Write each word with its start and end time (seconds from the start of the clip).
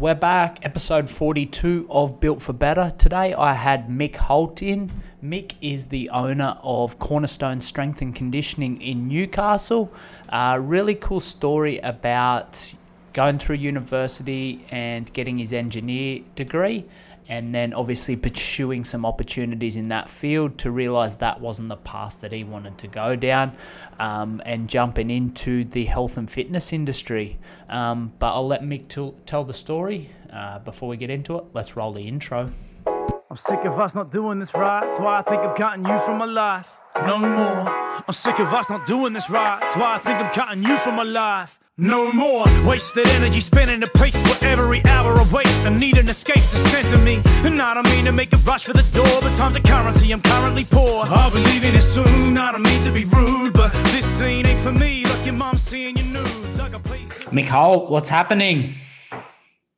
We're 0.00 0.14
back, 0.14 0.60
episode 0.62 1.10
42 1.10 1.88
of 1.90 2.20
Built 2.20 2.40
for 2.40 2.52
Better. 2.52 2.92
Today 2.98 3.34
I 3.34 3.52
had 3.52 3.88
Mick 3.88 4.14
Holt 4.14 4.62
in. 4.62 4.92
Mick 5.24 5.54
is 5.60 5.88
the 5.88 6.08
owner 6.10 6.56
of 6.62 7.00
Cornerstone 7.00 7.60
Strength 7.60 8.02
and 8.02 8.14
Conditioning 8.14 8.80
in 8.80 9.08
Newcastle. 9.08 9.92
A 10.28 10.60
really 10.60 10.94
cool 10.94 11.18
story 11.18 11.78
about 11.78 12.74
going 13.12 13.40
through 13.40 13.56
university 13.56 14.64
and 14.70 15.12
getting 15.14 15.36
his 15.36 15.52
engineer 15.52 16.22
degree 16.36 16.86
and 17.28 17.54
then 17.54 17.74
obviously 17.74 18.16
pursuing 18.16 18.84
some 18.84 19.04
opportunities 19.04 19.76
in 19.76 19.88
that 19.88 20.08
field 20.08 20.56
to 20.58 20.70
realize 20.70 21.16
that 21.16 21.40
wasn't 21.40 21.68
the 21.68 21.76
path 21.76 22.16
that 22.20 22.32
he 22.32 22.42
wanted 22.42 22.76
to 22.78 22.88
go 22.88 23.14
down 23.14 23.54
um, 24.00 24.40
and 24.46 24.68
jumping 24.68 25.10
into 25.10 25.64
the 25.64 25.84
health 25.84 26.16
and 26.16 26.30
fitness 26.30 26.72
industry. 26.72 27.38
Um, 27.68 28.12
but 28.18 28.32
I'll 28.32 28.46
let 28.46 28.62
Mick 28.62 28.88
t- 28.88 29.14
tell 29.26 29.44
the 29.44 29.54
story 29.54 30.08
uh, 30.32 30.58
before 30.60 30.88
we 30.88 30.96
get 30.96 31.10
into 31.10 31.36
it. 31.38 31.44
Let's 31.52 31.76
roll 31.76 31.92
the 31.92 32.06
intro. 32.06 32.50
I'm 32.86 33.36
sick 33.36 33.64
of 33.64 33.78
us 33.78 33.94
not 33.94 34.10
doing 34.10 34.38
this 34.38 34.54
right. 34.54 34.80
That's 34.80 34.98
why 34.98 35.18
I 35.18 35.22
think 35.22 35.42
I'm 35.42 35.54
cutting 35.54 35.84
you 35.84 36.00
from 36.00 36.18
my 36.18 36.24
life. 36.24 36.68
No 37.06 37.18
more. 37.18 37.68
I'm 38.08 38.14
sick 38.14 38.38
of 38.38 38.52
us 38.54 38.70
not 38.70 38.86
doing 38.86 39.12
this 39.12 39.28
right. 39.28 39.60
That's 39.60 39.76
why 39.76 39.96
I 39.96 39.98
think 39.98 40.18
I'm 40.18 40.32
cutting 40.32 40.62
you 40.62 40.78
from 40.78 40.96
my 40.96 41.02
life. 41.02 41.60
No 41.80 42.12
more 42.12 42.44
wasted 42.66 43.06
energy 43.06 43.38
spinning 43.38 43.78
the 43.78 43.86
pace 43.86 44.20
for 44.20 44.44
every 44.44 44.84
hour 44.86 45.14
I 45.16 45.24
wait. 45.32 45.46
I 45.64 45.78
need 45.78 45.96
an 45.96 46.08
escape 46.08 46.34
to 46.34 46.42
center 46.42 46.98
me. 46.98 47.22
And 47.46 47.62
I 47.62 47.72
don't 47.74 47.88
mean 47.90 48.04
to 48.06 48.10
make 48.10 48.32
a 48.32 48.36
rush 48.38 48.64
for 48.64 48.72
the 48.72 48.82
door, 48.92 49.20
but 49.20 49.32
time's 49.36 49.54
a 49.54 49.60
currency, 49.60 50.10
I'm 50.10 50.20
currently 50.20 50.64
poor. 50.64 51.04
I'll 51.06 51.30
be 51.30 51.38
leaving 51.38 51.76
it 51.76 51.80
soon. 51.82 52.36
I 52.36 52.50
don't 52.50 52.62
mean 52.62 52.82
to 52.82 52.90
be 52.90 53.04
rude, 53.04 53.52
but 53.52 53.70
this 53.92 54.04
scene 54.04 54.44
ain't 54.44 54.58
for 54.58 54.72
me. 54.72 55.04
Like 55.04 55.24
your 55.24 55.36
mom 55.36 55.56
seeing 55.56 55.96
your 55.96 56.06
nudes. 56.06 56.58
I 56.58 56.68
got 56.68 56.82
places. 56.82 57.12
Mick 57.26 57.46
Holt, 57.46 57.92
what's 57.92 58.08
happening? 58.08 58.72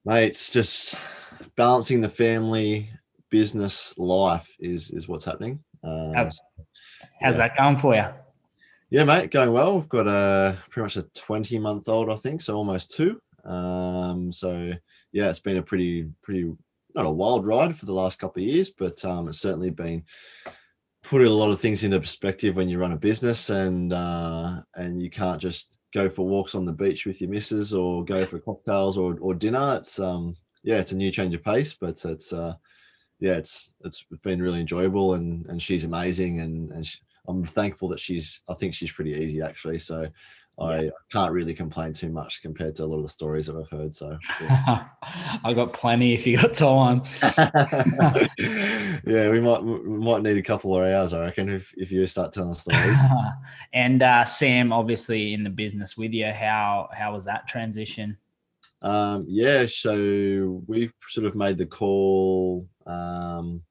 Mate, 0.07 0.29
it's 0.29 0.49
just 0.49 0.95
balancing 1.55 2.01
the 2.01 2.09
family 2.09 2.89
business 3.31 3.93
life 3.99 4.57
is 4.59 4.91
is 4.91 5.07
what's 5.07 5.27
happening. 5.27 5.61
Um, 5.85 6.15
How's, 6.15 6.41
how's 7.21 7.37
that 7.37 7.55
going 7.59 7.77
for 7.77 7.95
you? 7.95 8.07
Yeah, 8.91 9.05
mate, 9.05 9.31
going 9.31 9.53
well. 9.53 9.77
We've 9.77 9.89
got 9.89 10.09
a 10.09 10.59
pretty 10.71 10.85
much 10.85 10.97
a 10.97 11.03
20 11.15 11.59
month 11.59 11.89
old, 11.89 12.11
I 12.11 12.17
think, 12.17 12.41
so 12.41 12.57
almost 12.57 12.95
two. 12.95 13.21
Um, 13.45 14.33
so 14.33 14.73
yeah, 15.13 15.31
it's 15.31 15.39
been 15.39 15.59
a 15.59 15.63
pretty 15.63 16.09
pretty 16.23 16.53
not 16.95 17.07
a 17.07 17.11
wild 17.11 17.47
ride 17.47 17.77
for 17.77 17.87
the 17.87 17.95
last 17.95 18.19
couple 18.19 18.43
of 18.43 18.49
years, 18.49 18.71
but 18.71 19.03
um, 19.05 19.29
it's 19.29 19.41
certainly 19.41 19.71
been 19.71 20.05
putting 21.03 21.29
a 21.29 21.31
lot 21.31 21.51
of 21.51 21.61
things 21.61 21.83
into 21.85 21.99
perspective 21.99 22.57
when 22.57 22.69
you 22.69 22.79
run 22.79 22.93
a 22.93 22.97
business 22.97 23.51
and 23.51 23.93
uh, 23.93 24.61
and 24.75 25.01
you 25.01 25.09
can't 25.09 25.41
just 25.41 25.79
go 25.95 26.09
for 26.09 26.27
walks 26.27 26.55
on 26.55 26.65
the 26.65 26.73
beach 26.73 27.07
with 27.07 27.21
your 27.21 27.31
missus 27.31 27.73
or 27.73 28.05
go 28.05 28.25
for 28.25 28.39
cocktails 28.41 28.99
or, 28.99 29.17
or 29.21 29.35
dinner. 29.35 29.77
It's 29.77 29.99
um 29.99 30.35
yeah, 30.63 30.79
it's 30.79 30.93
a 30.93 30.97
new 30.97 31.11
change 31.11 31.35
of 31.35 31.45
pace, 31.45 31.75
but 31.75 32.05
it's 32.05 32.33
uh 32.33 32.55
yeah, 33.21 33.35
it's 33.35 33.73
it's 33.85 34.05
been 34.23 34.43
really 34.43 34.61
enjoyable 34.61 35.15
and 35.15 35.47
and 35.47 35.63
she's 35.63 35.85
amazing 35.85 36.41
and 36.41 36.71
and 36.73 36.85
she, 36.85 36.99
I'm 37.31 37.45
thankful 37.45 37.89
that 37.89 38.01
she's 38.01 38.43
I 38.49 38.55
think 38.55 38.75
she's 38.75 38.93
pretty 38.93 39.13
easy 39.13 39.41
actually. 39.41 39.79
So 39.79 40.09
I 40.59 40.81
Yeah. 40.81 40.91
can't 41.11 41.33
really 41.33 41.55
complain 41.55 41.95
too 41.95 42.11
much 42.11 42.43
compared 42.43 42.77
to 42.77 42.85
a 42.85 42.87
lot 42.87 42.99
of 42.99 43.05
the 43.05 43.09
stories 43.09 43.47
that 43.47 43.57
I've 43.57 43.71
heard. 43.71 43.95
So 43.95 44.19
yeah. 44.43 44.89
I 45.45 45.55
got 45.55 45.73
plenty 45.73 46.13
if 46.13 46.27
you 46.27 46.37
got 46.37 46.53
time. 46.53 47.03
yeah, 49.07 49.31
we 49.31 49.41
might 49.41 49.63
we 49.63 49.99
might 49.99 50.23
need 50.23 50.37
a 50.37 50.43
couple 50.43 50.77
of 50.77 50.83
hours, 50.87 51.15
I 51.15 51.21
reckon, 51.21 51.49
if, 51.49 51.73
if 51.79 51.91
you 51.91 52.05
start 52.07 52.33
telling 52.33 52.55
stories. 52.55 52.97
and 53.73 54.03
uh, 54.03 54.25
Sam, 54.27 54.73
obviously 54.73 55.33
in 55.33 55.45
the 55.45 55.51
business 55.51 55.97
with 55.97 56.13
you, 56.13 56.31
how 56.31 56.91
how 56.93 57.15
was 57.15 57.25
that 57.25 57.49
transition? 57.49 58.19
Um, 58.83 59.25
yeah, 59.29 59.67
so 59.67 60.63
we 60.67 60.91
sort 61.09 61.27
of 61.27 61.35
made 61.35 61.57
the 61.57 61.67
call. 61.67 62.67
Um, 62.87 63.63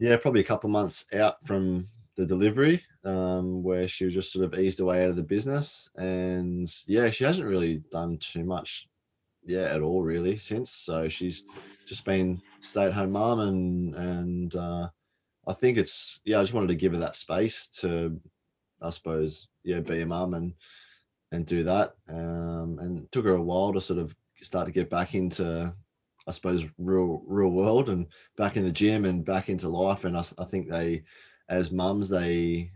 yeah, 0.00 0.16
probably 0.16 0.40
a 0.40 0.44
couple 0.44 0.68
of 0.68 0.72
months 0.72 1.04
out 1.14 1.42
from 1.44 1.86
the 2.16 2.26
delivery, 2.26 2.82
um, 3.04 3.62
where 3.62 3.88
she 3.88 4.04
was 4.04 4.14
just 4.14 4.32
sort 4.32 4.44
of 4.44 4.58
eased 4.58 4.80
away 4.80 5.02
out 5.02 5.10
of 5.10 5.16
the 5.16 5.22
business, 5.22 5.90
and 5.96 6.72
yeah, 6.86 7.10
she 7.10 7.24
hasn't 7.24 7.48
really 7.48 7.82
done 7.90 8.18
too 8.18 8.44
much, 8.44 8.88
yeah, 9.44 9.74
at 9.74 9.82
all 9.82 10.02
really 10.02 10.36
since. 10.36 10.70
So 10.70 11.08
she's 11.08 11.44
just 11.86 12.04
been 12.04 12.40
stay-at-home 12.62 13.12
mom, 13.12 13.40
and 13.40 13.94
and 13.94 14.56
uh, 14.56 14.88
I 15.48 15.52
think 15.54 15.78
it's 15.78 16.20
yeah, 16.24 16.38
I 16.38 16.42
just 16.42 16.54
wanted 16.54 16.68
to 16.68 16.76
give 16.76 16.92
her 16.92 16.98
that 16.98 17.16
space 17.16 17.66
to, 17.80 18.20
I 18.80 18.90
suppose, 18.90 19.48
yeah, 19.64 19.80
be 19.80 20.02
a 20.02 20.06
mum 20.06 20.34
and 20.34 20.54
and 21.32 21.46
do 21.46 21.64
that. 21.64 21.94
Um, 22.08 22.78
and 22.78 23.10
took 23.10 23.24
her 23.24 23.36
a 23.36 23.42
while 23.42 23.72
to 23.72 23.80
sort 23.80 23.98
of 23.98 24.14
start 24.42 24.66
to 24.66 24.72
get 24.72 24.90
back 24.90 25.14
into, 25.14 25.74
I 26.26 26.30
suppose, 26.30 26.66
real 26.78 27.22
real 27.26 27.48
world 27.48 27.88
and 27.88 28.06
back 28.36 28.56
in 28.56 28.64
the 28.64 28.70
gym 28.70 29.06
and 29.06 29.24
back 29.24 29.48
into 29.48 29.68
life. 29.68 30.04
And 30.04 30.16
I 30.16 30.22
think 30.22 30.68
they, 30.68 31.04
as 31.48 31.72
mums, 31.72 32.08
they 32.08 32.70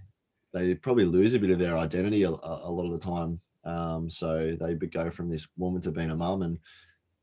they 0.52 0.74
probably 0.74 1.04
lose 1.04 1.34
a 1.34 1.38
bit 1.38 1.50
of 1.50 1.58
their 1.58 1.76
identity 1.76 2.22
a, 2.22 2.30
a 2.30 2.70
lot 2.70 2.86
of 2.86 2.92
the 2.92 2.98
time. 2.98 3.40
Um, 3.64 4.08
so 4.08 4.56
they 4.58 4.74
go 4.74 5.10
from 5.10 5.28
this 5.28 5.46
woman 5.56 5.80
to 5.82 5.90
being 5.90 6.10
a 6.10 6.16
mum, 6.16 6.42
and 6.42 6.58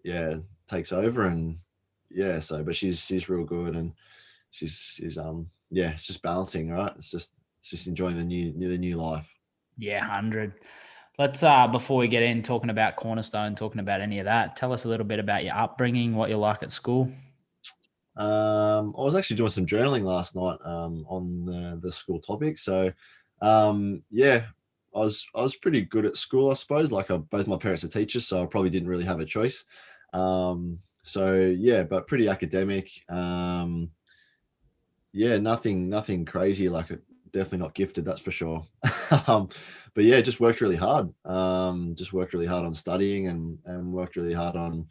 yeah, 0.04 0.38
takes 0.68 0.92
over. 0.92 1.28
And 1.28 1.58
yeah, 2.10 2.40
so 2.40 2.64
but 2.64 2.76
she's 2.76 3.00
she's 3.00 3.30
real 3.30 3.46
good, 3.46 3.76
and 3.76 3.94
she's 4.52 4.78
she's 4.98 5.18
um 5.18 5.50
yeah, 5.72 5.92
it's 5.92 6.06
just 6.08 6.22
balancing, 6.22 6.70
right? 6.70 6.92
It's 6.98 7.10
just 7.10 7.32
it's 7.62 7.70
just 7.70 7.88
enjoying 7.88 8.18
the 8.18 8.26
new 8.26 8.52
the 8.54 8.78
new 8.78 8.98
life. 8.98 9.34
Yeah, 9.78 10.04
hundred. 10.04 10.54
Let's 11.18 11.44
uh 11.44 11.68
before 11.68 11.98
we 11.98 12.08
get 12.08 12.24
in 12.24 12.44
talking 12.44 12.70
about 12.70 12.98
Cornerstone, 12.98 13.56
talking 13.56 13.80
about 13.80 14.02
any 14.02 14.20
of 14.20 14.26
that, 14.26 14.56
tell 14.56 14.74
us 14.74 14.86
a 14.86 14.90
little 14.90 15.06
bit 15.06 15.20
about 15.20 15.44
your 15.44 15.56
upbringing, 15.56 16.16
what 16.16 16.30
you 16.30 16.38
like 16.38 16.62
at 16.62 16.72
school. 16.72 17.10
Um, 18.16 18.94
I 18.98 19.02
was 19.02 19.16
actually 19.16 19.38
doing 19.38 19.50
some 19.50 19.66
journaling 19.66 20.04
last 20.04 20.36
night 20.36 20.58
um, 20.64 21.06
on 21.08 21.46
the, 21.46 21.80
the 21.82 21.92
school 21.92 22.20
topic. 22.20 22.58
So, 22.58 22.92
um, 23.42 24.04
yeah, 24.12 24.46
I 24.96 25.00
was 25.00 25.26
I 25.36 25.42
was 25.42 25.56
pretty 25.56 25.82
good 25.82 26.06
at 26.06 26.18
school, 26.18 26.52
I 26.52 26.54
suppose. 26.54 26.92
Like 26.92 27.10
I, 27.12 27.18
both 27.18 27.48
my 27.48 27.58
parents 27.58 27.84
are 27.84 27.90
teachers, 27.90 28.28
so 28.28 28.44
I 28.44 28.46
probably 28.46 28.70
didn't 28.70 28.90
really 28.90 29.06
have 29.06 29.20
a 29.20 29.26
choice. 29.26 29.66
Um, 30.14 30.80
so 31.02 31.36
yeah, 31.36 31.84
but 31.84 32.08
pretty 32.08 32.28
academic. 32.28 32.90
Um, 33.10 33.90
yeah, 35.12 35.38
nothing 35.38 35.90
nothing 35.90 36.26
crazy. 36.26 36.70
Like 36.70 36.92
uh, 36.92 36.98
definitely 37.32 37.60
not 37.60 37.74
gifted, 37.74 38.06
that's 38.06 38.22
for 38.22 38.32
sure. 38.32 38.64
um, 39.28 39.50
but 39.96 40.04
yeah, 40.04 40.22
just 40.22 40.40
worked 40.40 40.62
really 40.62 40.76
hard. 40.76 41.12
Um, 41.26 41.96
just 41.96 42.14
worked 42.14 42.34
really 42.34 42.46
hard 42.46 42.66
on 42.66 42.74
studying 42.74 43.28
and 43.28 43.58
and 43.66 43.92
worked 43.92 44.16
really 44.16 44.34
hard 44.34 44.56
on 44.56 44.88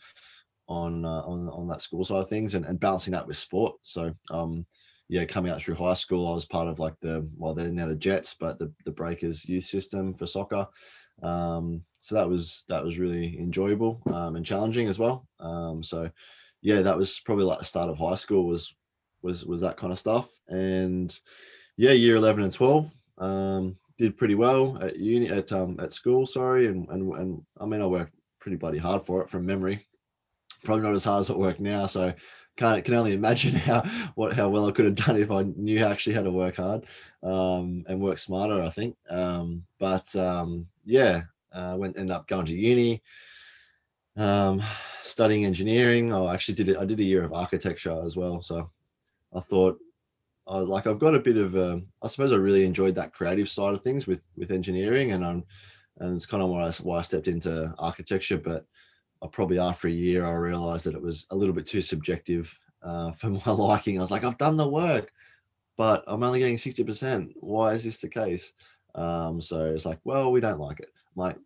on 0.72 1.04
uh, 1.04 1.22
on 1.22 1.48
on 1.48 1.68
that 1.68 1.82
school 1.82 2.04
side 2.04 2.22
of 2.22 2.28
things 2.28 2.54
and, 2.54 2.64
and 2.64 2.80
balancing 2.80 3.12
that 3.12 3.26
with 3.26 3.36
sport. 3.36 3.74
So 3.82 4.14
um 4.30 4.66
yeah, 5.08 5.26
coming 5.26 5.52
out 5.52 5.60
through 5.60 5.74
high 5.74 5.92
school, 5.94 6.26
I 6.26 6.32
was 6.32 6.46
part 6.46 6.68
of 6.68 6.78
like 6.78 6.94
the 7.02 7.28
well, 7.36 7.52
they're 7.52 7.70
now 7.70 7.86
the 7.86 7.94
Jets, 7.94 8.34
but 8.34 8.58
the 8.58 8.72
the 8.86 8.92
Breakers 8.92 9.46
youth 9.46 9.64
system 9.64 10.14
for 10.14 10.26
soccer. 10.26 10.66
Um, 11.22 11.82
so 12.00 12.14
that 12.14 12.28
was 12.28 12.64
that 12.68 12.82
was 12.82 12.98
really 12.98 13.38
enjoyable 13.38 14.00
um, 14.06 14.36
and 14.36 14.46
challenging 14.46 14.88
as 14.88 14.98
well. 14.98 15.28
Um, 15.38 15.82
so 15.82 16.10
yeah, 16.62 16.80
that 16.80 16.96
was 16.96 17.20
probably 17.20 17.44
like 17.44 17.58
the 17.58 17.66
start 17.66 17.90
of 17.90 17.98
high 17.98 18.14
school 18.14 18.46
was 18.46 18.74
was 19.20 19.44
was 19.44 19.60
that 19.60 19.76
kind 19.76 19.92
of 19.92 19.98
stuff. 19.98 20.30
And 20.48 21.14
yeah, 21.76 21.92
year 21.92 22.16
eleven 22.16 22.42
and 22.42 22.52
twelve 22.52 22.90
um, 23.18 23.76
did 23.98 24.16
pretty 24.16 24.34
well 24.34 24.78
at 24.80 24.96
uni 24.96 25.28
at 25.28 25.52
um, 25.52 25.78
at 25.78 25.92
school. 25.92 26.24
Sorry, 26.24 26.68
and 26.68 26.88
and 26.88 27.12
and 27.18 27.42
I 27.60 27.66
mean 27.66 27.82
I 27.82 27.86
worked 27.86 28.14
pretty 28.40 28.56
bloody 28.56 28.78
hard 28.78 29.04
for 29.04 29.20
it 29.20 29.28
from 29.28 29.44
memory 29.44 29.80
probably 30.64 30.84
not 30.84 30.94
as 30.94 31.04
hard 31.04 31.20
as 31.20 31.30
at 31.30 31.38
work 31.38 31.60
now. 31.60 31.86
So 31.86 32.12
can't 32.56 32.84
can 32.84 32.94
only 32.94 33.14
imagine 33.14 33.54
how 33.68 33.82
what 34.14 34.32
how 34.34 34.48
well 34.48 34.66
I 34.66 34.72
could 34.72 34.84
have 34.84 34.94
done 34.94 35.16
if 35.16 35.30
I 35.30 35.42
knew 35.42 35.84
actually 35.84 36.14
how 36.14 36.22
to 36.22 36.30
work 36.30 36.56
hard 36.56 36.84
um, 37.22 37.84
and 37.88 38.00
work 38.00 38.18
smarter. 38.18 38.62
I 38.62 38.70
think. 38.70 38.96
Um, 39.08 39.64
but 39.78 40.14
um, 40.16 40.66
yeah, 40.84 41.22
uh, 41.52 41.76
went 41.78 41.98
ended 41.98 42.14
up 42.14 42.28
going 42.28 42.46
to 42.46 42.54
uni, 42.54 43.02
um, 44.16 44.62
studying 45.02 45.44
engineering. 45.44 46.12
I 46.12 46.32
actually 46.32 46.54
did 46.54 46.68
it. 46.68 46.78
I 46.78 46.84
did 46.84 47.00
a 47.00 47.04
year 47.04 47.24
of 47.24 47.32
architecture 47.32 48.02
as 48.04 48.16
well. 48.16 48.42
So 48.42 48.70
I 49.34 49.40
thought. 49.40 49.78
I 50.48 50.58
like 50.58 50.88
I've 50.88 50.98
got 50.98 51.14
a 51.14 51.20
bit 51.20 51.36
of 51.36 51.54
um, 51.54 51.86
I 52.02 52.08
suppose 52.08 52.32
I 52.32 52.36
really 52.36 52.64
enjoyed 52.64 52.96
that 52.96 53.12
creative 53.12 53.48
side 53.48 53.74
of 53.74 53.82
things 53.82 54.08
with 54.08 54.26
with 54.36 54.50
engineering 54.50 55.12
and 55.12 55.24
um 55.24 55.44
and 55.98 56.16
it's 56.16 56.26
kind 56.26 56.42
of 56.42 56.48
why 56.48 56.64
I, 56.64 56.72
why 56.82 56.98
I 56.98 57.02
stepped 57.02 57.28
into 57.28 57.72
architecture 57.78 58.38
but 58.38 58.66
I 59.22 59.26
probably 59.28 59.58
after 59.58 59.88
a 59.88 59.92
year 59.92 60.26
I 60.26 60.32
realized 60.32 60.86
that 60.86 60.94
it 60.94 61.02
was 61.02 61.26
a 61.30 61.36
little 61.36 61.54
bit 61.54 61.66
too 61.66 61.80
subjective 61.80 62.58
uh, 62.82 63.12
for 63.12 63.30
my 63.30 63.50
liking. 63.50 63.98
I 63.98 64.02
was 64.02 64.10
like, 64.10 64.24
I've 64.24 64.38
done 64.38 64.56
the 64.56 64.68
work, 64.68 65.12
but 65.76 66.04
I'm 66.06 66.22
only 66.22 66.40
getting 66.40 66.58
sixty 66.58 66.84
percent. 66.84 67.32
Why 67.40 67.74
is 67.74 67.84
this 67.84 67.98
the 67.98 68.08
case? 68.08 68.52
Um, 68.94 69.40
so 69.40 69.66
it's 69.66 69.86
like, 69.86 70.00
well, 70.04 70.32
we 70.32 70.40
don't 70.40 70.60
like 70.60 70.80
it. 70.80 70.90
I'm 71.16 71.22
like, 71.22 71.36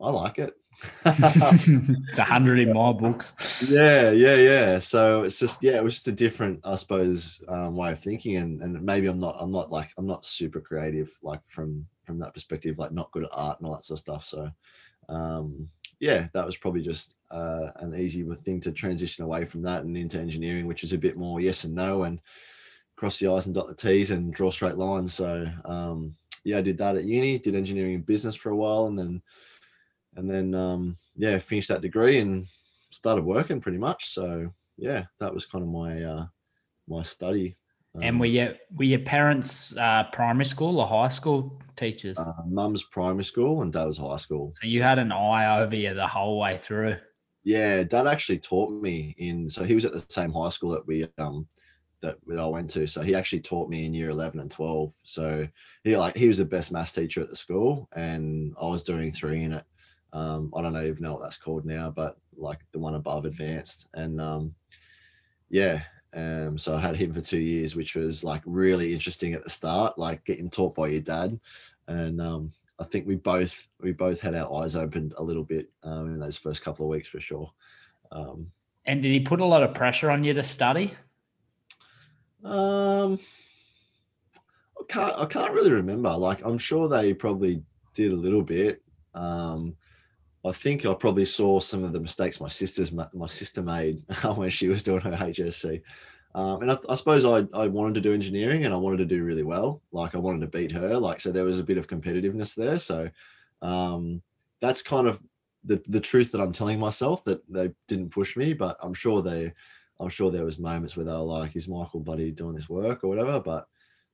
I 0.00 0.10
like 0.10 0.38
it. 0.38 0.54
it's 1.06 2.18
a 2.18 2.22
hundred 2.24 2.60
in 2.60 2.72
my 2.72 2.92
books. 2.92 3.66
yeah, 3.68 4.12
yeah, 4.12 4.36
yeah. 4.36 4.78
So 4.78 5.24
it's 5.24 5.38
just 5.38 5.62
yeah, 5.62 5.76
it 5.76 5.82
was 5.82 5.94
just 5.94 6.08
a 6.08 6.12
different, 6.12 6.60
I 6.62 6.76
suppose, 6.76 7.40
um, 7.48 7.74
way 7.74 7.90
of 7.90 7.98
thinking, 7.98 8.36
and 8.36 8.62
and 8.62 8.80
maybe 8.82 9.08
I'm 9.08 9.18
not, 9.18 9.36
I'm 9.40 9.50
not 9.50 9.72
like 9.72 9.90
I'm 9.98 10.06
not 10.06 10.24
super 10.24 10.60
creative 10.60 11.10
like 11.22 11.40
from 11.46 11.84
from 12.04 12.20
that 12.20 12.32
perspective, 12.32 12.78
like 12.78 12.92
not 12.92 13.10
good 13.10 13.24
at 13.24 13.30
art 13.32 13.58
and 13.58 13.68
all 13.68 13.74
that 13.74 13.84
sort 13.84 13.98
of 13.98 14.00
stuff. 14.00 14.24
So, 14.24 14.50
um, 15.08 15.68
yeah, 16.00 16.28
that 16.32 16.46
was 16.46 16.56
probably 16.56 16.82
just 16.82 17.16
uh, 17.30 17.68
an 17.76 17.94
easy 17.94 18.24
thing 18.44 18.60
to 18.60 18.72
transition 18.72 19.24
away 19.24 19.44
from 19.44 19.62
that 19.62 19.82
and 19.82 19.96
into 19.96 20.20
engineering, 20.20 20.66
which 20.66 20.84
is 20.84 20.92
a 20.92 20.98
bit 20.98 21.16
more 21.16 21.40
yes 21.40 21.64
and 21.64 21.74
no 21.74 22.04
and 22.04 22.20
cross 22.96 23.18
the 23.18 23.28
I's 23.28 23.46
and 23.46 23.54
dot 23.54 23.68
the 23.68 23.74
T's 23.74 24.10
and 24.10 24.32
draw 24.32 24.50
straight 24.50 24.76
lines. 24.76 25.14
So 25.14 25.46
um, 25.64 26.14
yeah, 26.44 26.58
I 26.58 26.62
did 26.62 26.78
that 26.78 26.96
at 26.96 27.04
uni, 27.04 27.38
did 27.38 27.54
engineering 27.54 27.96
and 27.96 28.06
business 28.06 28.34
for 28.34 28.50
a 28.50 28.56
while 28.56 28.86
and 28.86 28.98
then 28.98 29.22
and 30.16 30.30
then 30.30 30.54
um, 30.54 30.96
yeah, 31.16 31.38
finished 31.38 31.68
that 31.68 31.80
degree 31.80 32.18
and 32.18 32.46
started 32.90 33.24
working 33.24 33.60
pretty 33.60 33.78
much. 33.78 34.12
So 34.12 34.52
yeah, 34.76 35.04
that 35.20 35.34
was 35.34 35.46
kind 35.46 35.62
of 35.62 35.70
my 35.70 36.02
uh, 36.02 36.26
my 36.88 37.02
study. 37.02 37.56
And 37.94 38.10
um, 38.10 38.18
were 38.18 38.26
your 38.26 38.54
were 38.74 38.84
your 38.84 39.00
parents 39.00 39.76
uh, 39.76 40.04
primary 40.12 40.44
school 40.44 40.80
or 40.80 40.86
high 40.86 41.08
school 41.08 41.60
teachers? 41.76 42.18
Uh, 42.18 42.32
Mum's 42.46 42.84
primary 42.84 43.24
school 43.24 43.62
and 43.62 43.72
Dad 43.72 43.86
was 43.86 43.98
high 43.98 44.16
school. 44.16 44.52
So 44.60 44.66
you 44.66 44.82
had 44.82 44.98
an 44.98 45.10
eye 45.10 45.60
over 45.60 45.74
you 45.74 45.94
the 45.94 46.06
whole 46.06 46.38
way 46.38 46.56
through. 46.56 46.96
Yeah, 47.44 47.82
Dad 47.82 48.06
actually 48.06 48.38
taught 48.38 48.70
me 48.70 49.14
in. 49.18 49.48
So 49.48 49.64
he 49.64 49.74
was 49.74 49.84
at 49.84 49.92
the 49.92 50.04
same 50.10 50.32
high 50.32 50.50
school 50.50 50.70
that 50.70 50.86
we 50.86 51.06
um 51.18 51.46
that, 52.00 52.16
that 52.26 52.38
I 52.38 52.46
went 52.46 52.70
to. 52.70 52.86
So 52.86 53.02
he 53.02 53.14
actually 53.14 53.40
taught 53.40 53.68
me 53.68 53.86
in 53.86 53.94
year 53.94 54.10
eleven 54.10 54.40
and 54.40 54.50
twelve. 54.50 54.92
So 55.02 55.48
he 55.82 55.96
like 55.96 56.16
he 56.16 56.28
was 56.28 56.38
the 56.38 56.44
best 56.44 56.70
maths 56.70 56.92
teacher 56.92 57.22
at 57.22 57.30
the 57.30 57.36
school, 57.36 57.88
and 57.94 58.54
I 58.60 58.66
was 58.66 58.82
doing 58.82 59.12
three 59.12 59.40
unit. 59.40 59.64
Um, 60.12 60.52
I 60.56 60.62
don't 60.62 60.72
know 60.72 60.84
even 60.84 61.02
know 61.02 61.14
what 61.14 61.22
that's 61.22 61.36
called 61.36 61.64
now, 61.64 61.90
but 61.90 62.16
like 62.36 62.60
the 62.72 62.78
one 62.78 62.94
above 62.94 63.24
advanced. 63.24 63.88
And 63.94 64.20
um, 64.20 64.54
yeah, 65.50 65.82
um, 66.14 66.56
so 66.56 66.74
I 66.74 66.80
had 66.80 66.96
him 66.96 67.12
for 67.12 67.20
two 67.20 67.40
years, 67.40 67.76
which 67.76 67.94
was 67.94 68.24
like 68.24 68.42
really 68.46 68.92
interesting 68.92 69.34
at 69.34 69.44
the 69.44 69.50
start, 69.50 69.98
like 69.98 70.24
getting 70.24 70.48
taught 70.48 70.74
by 70.74 70.88
your 70.88 71.00
dad. 71.00 71.38
And 71.86 72.20
um, 72.20 72.52
I 72.78 72.84
think 72.84 73.06
we 73.06 73.16
both 73.16 73.68
we 73.80 73.92
both 73.92 74.20
had 74.20 74.34
our 74.34 74.62
eyes 74.62 74.76
opened 74.76 75.14
a 75.16 75.22
little 75.22 75.44
bit 75.44 75.70
um, 75.82 76.06
in 76.06 76.18
those 76.18 76.36
first 76.36 76.62
couple 76.62 76.86
of 76.86 76.90
weeks 76.90 77.08
for 77.08 77.20
sure. 77.20 77.52
Um, 78.10 78.50
and 78.86 79.02
did 79.02 79.10
he 79.10 79.20
put 79.20 79.40
a 79.40 79.44
lot 79.44 79.62
of 79.62 79.74
pressure 79.74 80.10
on 80.10 80.24
you 80.24 80.32
to 80.34 80.42
study? 80.42 80.94
Um, 82.42 83.18
I 84.78 84.84
can't 84.88 85.14
I 85.18 85.26
can't 85.26 85.52
really 85.52 85.72
remember. 85.72 86.10
Like 86.16 86.44
I'm 86.44 86.58
sure 86.58 86.88
they 86.88 87.12
probably 87.12 87.62
did 87.94 88.12
a 88.12 88.16
little 88.16 88.42
bit. 88.42 88.82
Um, 89.14 89.76
I 90.44 90.52
think 90.52 90.86
I 90.86 90.94
probably 90.94 91.24
saw 91.24 91.60
some 91.60 91.82
of 91.84 91.92
the 91.92 92.00
mistakes 92.00 92.40
my 92.40 92.48
sister's 92.48 92.92
my 92.92 93.26
sister 93.26 93.62
made 93.62 94.02
when 94.34 94.50
she 94.50 94.68
was 94.68 94.82
doing 94.82 95.00
her 95.00 95.10
HSC. 95.10 95.82
Um, 96.34 96.62
and 96.62 96.70
I, 96.70 96.78
I, 96.88 96.94
suppose 96.94 97.24
I, 97.24 97.46
I 97.58 97.66
wanted 97.66 97.94
to 97.94 98.00
do 98.00 98.12
engineering 98.12 98.64
and 98.64 98.74
I 98.74 98.76
wanted 98.76 98.98
to 98.98 99.06
do 99.06 99.24
really 99.24 99.42
well. 99.42 99.82
Like 99.92 100.14
I 100.14 100.18
wanted 100.18 100.40
to 100.42 100.58
beat 100.58 100.70
her. 100.72 100.96
Like 100.96 101.20
so, 101.20 101.32
there 101.32 101.44
was 101.44 101.58
a 101.58 101.64
bit 101.64 101.78
of 101.78 101.88
competitiveness 101.88 102.54
there. 102.54 102.78
So 102.78 103.10
um, 103.62 104.22
that's 104.60 104.82
kind 104.82 105.08
of 105.08 105.20
the 105.64 105.82
the 105.88 106.00
truth 106.00 106.30
that 106.32 106.40
I'm 106.40 106.52
telling 106.52 106.78
myself 106.78 107.24
that 107.24 107.40
they 107.50 107.70
didn't 107.88 108.10
push 108.10 108.36
me. 108.36 108.52
But 108.52 108.76
I'm 108.82 108.94
sure 108.94 109.22
they, 109.22 109.52
I'm 109.98 110.10
sure 110.10 110.30
there 110.30 110.44
was 110.44 110.58
moments 110.58 110.96
where 110.96 111.06
they 111.06 111.12
were 111.12 111.18
like, 111.18 111.56
"Is 111.56 111.66
Michael 111.66 112.00
buddy 112.00 112.30
doing 112.30 112.54
this 112.54 112.68
work 112.68 113.02
or 113.02 113.08
whatever?" 113.08 113.40
But 113.40 113.66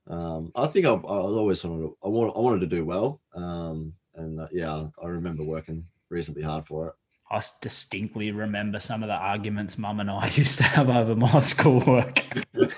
um, 0.06 0.52
I 0.54 0.66
think 0.66 0.86
I, 0.86 0.92
I 0.92 0.94
was 0.94 1.36
always 1.36 1.64
wanted 1.64 1.82
to, 1.82 1.96
I 2.02 2.08
wanted 2.08 2.32
I 2.32 2.40
wanted 2.40 2.60
to 2.60 2.76
do 2.76 2.84
well. 2.84 3.20
Um, 3.34 3.92
and 4.14 4.40
uh, 4.40 4.48
yeah, 4.52 4.84
I 5.02 5.06
remember 5.06 5.42
working 5.42 5.84
reasonably 6.10 6.42
hard 6.42 6.66
for 6.66 6.88
it. 6.88 6.94
I 7.30 7.40
distinctly 7.62 8.30
remember 8.30 8.78
some 8.78 9.02
of 9.02 9.08
the 9.08 9.14
arguments 9.14 9.78
Mum 9.78 10.00
and 10.00 10.10
I 10.10 10.28
used 10.34 10.58
to 10.58 10.64
have 10.64 10.90
over 10.90 11.16
my 11.16 11.40
schoolwork. 11.40 12.18
why 12.52 12.74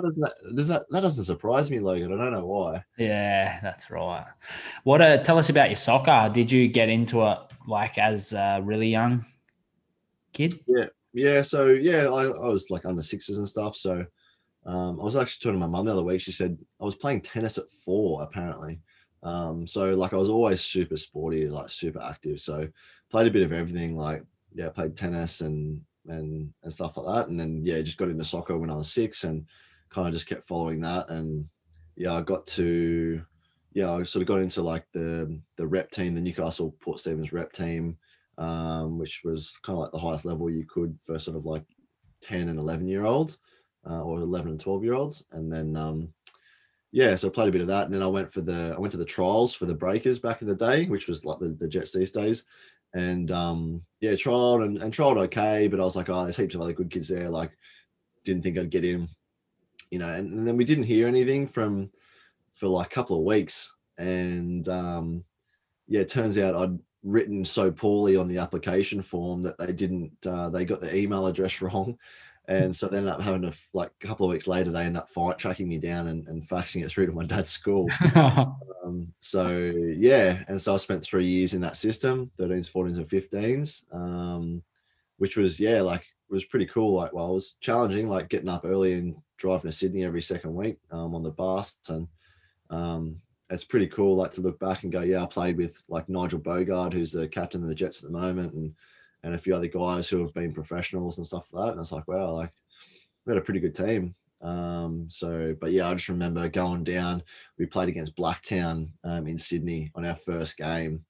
does 0.00 0.16
that 0.16 0.34
does 0.54 0.68
that 0.68 0.84
that 0.90 1.00
doesn't 1.00 1.24
surprise 1.24 1.70
me, 1.70 1.80
Logan? 1.80 2.12
I 2.12 2.24
don't 2.24 2.32
know 2.32 2.46
why. 2.46 2.84
Yeah, 2.98 3.58
that's 3.62 3.90
right. 3.90 4.26
What 4.84 5.00
uh, 5.00 5.18
tell 5.18 5.38
us 5.38 5.48
about 5.48 5.70
your 5.70 5.76
soccer? 5.76 6.30
Did 6.32 6.52
you 6.52 6.68
get 6.68 6.88
into 6.88 7.26
it 7.26 7.38
like 7.66 7.98
as 7.98 8.32
a 8.32 8.60
really 8.62 8.88
young 8.88 9.24
kid? 10.32 10.60
Yeah, 10.66 10.86
yeah. 11.12 11.42
So 11.42 11.68
yeah, 11.68 12.04
I, 12.04 12.24
I 12.24 12.48
was 12.48 12.70
like 12.70 12.84
under 12.84 13.02
sixes 13.02 13.38
and 13.38 13.48
stuff. 13.48 13.76
So 13.76 14.04
um, 14.66 15.00
I 15.00 15.04
was 15.04 15.16
actually 15.16 15.40
talking 15.42 15.60
to 15.60 15.66
my 15.66 15.72
mum 15.72 15.86
the 15.86 15.92
other 15.92 16.04
week. 16.04 16.20
She 16.20 16.32
said 16.32 16.58
I 16.80 16.84
was 16.84 16.94
playing 16.94 17.22
tennis 17.22 17.58
at 17.58 17.70
four, 17.84 18.22
apparently. 18.22 18.80
Um, 19.22 19.66
so 19.66 19.90
like 19.90 20.12
I 20.12 20.16
was 20.16 20.30
always 20.30 20.60
super 20.60 20.96
sporty, 20.96 21.48
like 21.48 21.68
super 21.68 22.00
active. 22.02 22.40
So 22.40 22.68
played 23.10 23.26
a 23.26 23.30
bit 23.30 23.42
of 23.42 23.52
everything, 23.52 23.96
like 23.96 24.24
yeah, 24.54 24.70
played 24.70 24.96
tennis 24.96 25.40
and 25.40 25.80
and 26.06 26.52
and 26.62 26.72
stuff 26.72 26.96
like 26.96 27.06
that. 27.06 27.28
And 27.28 27.38
then 27.38 27.60
yeah, 27.64 27.80
just 27.82 27.98
got 27.98 28.08
into 28.08 28.24
soccer 28.24 28.56
when 28.56 28.70
I 28.70 28.76
was 28.76 28.92
six 28.92 29.24
and 29.24 29.46
kind 29.90 30.08
of 30.08 30.14
just 30.14 30.28
kept 30.28 30.44
following 30.44 30.80
that. 30.80 31.10
And 31.10 31.48
yeah, 31.96 32.14
I 32.14 32.22
got 32.22 32.46
to 32.48 33.22
yeah, 33.72 33.92
I 33.92 34.02
sort 34.02 34.22
of 34.22 34.28
got 34.28 34.40
into 34.40 34.62
like 34.62 34.86
the 34.92 35.38
the 35.56 35.66
rep 35.66 35.90
team, 35.90 36.14
the 36.14 36.20
Newcastle 36.20 36.74
Port 36.80 36.98
Stephens 36.98 37.32
rep 37.32 37.52
team, 37.52 37.96
um, 38.38 38.98
which 38.98 39.22
was 39.24 39.56
kind 39.62 39.76
of 39.76 39.82
like 39.82 39.92
the 39.92 39.98
highest 39.98 40.24
level 40.24 40.50
you 40.50 40.64
could 40.66 40.98
for 41.04 41.18
sort 41.18 41.36
of 41.36 41.44
like 41.44 41.64
10 42.22 42.48
and 42.48 42.58
11 42.58 42.86
year 42.86 43.04
olds 43.04 43.38
uh, 43.88 44.02
or 44.02 44.18
11 44.18 44.50
and 44.50 44.60
12 44.60 44.84
year 44.84 44.94
olds. 44.94 45.24
And 45.32 45.52
then 45.52 45.76
um, 45.76 46.12
yeah, 46.92 47.14
so 47.14 47.28
I 47.28 47.30
played 47.30 47.48
a 47.48 47.52
bit 47.52 47.60
of 47.60 47.66
that, 47.68 47.84
and 47.84 47.94
then 47.94 48.02
I 48.02 48.08
went 48.08 48.32
for 48.32 48.40
the 48.40 48.74
I 48.76 48.80
went 48.80 48.92
to 48.92 48.98
the 48.98 49.04
trials 49.04 49.54
for 49.54 49.66
the 49.66 49.74
Breakers 49.74 50.18
back 50.18 50.42
in 50.42 50.48
the 50.48 50.56
day, 50.56 50.86
which 50.86 51.06
was 51.06 51.24
like 51.24 51.38
the, 51.38 51.48
the 51.50 51.68
Jets 51.68 51.92
these 51.92 52.10
days, 52.10 52.44
and 52.94 53.30
um, 53.30 53.82
yeah, 54.00 54.12
trialed 54.12 54.64
and, 54.64 54.78
and 54.78 54.92
trialed 54.92 55.18
okay, 55.18 55.68
but 55.68 55.80
I 55.80 55.84
was 55.84 55.94
like, 55.94 56.08
oh, 56.08 56.24
there's 56.24 56.36
heaps 56.36 56.54
of 56.54 56.62
other 56.62 56.72
good 56.72 56.90
kids 56.90 57.08
there. 57.08 57.28
Like, 57.28 57.56
didn't 58.24 58.42
think 58.42 58.58
I'd 58.58 58.70
get 58.70 58.84
in, 58.84 59.08
you 59.90 60.00
know. 60.00 60.08
And, 60.08 60.32
and 60.32 60.46
then 60.46 60.56
we 60.56 60.64
didn't 60.64 60.84
hear 60.84 61.06
anything 61.06 61.46
from 61.46 61.90
for 62.54 62.66
like 62.66 62.86
a 62.86 62.94
couple 62.94 63.16
of 63.16 63.22
weeks, 63.22 63.72
and 63.96 64.68
um, 64.68 65.24
yeah, 65.86 66.00
it 66.00 66.08
turns 66.08 66.38
out 66.38 66.56
I'd 66.56 66.78
written 67.04 67.44
so 67.44 67.70
poorly 67.70 68.16
on 68.16 68.28
the 68.28 68.38
application 68.38 69.00
form 69.00 69.42
that 69.42 69.56
they 69.58 69.72
didn't 69.72 70.12
uh, 70.26 70.50
they 70.50 70.64
got 70.64 70.80
the 70.80 70.94
email 70.94 71.26
address 71.26 71.62
wrong 71.62 71.96
and 72.50 72.76
so 72.76 72.88
they 72.88 72.96
ended 72.96 73.12
up 73.12 73.20
having 73.20 73.42
to, 73.42 73.52
like 73.74 73.92
a 74.02 74.06
couple 74.06 74.26
of 74.26 74.32
weeks 74.32 74.48
later, 74.48 74.72
they 74.72 74.80
ended 74.80 75.00
up 75.00 75.08
fight, 75.08 75.38
tracking 75.38 75.68
me 75.68 75.78
down 75.78 76.08
and, 76.08 76.26
and 76.26 76.42
faxing 76.42 76.82
it 76.82 76.90
through 76.90 77.06
to 77.06 77.12
my 77.12 77.24
dad's 77.24 77.48
school. 77.48 77.88
um, 78.16 79.06
so, 79.20 79.72
yeah. 79.96 80.42
And 80.48 80.60
so 80.60 80.74
I 80.74 80.76
spent 80.78 81.04
three 81.04 81.24
years 81.24 81.54
in 81.54 81.60
that 81.60 81.76
system 81.76 82.28
13s, 82.40 82.68
14s, 82.68 82.96
and 82.96 83.08
15s, 83.08 83.94
um, 83.94 84.62
which 85.18 85.36
was, 85.36 85.60
yeah, 85.60 85.80
like, 85.80 86.00
it 86.00 86.32
was 86.32 86.44
pretty 86.44 86.66
cool. 86.66 86.94
Like, 86.94 87.12
well, 87.12 87.30
it 87.30 87.34
was 87.34 87.54
challenging, 87.60 88.08
like 88.08 88.28
getting 88.28 88.48
up 88.48 88.64
early 88.64 88.94
and 88.94 89.14
driving 89.36 89.70
to 89.70 89.76
Sydney 89.76 90.04
every 90.04 90.22
second 90.22 90.52
week 90.52 90.78
um, 90.90 91.14
on 91.14 91.22
the 91.22 91.30
bus. 91.30 91.76
And 91.88 92.08
um, 92.70 93.20
it's 93.48 93.64
pretty 93.64 93.86
cool, 93.86 94.16
like, 94.16 94.32
to 94.32 94.40
look 94.40 94.58
back 94.58 94.82
and 94.82 94.90
go, 94.90 95.02
yeah, 95.02 95.22
I 95.22 95.26
played 95.26 95.56
with 95.56 95.80
like 95.88 96.08
Nigel 96.08 96.40
Boogaard, 96.40 96.94
who's 96.94 97.12
the 97.12 97.28
captain 97.28 97.62
of 97.62 97.68
the 97.68 97.76
Jets 97.76 98.02
at 98.02 98.10
the 98.10 98.18
moment. 98.18 98.54
And 98.54 98.74
and 99.22 99.34
a 99.34 99.38
few 99.38 99.54
other 99.54 99.66
guys 99.66 100.08
who 100.08 100.18
have 100.20 100.32
been 100.34 100.52
professionals 100.52 101.18
and 101.18 101.26
stuff 101.26 101.48
like 101.52 101.66
that. 101.66 101.72
And 101.72 101.80
it's 101.80 101.92
like, 101.92 102.08
wow, 102.08 102.32
like 102.32 102.52
we 103.24 103.32
had 103.32 103.38
a 103.40 103.44
pretty 103.44 103.60
good 103.60 103.74
team. 103.74 104.14
Um, 104.42 105.06
so, 105.08 105.54
but 105.60 105.72
yeah, 105.72 105.88
I 105.88 105.94
just 105.94 106.08
remember 106.08 106.48
going 106.48 106.84
down. 106.84 107.22
We 107.58 107.66
played 107.66 107.88
against 107.88 108.16
Blacktown 108.16 108.90
um, 109.04 109.26
in 109.26 109.36
Sydney 109.36 109.90
on 109.94 110.06
our 110.06 110.14
first 110.14 110.56
game, 110.56 111.04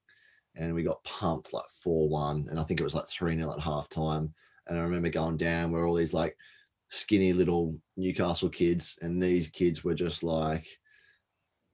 and 0.57 0.75
we 0.75 0.83
got 0.83 1.05
pumped 1.05 1.53
like 1.53 1.69
four 1.83 2.09
one, 2.09 2.49
and 2.51 2.59
I 2.59 2.65
think 2.65 2.81
it 2.81 2.85
was 2.85 2.95
like 2.95 3.07
three 3.07 3.37
0 3.37 3.53
at 3.53 3.61
half 3.61 3.89
time. 3.89 4.35
And 4.67 4.79
I 4.79 4.83
remember 4.83 5.09
going 5.09 5.37
down 5.37 5.71
where 5.71 5.87
all 5.87 5.95
these 5.95 6.13
like 6.13 6.37
skinny 6.89 7.33
little 7.33 7.77
Newcastle 7.97 8.49
kids, 8.49 8.99
and 9.01 9.23
these 9.23 9.49
kids 9.49 9.85
were 9.85 9.95
just 9.95 10.25
like 10.25 10.67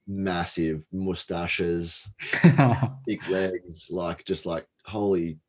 massive 0.05 0.87
mustaches, 0.91 2.09
big 3.07 3.27
legs, 3.29 3.89
like 3.89 4.23
just 4.25 4.45
like 4.45 4.67
holy 4.85 5.39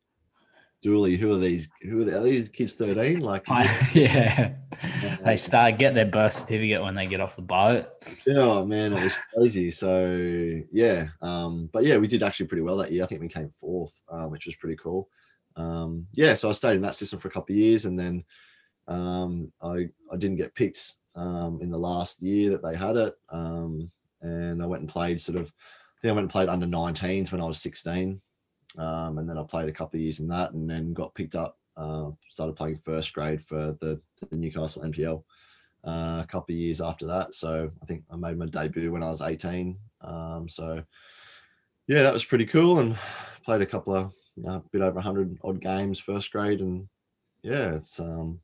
Julie, 0.83 1.17
who 1.17 1.33
are 1.33 1.39
these? 1.39 1.69
Who 1.83 2.03
are, 2.03 2.05
they, 2.05 2.13
are 2.13 2.23
these 2.23 2.49
kids? 2.49 2.73
Thirteen? 2.73 3.21
Like, 3.21 3.45
yeah, 3.95 4.55
they 5.25 5.37
start 5.37 5.79
get 5.79 5.95
their 5.95 6.07
birth 6.07 6.35
certificate 6.35 6.83
when 6.83 6.95
they 6.95 7.07
get 7.07 7.21
off 7.21 7.37
the 7.37 7.43
boat. 7.43 7.87
Oh 8.29 8.65
man, 8.65 8.93
it 8.93 9.03
was 9.03 9.17
crazy. 9.35 9.71
So 9.73 10.61
yeah, 10.73 11.09
um, 11.21 11.69
but 11.73 11.85
yeah, 11.85 11.97
we 11.97 12.07
did 12.07 12.23
actually 12.23 12.47
pretty 12.47 12.63
well 12.63 12.77
that 12.77 12.93
year. 12.93 13.03
I 13.03 13.07
think 13.07 13.21
we 13.21 13.29
came 13.29 13.51
fourth, 13.51 14.01
uh, 14.09 14.27
which 14.27 14.47
was 14.47 14.57
pretty 14.57 14.77
cool. 14.77 15.09
Um, 15.57 16.07
yeah, 16.13 16.35
so 16.35 16.49
I 16.49 16.53
stayed 16.53 16.77
in 16.77 16.83
that 16.83 16.95
system 16.95 17.19
for 17.19 17.27
a 17.27 17.33
couple 17.33 17.55
of 17.55 17.59
years, 17.59 17.85
and 17.85 17.99
then 17.99 18.25
um, 18.87 19.53
I 19.61 19.89
I 20.13 20.17
didn't 20.17 20.37
get 20.37 20.55
picked 20.55 20.95
um, 21.17 21.59
in 21.61 21.71
the 21.71 21.79
last 21.79 22.23
year 22.23 22.51
that 22.51 22.63
they 22.63 22.77
had 22.77 22.97
it, 22.97 23.15
um, 23.31 23.91
and 24.23 24.63
I 24.63 24.67
went 24.67 24.83
and 24.83 24.89
played 24.89 25.21
sort 25.21 25.39
of. 25.39 25.53
I 25.99 26.01
think 26.01 26.13
I 26.13 26.15
went 26.15 26.25
and 26.27 26.31
played 26.31 26.49
under 26.49 26.65
19s 26.65 27.33
when 27.33 27.41
I 27.41 27.45
was 27.45 27.61
16. 27.61 28.21
Um, 28.77 29.19
and 29.19 29.29
then 29.29 29.39
I 29.39 29.43
played 29.45 29.69
a 29.69 29.73
couple 29.73 29.99
of 29.99 30.03
years 30.03 30.21
in 30.21 30.29
that, 30.29 30.53
and 30.53 30.69
then 30.69 30.93
got 30.93 31.15
picked 31.15 31.35
up. 31.35 31.59
Uh, 31.77 32.11
started 32.29 32.57
playing 32.57 32.77
first 32.77 33.13
grade 33.13 33.43
for 33.43 33.77
the, 33.81 34.01
the 34.31 34.37
Newcastle 34.37 34.83
NPL 34.83 35.23
uh, 35.85 36.21
a 36.23 36.27
couple 36.29 36.53
of 36.53 36.59
years 36.59 36.81
after 36.81 37.07
that. 37.07 37.35
So 37.35 37.71
I 37.81 37.87
think 37.87 38.03
I 38.11 38.17
made 38.17 38.37
my 38.37 38.47
debut 38.47 38.91
when 38.91 39.03
I 39.03 39.09
was 39.09 39.23
18. 39.23 39.77
Um, 40.01 40.49
so 40.49 40.83
yeah, 41.87 42.03
that 42.03 42.13
was 42.13 42.25
pretty 42.25 42.47
cool, 42.47 42.81
and 42.81 42.97
played 43.45 43.63
a 43.63 43.67
couple 43.67 43.95
of 43.95 44.13
you 44.37 44.43
know, 44.43 44.57
a 44.57 44.63
bit 44.71 44.83
over 44.83 44.95
100 44.95 45.39
odd 45.43 45.61
games 45.61 45.99
first 45.99 46.31
grade, 46.31 46.61
and 46.61 46.89
yeah, 47.43 47.75
it's 47.75 47.99
um, 47.99 48.41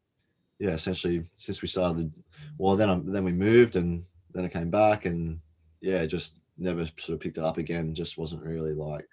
yeah, 0.59 0.71
essentially 0.71 1.25
since 1.37 1.61
we 1.61 1.69
started. 1.69 2.13
Well, 2.59 2.77
then 2.77 2.89
I, 2.89 3.01
then 3.05 3.25
we 3.25 3.33
moved, 3.33 3.77
and 3.77 4.05
then 4.33 4.45
I 4.45 4.49
came 4.49 4.71
back, 4.71 5.05
and 5.05 5.39
yeah, 5.81 6.07
just 6.07 6.39
never 6.57 6.87
sort 6.99 7.15
of 7.15 7.21
picked 7.21 7.39
it 7.39 7.45
up 7.45 7.59
again. 7.59 7.95
Just 7.95 8.17
wasn't 8.17 8.43
really 8.43 8.73
like 8.73 9.07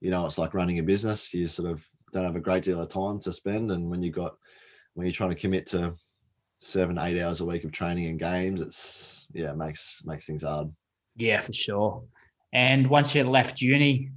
you 0.00 0.10
know 0.10 0.26
it's 0.26 0.38
like 0.38 0.54
running 0.54 0.78
a 0.78 0.82
business. 0.82 1.32
You 1.32 1.46
sort 1.46 1.70
of 1.70 1.86
don't 2.12 2.24
have 2.24 2.36
a 2.36 2.40
great 2.40 2.64
deal 2.64 2.80
of 2.80 2.88
time 2.88 3.18
to 3.20 3.32
spend, 3.32 3.72
and 3.72 3.90
when 3.90 4.02
you 4.02 4.10
got 4.10 4.36
when 4.94 5.06
you're 5.06 5.12
trying 5.12 5.30
to 5.30 5.36
commit 5.36 5.66
to 5.66 5.94
seven 6.58 6.98
eight 6.98 7.20
hours 7.20 7.40
a 7.40 7.44
week 7.44 7.64
of 7.64 7.72
training 7.72 8.06
and 8.06 8.18
games, 8.18 8.60
it's 8.60 9.26
yeah 9.32 9.50
it 9.50 9.56
makes 9.56 10.02
makes 10.04 10.26
things 10.26 10.42
hard. 10.42 10.72
Yeah, 11.16 11.40
for 11.40 11.52
sure. 11.52 12.04
And 12.52 12.88
once 12.88 13.14
you 13.14 13.24
left 13.24 13.60
uni, 13.60 14.10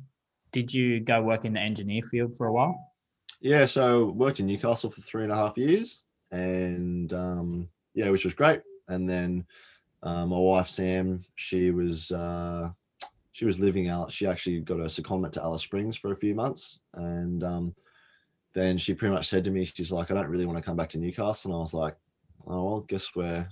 did 0.51 0.73
you 0.73 0.99
go 0.99 1.21
work 1.21 1.45
in 1.45 1.53
the 1.53 1.59
engineer 1.59 2.01
field 2.03 2.35
for 2.37 2.47
a 2.47 2.53
while? 2.53 2.77
Yeah, 3.41 3.65
so 3.65 4.11
worked 4.11 4.39
in 4.39 4.47
Newcastle 4.47 4.91
for 4.91 5.01
three 5.01 5.23
and 5.23 5.31
a 5.31 5.35
half 5.35 5.57
years, 5.57 6.01
and 6.31 7.11
um, 7.13 7.69
yeah, 7.93 8.09
which 8.09 8.25
was 8.25 8.33
great. 8.33 8.61
And 8.87 9.07
then 9.07 9.45
uh, 10.03 10.25
my 10.25 10.37
wife 10.37 10.69
Sam, 10.69 11.23
she 11.35 11.71
was 11.71 12.11
uh, 12.11 12.69
she 13.39 13.45
was 13.45 13.57
living 13.57 13.87
out. 13.87 14.11
She 14.11 14.27
actually 14.27 14.59
got 14.59 14.81
a 14.81 14.83
secondment 14.83 15.31
to 15.31 15.41
Alice 15.41 15.61
Springs 15.61 15.95
for 15.95 16.11
a 16.11 16.15
few 16.15 16.35
months, 16.35 16.81
and 16.95 17.41
um, 17.41 17.73
then 18.53 18.77
she 18.77 18.93
pretty 18.93 19.15
much 19.15 19.29
said 19.29 19.45
to 19.45 19.49
me, 19.49 19.63
she's 19.63 19.93
like, 19.93 20.11
I 20.11 20.13
don't 20.13 20.27
really 20.27 20.45
want 20.45 20.57
to 20.57 20.61
come 20.61 20.75
back 20.75 20.89
to 20.89 20.97
Newcastle. 20.97 21.51
And 21.51 21.57
I 21.57 21.61
was 21.61 21.73
like, 21.73 21.95
oh 22.47 22.65
well, 22.65 22.79
guess 22.81 23.15
we're 23.15 23.47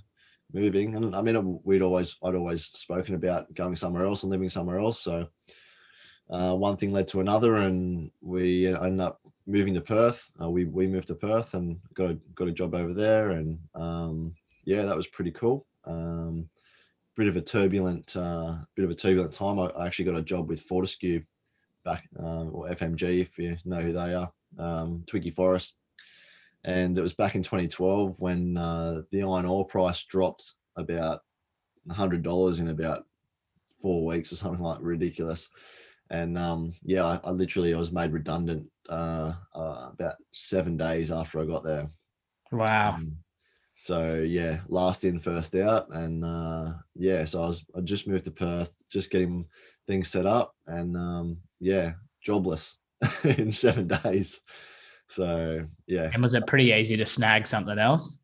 moving. 0.52 0.94
And 0.94 1.16
I 1.16 1.22
mean, 1.22 1.58
we'd 1.64 1.80
always 1.80 2.16
I'd 2.22 2.34
always 2.34 2.66
spoken 2.66 3.14
about 3.14 3.54
going 3.54 3.76
somewhere 3.76 4.04
else 4.04 4.24
and 4.24 4.30
living 4.30 4.50
somewhere 4.50 4.78
else. 4.78 5.00
So 5.00 5.26
uh, 6.28 6.54
one 6.54 6.76
thing 6.76 6.92
led 6.92 7.08
to 7.08 7.20
another, 7.20 7.54
and 7.54 8.10
we 8.20 8.66
ended 8.66 9.00
up 9.00 9.22
moving 9.46 9.72
to 9.72 9.80
Perth. 9.80 10.30
Uh, 10.38 10.50
we 10.50 10.66
we 10.66 10.86
moved 10.86 11.06
to 11.06 11.14
Perth 11.14 11.54
and 11.54 11.78
got 11.94 12.10
a, 12.10 12.18
got 12.34 12.48
a 12.48 12.52
job 12.52 12.74
over 12.74 12.92
there, 12.92 13.30
and 13.30 13.58
um, 13.74 14.34
yeah, 14.66 14.82
that 14.82 14.96
was 14.98 15.06
pretty 15.06 15.30
cool. 15.30 15.64
Um, 15.86 16.50
bit 17.18 17.26
of 17.26 17.36
a 17.36 17.42
turbulent 17.42 18.16
uh, 18.16 18.54
bit 18.76 18.84
of 18.84 18.90
a 18.90 18.94
turbulent 18.94 19.34
time. 19.34 19.58
I, 19.58 19.86
actually 19.86 20.04
got 20.04 20.16
a 20.16 20.22
job 20.22 20.48
with 20.48 20.60
Fortescue 20.60 21.22
back 21.84 22.08
um, 22.18 22.50
or 22.54 22.68
FMG 22.68 23.20
if 23.20 23.36
you 23.38 23.56
know 23.64 23.80
who 23.80 23.92
they 23.92 24.14
are, 24.14 24.32
um, 24.58 25.02
Twiggy 25.06 25.30
Forrest, 25.30 25.74
and 26.64 26.96
it 26.96 27.02
was 27.02 27.14
back 27.14 27.34
in 27.34 27.42
2012 27.42 28.20
when 28.20 28.56
uh, 28.56 29.02
the 29.10 29.24
iron 29.24 29.46
ore 29.46 29.66
price 29.66 30.04
dropped 30.04 30.54
about 30.76 31.20
hundred 31.90 32.22
dollars 32.22 32.60
in 32.60 32.68
about 32.68 33.04
four 33.82 34.06
weeks 34.06 34.32
or 34.32 34.36
something 34.36 34.62
like 34.62 34.78
ridiculous. 34.80 35.50
And 36.10 36.38
um, 36.38 36.72
yeah, 36.84 37.04
I, 37.04 37.20
I, 37.24 37.30
literally 37.30 37.74
I 37.74 37.78
was 37.78 37.92
made 37.92 38.12
redundant 38.12 38.66
uh, 38.88 39.32
uh, 39.54 39.90
about 39.92 40.14
seven 40.32 40.76
days 40.76 41.10
after 41.10 41.40
I 41.40 41.44
got 41.44 41.64
there. 41.64 41.90
Wow. 42.52 42.94
Um, 42.94 43.16
so 43.82 44.14
yeah, 44.14 44.60
last 44.68 45.04
in, 45.04 45.18
first 45.20 45.54
out, 45.54 45.88
and 45.90 46.24
uh, 46.24 46.72
yeah, 46.94 47.24
so 47.24 47.42
I 47.42 47.46
was 47.46 47.64
I 47.76 47.80
just 47.80 48.06
moved 48.06 48.24
to 48.24 48.30
Perth, 48.30 48.74
just 48.90 49.10
getting 49.10 49.46
things 49.86 50.08
set 50.08 50.26
up, 50.26 50.54
and 50.66 50.96
um, 50.96 51.38
yeah, 51.60 51.92
jobless 52.22 52.76
in 53.24 53.52
seven 53.52 53.88
days. 53.88 54.40
So 55.08 55.66
yeah. 55.86 56.10
And 56.12 56.22
was 56.22 56.34
it 56.34 56.46
pretty 56.46 56.72
easy 56.72 56.96
to 56.96 57.06
snag 57.06 57.46
something 57.46 57.78
else? 57.78 58.18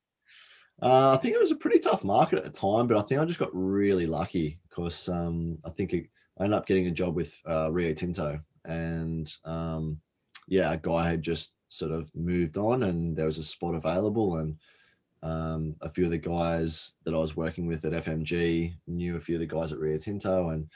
Uh, 0.82 1.12
I 1.12 1.16
think 1.18 1.34
it 1.34 1.40
was 1.40 1.52
a 1.52 1.56
pretty 1.56 1.78
tough 1.78 2.04
market 2.04 2.38
at 2.38 2.44
the 2.44 2.50
time, 2.50 2.86
but 2.86 2.98
I 2.98 3.02
think 3.02 3.20
I 3.20 3.24
just 3.24 3.38
got 3.38 3.50
really 3.52 4.06
lucky 4.06 4.58
because 4.68 5.08
um, 5.08 5.58
I 5.64 5.70
think 5.70 5.94
it, 5.94 6.06
I 6.38 6.44
ended 6.44 6.58
up 6.58 6.66
getting 6.66 6.88
a 6.88 6.90
job 6.90 7.14
with 7.14 7.34
uh, 7.48 7.70
Rio 7.70 7.94
Tinto, 7.94 8.40
and 8.64 9.32
um, 9.44 10.00
yeah, 10.48 10.72
a 10.72 10.76
guy 10.76 11.08
had 11.08 11.22
just 11.22 11.52
sort 11.68 11.92
of 11.92 12.10
moved 12.14 12.56
on, 12.56 12.82
and 12.82 13.16
there 13.16 13.26
was 13.26 13.38
a 13.38 13.44
spot 13.44 13.74
available, 13.74 14.38
and 14.38 14.56
um, 15.24 15.74
a 15.80 15.88
few 15.88 16.04
of 16.04 16.10
the 16.10 16.18
guys 16.18 16.92
that 17.04 17.14
I 17.14 17.18
was 17.18 17.34
working 17.34 17.66
with 17.66 17.84
at 17.86 18.04
FMG 18.04 18.74
knew 18.86 19.16
a 19.16 19.20
few 19.20 19.36
of 19.36 19.40
the 19.40 19.46
guys 19.46 19.72
at 19.72 19.78
Rio 19.78 19.96
Tinto, 19.96 20.50
and 20.50 20.68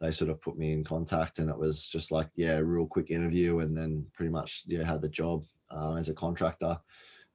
they 0.00 0.10
sort 0.10 0.30
of 0.30 0.42
put 0.42 0.58
me 0.58 0.72
in 0.72 0.84
contact, 0.84 1.38
and 1.38 1.48
it 1.48 1.56
was 1.56 1.86
just 1.86 2.12
like 2.12 2.28
yeah, 2.36 2.58
real 2.58 2.86
quick 2.86 3.10
interview, 3.10 3.60
and 3.60 3.76
then 3.76 4.06
pretty 4.12 4.30
much 4.30 4.64
yeah, 4.66 4.84
had 4.84 5.00
the 5.00 5.08
job 5.08 5.44
uh, 5.70 5.94
as 5.94 6.10
a 6.10 6.14
contractor, 6.14 6.78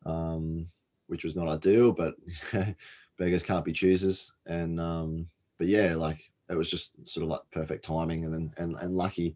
um, 0.05 0.67
which 1.07 1.23
was 1.23 1.35
not 1.35 1.49
ideal, 1.49 1.91
but 1.91 2.13
beggars 3.17 3.43
can't 3.43 3.65
be 3.65 3.73
choosers, 3.73 4.31
and 4.45 4.79
um, 4.79 5.27
but 5.57 5.67
yeah, 5.67 5.95
like 5.95 6.31
it 6.51 6.55
was 6.55 6.69
just 6.69 6.91
sort 7.05 7.23
of 7.23 7.31
like 7.31 7.41
perfect 7.51 7.83
timing 7.83 8.25
and 8.25 8.53
and 8.57 8.75
and 8.79 8.95
lucky. 8.95 9.35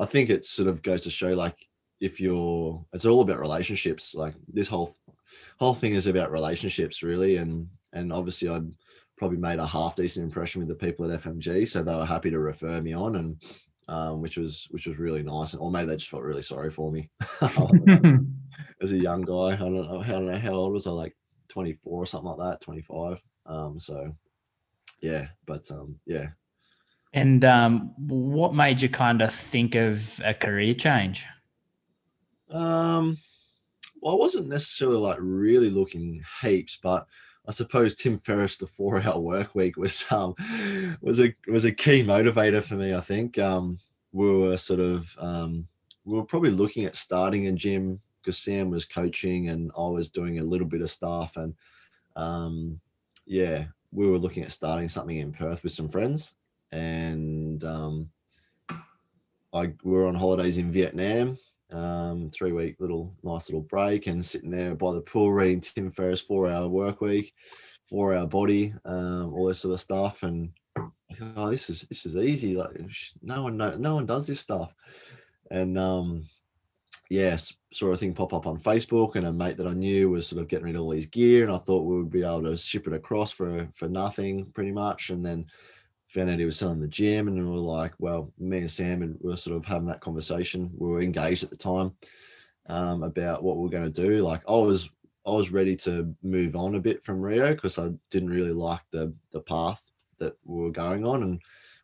I 0.00 0.06
think 0.06 0.28
it 0.28 0.44
sort 0.44 0.68
of 0.68 0.82
goes 0.82 1.02
to 1.02 1.10
show 1.10 1.28
like 1.28 1.68
if 2.00 2.20
you're 2.20 2.84
it's 2.92 3.06
all 3.06 3.20
about 3.20 3.38
relationships. 3.38 4.14
Like 4.14 4.34
this 4.52 4.68
whole 4.68 4.96
whole 5.58 5.74
thing 5.74 5.94
is 5.94 6.06
about 6.06 6.32
relationships 6.32 7.02
really, 7.02 7.36
and 7.36 7.68
and 7.92 8.12
obviously 8.12 8.48
I'd 8.48 8.70
probably 9.16 9.38
made 9.38 9.58
a 9.58 9.66
half 9.66 9.96
decent 9.96 10.24
impression 10.24 10.60
with 10.60 10.68
the 10.68 10.74
people 10.74 11.10
at 11.10 11.22
FMG, 11.22 11.68
so 11.68 11.82
they 11.82 11.94
were 11.94 12.04
happy 12.04 12.30
to 12.30 12.38
refer 12.38 12.80
me 12.80 12.92
on, 12.92 13.16
and 13.16 13.42
um, 13.88 14.20
which 14.20 14.36
was 14.36 14.66
which 14.70 14.86
was 14.86 14.98
really 14.98 15.22
nice. 15.22 15.54
Or 15.54 15.70
maybe 15.70 15.88
they 15.88 15.96
just 15.96 16.10
felt 16.10 16.22
really 16.22 16.42
sorry 16.42 16.70
for 16.70 16.90
me 16.90 17.10
as 18.80 18.92
a 18.92 18.96
young 18.96 19.22
guy. 19.22 19.54
I 19.54 19.56
don't 19.56 19.74
know. 19.74 20.02
I 20.04 20.08
don't 20.08 20.26
know 20.26 20.38
how 20.38 20.52
old 20.52 20.72
was 20.72 20.86
I? 20.86 20.90
Like 20.90 21.16
24 21.48 22.02
or 22.02 22.06
something 22.06 22.30
like 22.30 22.50
that, 22.50 22.60
25. 22.62 23.20
Um, 23.46 23.78
so 23.78 24.14
yeah, 25.00 25.28
but 25.46 25.70
um, 25.70 25.96
yeah, 26.06 26.28
and 27.14 27.44
um, 27.44 27.92
what 27.96 28.54
made 28.54 28.82
you 28.82 28.88
kind 28.88 29.22
of 29.22 29.32
think 29.32 29.76
of 29.76 30.20
a 30.24 30.34
career 30.34 30.74
change? 30.74 31.24
Um, 32.50 33.16
I 34.06 34.14
wasn't 34.14 34.48
necessarily 34.48 34.98
like 34.98 35.18
really 35.20 35.70
looking 35.70 36.22
heaps, 36.42 36.78
but 36.82 37.06
I 37.46 37.52
suppose 37.52 37.94
Tim 37.94 38.18
Ferriss, 38.18 38.58
the 38.58 38.66
four-hour 38.66 39.18
work 39.18 39.54
week, 39.54 39.76
was 39.76 40.06
um 40.10 40.34
was 41.00 41.20
a 41.20 41.32
was 41.48 41.64
a 41.64 41.72
key 41.72 42.02
motivator 42.02 42.62
for 42.62 42.74
me. 42.74 42.94
I 42.94 43.00
think 43.00 43.38
um, 43.38 43.78
we 44.12 44.30
were 44.30 44.56
sort 44.56 44.80
of 44.80 45.14
um, 45.18 45.66
we 46.04 46.16
were 46.16 46.24
probably 46.24 46.50
looking 46.50 46.84
at 46.84 46.96
starting 46.96 47.46
a 47.46 47.52
gym 47.52 48.00
because 48.20 48.38
Sam 48.38 48.70
was 48.70 48.86
coaching 48.86 49.50
and 49.50 49.70
I 49.76 49.86
was 49.88 50.08
doing 50.08 50.38
a 50.38 50.44
little 50.44 50.66
bit 50.66 50.80
of 50.80 50.90
stuff, 50.90 51.36
and 51.36 51.54
um, 52.16 52.80
yeah, 53.26 53.64
we 53.92 54.08
were 54.08 54.18
looking 54.18 54.42
at 54.42 54.52
starting 54.52 54.88
something 54.88 55.18
in 55.18 55.32
Perth 55.32 55.62
with 55.62 55.72
some 55.72 55.88
friends 55.88 56.34
and 56.74 57.62
um, 57.64 58.10
I 59.52 59.72
we 59.82 59.92
were 59.92 60.06
on 60.06 60.14
holidays 60.14 60.58
in 60.58 60.72
Vietnam, 60.72 61.38
um, 61.72 62.30
three 62.30 62.52
week 62.52 62.76
little 62.78 63.14
nice 63.22 63.48
little 63.48 63.62
break, 63.62 64.06
and 64.06 64.24
sitting 64.24 64.50
there 64.50 64.74
by 64.74 64.92
the 64.92 65.00
pool 65.00 65.32
reading 65.32 65.60
Tim 65.60 65.90
Ferriss 65.90 66.20
four 66.20 66.48
hour 66.48 66.68
work 66.68 67.00
week, 67.00 67.32
four 67.88 68.14
hour 68.14 68.26
body, 68.26 68.74
um, 68.84 69.32
all 69.32 69.46
this 69.46 69.60
sort 69.60 69.74
of 69.74 69.80
stuff, 69.80 70.22
and 70.22 70.50
oh, 71.36 71.50
this 71.50 71.70
is 71.70 71.82
this 71.82 72.06
is 72.06 72.16
easy. 72.16 72.54
Like 72.54 72.70
no 73.22 73.42
one 73.42 73.56
no, 73.56 73.76
no 73.76 73.94
one 73.94 74.06
does 74.06 74.26
this 74.26 74.40
stuff, 74.40 74.74
and 75.50 75.78
um, 75.78 76.24
yes, 77.10 77.52
sort 77.72 77.92
of 77.92 78.00
thing 78.00 78.14
pop 78.14 78.34
up 78.34 78.46
on 78.46 78.58
Facebook, 78.58 79.16
and 79.16 79.26
a 79.26 79.32
mate 79.32 79.56
that 79.56 79.66
I 79.66 79.72
knew 79.74 80.10
was 80.10 80.26
sort 80.26 80.42
of 80.42 80.48
getting 80.48 80.66
rid 80.66 80.76
of 80.76 80.82
all 80.82 80.90
his 80.90 81.06
gear, 81.06 81.44
and 81.44 81.52
I 81.52 81.58
thought 81.58 81.84
we 81.84 81.96
would 81.96 82.10
be 82.10 82.22
able 82.22 82.44
to 82.44 82.56
ship 82.56 82.86
it 82.86 82.92
across 82.92 83.32
for 83.32 83.68
for 83.74 83.88
nothing, 83.88 84.46
pretty 84.54 84.72
much, 84.72 85.10
and 85.10 85.24
then 85.24 85.46
found 86.14 86.30
out 86.30 86.38
he 86.38 86.44
was 86.44 86.56
selling 86.56 86.80
the 86.80 86.86
gym, 86.86 87.26
and 87.26 87.36
we 87.36 87.50
were 87.50 87.58
like, 87.58 87.92
well, 87.98 88.32
me 88.38 88.58
and 88.58 88.70
Sam 88.70 89.02
and 89.02 89.18
we 89.20 89.30
were 89.30 89.36
sort 89.36 89.56
of 89.56 89.64
having 89.64 89.88
that 89.88 90.00
conversation. 90.00 90.70
We 90.76 90.88
were 90.88 91.00
engaged 91.00 91.42
at 91.42 91.50
the 91.50 91.56
time 91.56 91.92
um, 92.68 93.02
about 93.02 93.42
what 93.42 93.56
we 93.56 93.66
are 93.66 93.78
going 93.78 93.92
to 93.92 94.02
do. 94.02 94.20
Like 94.20 94.42
I 94.48 94.52
was, 94.52 94.88
I 95.26 95.32
was 95.32 95.50
ready 95.50 95.74
to 95.76 96.14
move 96.22 96.54
on 96.54 96.76
a 96.76 96.80
bit 96.80 97.04
from 97.04 97.20
Rio 97.20 97.52
because 97.54 97.78
I 97.78 97.90
didn't 98.10 98.30
really 98.30 98.52
like 98.52 98.82
the 98.92 99.12
the 99.32 99.40
path 99.40 99.90
that 100.18 100.36
we 100.44 100.62
were 100.62 100.70
going 100.70 101.04
on, 101.04 101.24
and 101.24 101.42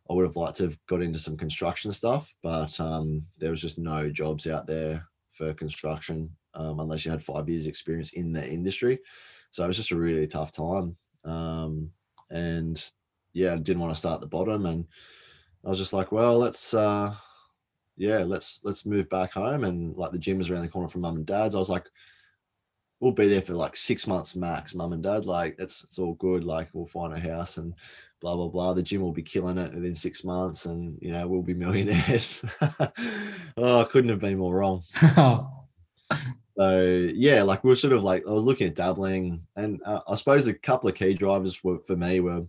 I 0.09 0.13
would 0.13 0.25
have 0.25 0.37
liked 0.37 0.59
to 0.59 0.65
have 0.65 0.79
got 0.87 1.03
into 1.03 1.19
some 1.19 1.37
construction 1.37 1.93
stuff, 1.93 2.35
but 2.43 2.79
um, 2.81 3.27
there 3.39 3.51
was 3.51 3.61
just 3.61 3.79
no 3.79 4.11
jobs 4.11 4.47
out 4.47 4.67
there 4.67 5.05
for 5.33 5.53
construction 5.55 6.31
um, 6.55 6.81
unless 6.81 7.05
you 7.05 7.11
had 7.11 7.23
five 7.23 7.49
years 7.49 7.67
experience 7.67 8.13
in 8.13 8.33
the 8.33 8.49
industry. 8.49 8.99
So 9.51 9.65
it 9.65 9.69
was 9.69 9.77
just 9.77 9.91
a 9.91 9.97
really 9.97 10.27
tough 10.27 10.53
time. 10.53 10.97
Um, 11.25 11.91
and 12.31 12.91
yeah, 13.33 13.53
I 13.53 13.57
didn't 13.57 13.81
want 13.81 13.93
to 13.93 13.99
start 13.99 14.17
at 14.17 14.21
the 14.21 14.27
bottom, 14.27 14.67
and 14.67 14.87
I 15.65 15.69
was 15.69 15.79
just 15.79 15.93
like, 15.93 16.13
well, 16.13 16.39
let's 16.39 16.75
uh, 16.75 17.15
yeah, 17.97 18.19
let's 18.19 18.61
let's 18.65 18.87
move 18.87 19.09
back 19.11 19.33
home, 19.33 19.65
and 19.65 19.97
like 19.97 20.13
the 20.13 20.19
gym 20.19 20.39
was 20.39 20.51
around 20.51 20.63
the 20.63 20.69
corner 20.69 20.89
from 20.89 21.03
mum 21.03 21.17
and 21.17 21.27
dad's. 21.27 21.55
I 21.55 21.59
was 21.59 21.69
like, 21.69 21.87
we'll 23.01 23.13
be 23.13 23.29
there 23.29 23.43
for 23.43 23.55
like 23.55 23.77
six 23.77 24.07
months 24.07 24.37
max, 24.37 24.75
mum 24.75 24.93
and 24.93 25.03
dad. 25.03 25.27
Like 25.27 25.57
it's 25.59 25.83
it's 25.85 25.99
all 25.99 26.15
good. 26.15 26.45
Like 26.45 26.69
we'll 26.73 26.87
find 26.87 27.13
a 27.13 27.21
house 27.21 27.57
and 27.57 27.75
blah 28.21 28.37
blah 28.37 28.49
blah. 28.49 28.75
The 28.75 28.83
gym 28.83 29.03
will 29.03 29.13
be 29.13 29.23
killing 29.23 29.59
it 29.59 29.75
within 29.75 29.95
six 29.95 30.25
months, 30.25 30.67
and 30.67 30.97
you 31.01 31.13
know 31.13 31.27
we'll 31.27 31.43
be 31.43 31.55
millionaires. 31.67 32.45
oh, 33.57 33.81
I 33.81 33.85
couldn't 33.85 34.11
have 34.11 34.21
been 34.21 34.39
more 34.39 34.55
wrong. 34.55 34.83
so 36.57 37.09
yeah, 37.15 37.43
like 37.43 37.65
we 37.65 37.73
are 37.73 37.77
sort 37.77 37.93
of 37.93 38.05
like 38.05 38.27
I 38.27 38.31
was 38.31 38.45
looking 38.45 38.69
at 38.69 38.77
dabbling, 38.77 39.43
and 39.57 39.81
uh, 39.85 40.01
I 40.09 40.15
suppose 40.15 40.47
a 40.47 40.55
couple 40.55 40.89
of 40.89 40.95
key 40.95 41.15
drivers 41.15 41.63
were 41.65 41.79
for 41.79 41.97
me 41.97 42.21
were 42.21 42.45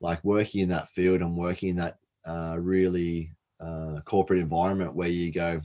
like 0.00 0.22
working 0.24 0.60
in 0.60 0.68
that 0.68 0.88
field 0.88 1.20
and 1.20 1.36
working 1.36 1.70
in 1.70 1.76
that 1.76 1.98
uh, 2.26 2.56
really 2.58 3.32
uh, 3.60 4.00
corporate 4.04 4.40
environment 4.40 4.94
where 4.94 5.08
you 5.08 5.32
go, 5.32 5.60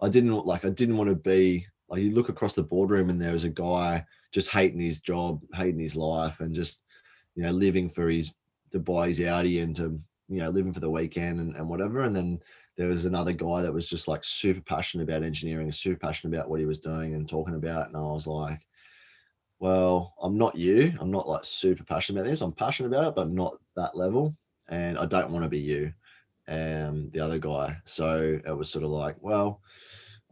I 0.00 0.08
didn't 0.08 0.34
like, 0.46 0.64
I 0.64 0.70
didn't 0.70 0.96
want 0.96 1.10
to 1.10 1.16
be 1.16 1.66
like, 1.88 2.02
you 2.02 2.10
look 2.12 2.28
across 2.28 2.54
the 2.54 2.62
boardroom 2.62 3.10
and 3.10 3.20
there 3.20 3.32
was 3.32 3.44
a 3.44 3.48
guy 3.48 4.04
just 4.32 4.50
hating 4.50 4.80
his 4.80 5.00
job, 5.00 5.40
hating 5.54 5.80
his 5.80 5.96
life, 5.96 6.40
and 6.40 6.54
just, 6.54 6.80
you 7.36 7.42
know, 7.42 7.52
living 7.52 7.88
for 7.88 8.08
his, 8.08 8.32
to 8.72 8.78
buy 8.78 9.08
his 9.08 9.20
Audi 9.20 9.60
and 9.60 9.74
to 9.76 9.98
you 10.28 10.38
know 10.38 10.50
living 10.50 10.72
for 10.72 10.80
the 10.80 10.90
weekend 10.90 11.40
and, 11.40 11.56
and 11.56 11.68
whatever. 11.68 12.02
And 12.02 12.14
then 12.14 12.40
there 12.76 12.88
was 12.88 13.04
another 13.04 13.32
guy 13.32 13.62
that 13.62 13.72
was 13.72 13.88
just 13.88 14.08
like 14.08 14.24
super 14.24 14.60
passionate 14.60 15.04
about 15.04 15.22
engineering 15.22 15.70
super 15.72 15.98
passionate 15.98 16.36
about 16.36 16.50
what 16.50 16.60
he 16.60 16.66
was 16.66 16.78
doing 16.78 17.14
and 17.14 17.28
talking 17.28 17.54
about. 17.54 17.88
And 17.88 17.96
i 17.96 18.00
was 18.00 18.26
like 18.26 18.66
well 19.58 20.14
i'm 20.22 20.36
not 20.36 20.56
you. 20.56 20.92
I'm 21.00 21.10
not 21.10 21.28
like 21.28 21.44
super 21.44 21.84
passionate 21.84 22.20
about 22.20 22.30
this. 22.30 22.40
I'm 22.40 22.52
passionate 22.52 22.88
about 22.88 23.08
it 23.08 23.14
but 23.14 23.30
not 23.30 23.56
that 23.76 23.96
level 23.96 24.36
and 24.68 24.98
i 24.98 25.06
don't 25.06 25.30
want 25.30 25.44
to 25.44 25.48
be 25.48 25.60
you 25.60 25.92
and 26.48 27.12
the 27.12 27.20
other 27.20 27.38
guy. 27.38 27.76
So 27.84 28.38
it 28.46 28.56
was 28.56 28.70
sort 28.70 28.84
of 28.84 28.90
like 28.90 29.16
well 29.20 29.60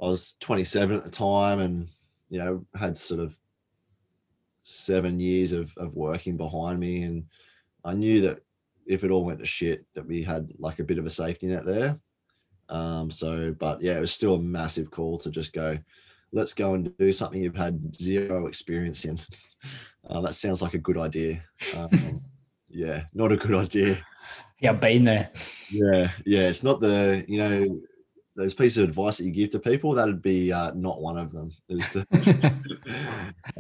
i 0.02 0.06
was 0.06 0.34
27 0.40 0.96
at 0.96 1.04
the 1.04 1.10
time 1.10 1.60
and 1.60 1.88
you 2.28 2.38
know 2.38 2.64
had 2.74 2.96
sort 2.96 3.20
of 3.20 3.38
seven 4.64 5.20
years 5.20 5.52
of, 5.52 5.72
of 5.76 5.94
working 5.94 6.36
behind 6.36 6.80
me 6.80 7.02
and 7.02 7.24
i 7.84 7.92
knew 7.92 8.20
that 8.22 8.40
if 8.86 9.04
it 9.04 9.10
all 9.10 9.24
went 9.24 9.38
to 9.38 9.46
shit 9.46 9.84
that 9.94 10.06
we 10.06 10.22
had 10.22 10.52
like 10.58 10.78
a 10.78 10.84
bit 10.84 10.98
of 10.98 11.06
a 11.06 11.10
safety 11.10 11.46
net 11.46 11.64
there. 11.64 11.98
Um 12.68 13.10
so 13.10 13.54
but 13.58 13.80
yeah 13.82 13.96
it 13.96 14.00
was 14.00 14.12
still 14.12 14.34
a 14.34 14.40
massive 14.40 14.90
call 14.90 15.18
to 15.18 15.30
just 15.30 15.52
go 15.52 15.78
let's 16.34 16.52
go 16.52 16.74
and 16.74 16.96
do 16.98 17.12
something 17.12 17.42
you've 17.42 17.56
had 17.56 17.94
zero 17.94 18.46
experience 18.46 19.04
in 19.04 19.18
uh, 20.10 20.20
that 20.20 20.34
sounds 20.34 20.60
like 20.60 20.74
a 20.74 20.78
good 20.78 20.98
idea 20.98 21.42
um, 21.78 22.20
yeah 22.68 23.04
not 23.14 23.32
a 23.32 23.36
good 23.36 23.54
idea 23.54 24.04
yeah 24.60 24.72
been 24.72 25.04
there 25.04 25.30
yeah 25.70 26.10
yeah 26.26 26.42
it's 26.42 26.62
not 26.62 26.80
the 26.80 27.24
you 27.28 27.38
know 27.38 27.80
those 28.36 28.54
pieces 28.54 28.78
of 28.78 28.88
advice 28.88 29.18
that 29.18 29.24
you 29.24 29.30
give 29.30 29.50
to 29.50 29.60
people, 29.60 29.92
that'd 29.92 30.20
be 30.20 30.52
uh, 30.52 30.72
not 30.74 31.00
one 31.00 31.16
of 31.16 31.30
them. 31.30 31.50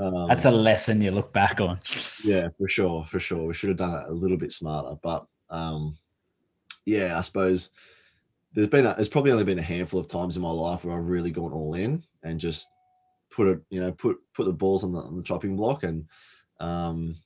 um, 0.00 0.28
That's 0.28 0.46
a 0.46 0.50
lesson 0.50 1.00
you 1.00 1.12
look 1.12 1.32
back 1.32 1.60
on. 1.60 1.78
Yeah, 2.24 2.48
for 2.58 2.68
sure, 2.68 3.06
for 3.06 3.20
sure. 3.20 3.46
We 3.46 3.54
should 3.54 3.68
have 3.68 3.78
done 3.78 4.02
it 4.02 4.08
a 4.08 4.12
little 4.12 4.36
bit 4.36 4.50
smarter, 4.50 4.96
but 5.00 5.26
um, 5.48 5.96
yeah, 6.86 7.16
I 7.16 7.20
suppose 7.20 7.70
there's 8.54 8.68
been 8.68 8.86
a, 8.86 8.94
there's 8.94 9.08
probably 9.08 9.32
only 9.32 9.44
been 9.44 9.58
a 9.58 9.62
handful 9.62 10.00
of 10.00 10.08
times 10.08 10.36
in 10.36 10.42
my 10.42 10.50
life 10.50 10.84
where 10.84 10.96
I've 10.96 11.08
really 11.08 11.32
gone 11.32 11.52
all 11.52 11.74
in 11.74 12.02
and 12.22 12.38
just 12.38 12.68
put 13.30 13.48
it, 13.48 13.60
you 13.68 13.80
know, 13.80 13.92
put 13.92 14.16
put 14.32 14.44
the 14.44 14.52
balls 14.52 14.84
on 14.84 14.92
the, 14.92 15.00
on 15.00 15.16
the 15.16 15.22
chopping 15.22 15.56
block 15.56 15.82
and 15.82 16.06
um, 16.60 17.16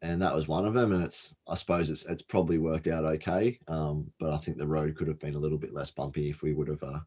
and 0.00 0.22
that 0.22 0.34
was 0.34 0.48
one 0.48 0.64
of 0.64 0.74
them. 0.74 0.92
And 0.92 1.04
it's 1.04 1.34
I 1.46 1.54
suppose 1.54 1.90
it's 1.90 2.06
it's 2.06 2.22
probably 2.22 2.58
worked 2.58 2.88
out 2.88 3.04
okay. 3.04 3.58
Um, 3.68 4.10
but 4.18 4.32
I 4.32 4.38
think 4.38 4.56
the 4.56 4.66
road 4.66 4.96
could 4.96 5.08
have 5.08 5.20
been 5.20 5.34
a 5.34 5.38
little 5.38 5.58
bit 5.58 5.74
less 5.74 5.90
bumpy 5.90 6.30
if 6.30 6.42
we 6.42 6.54
would 6.54 6.68
have 6.68 6.82
uh, 6.82 7.00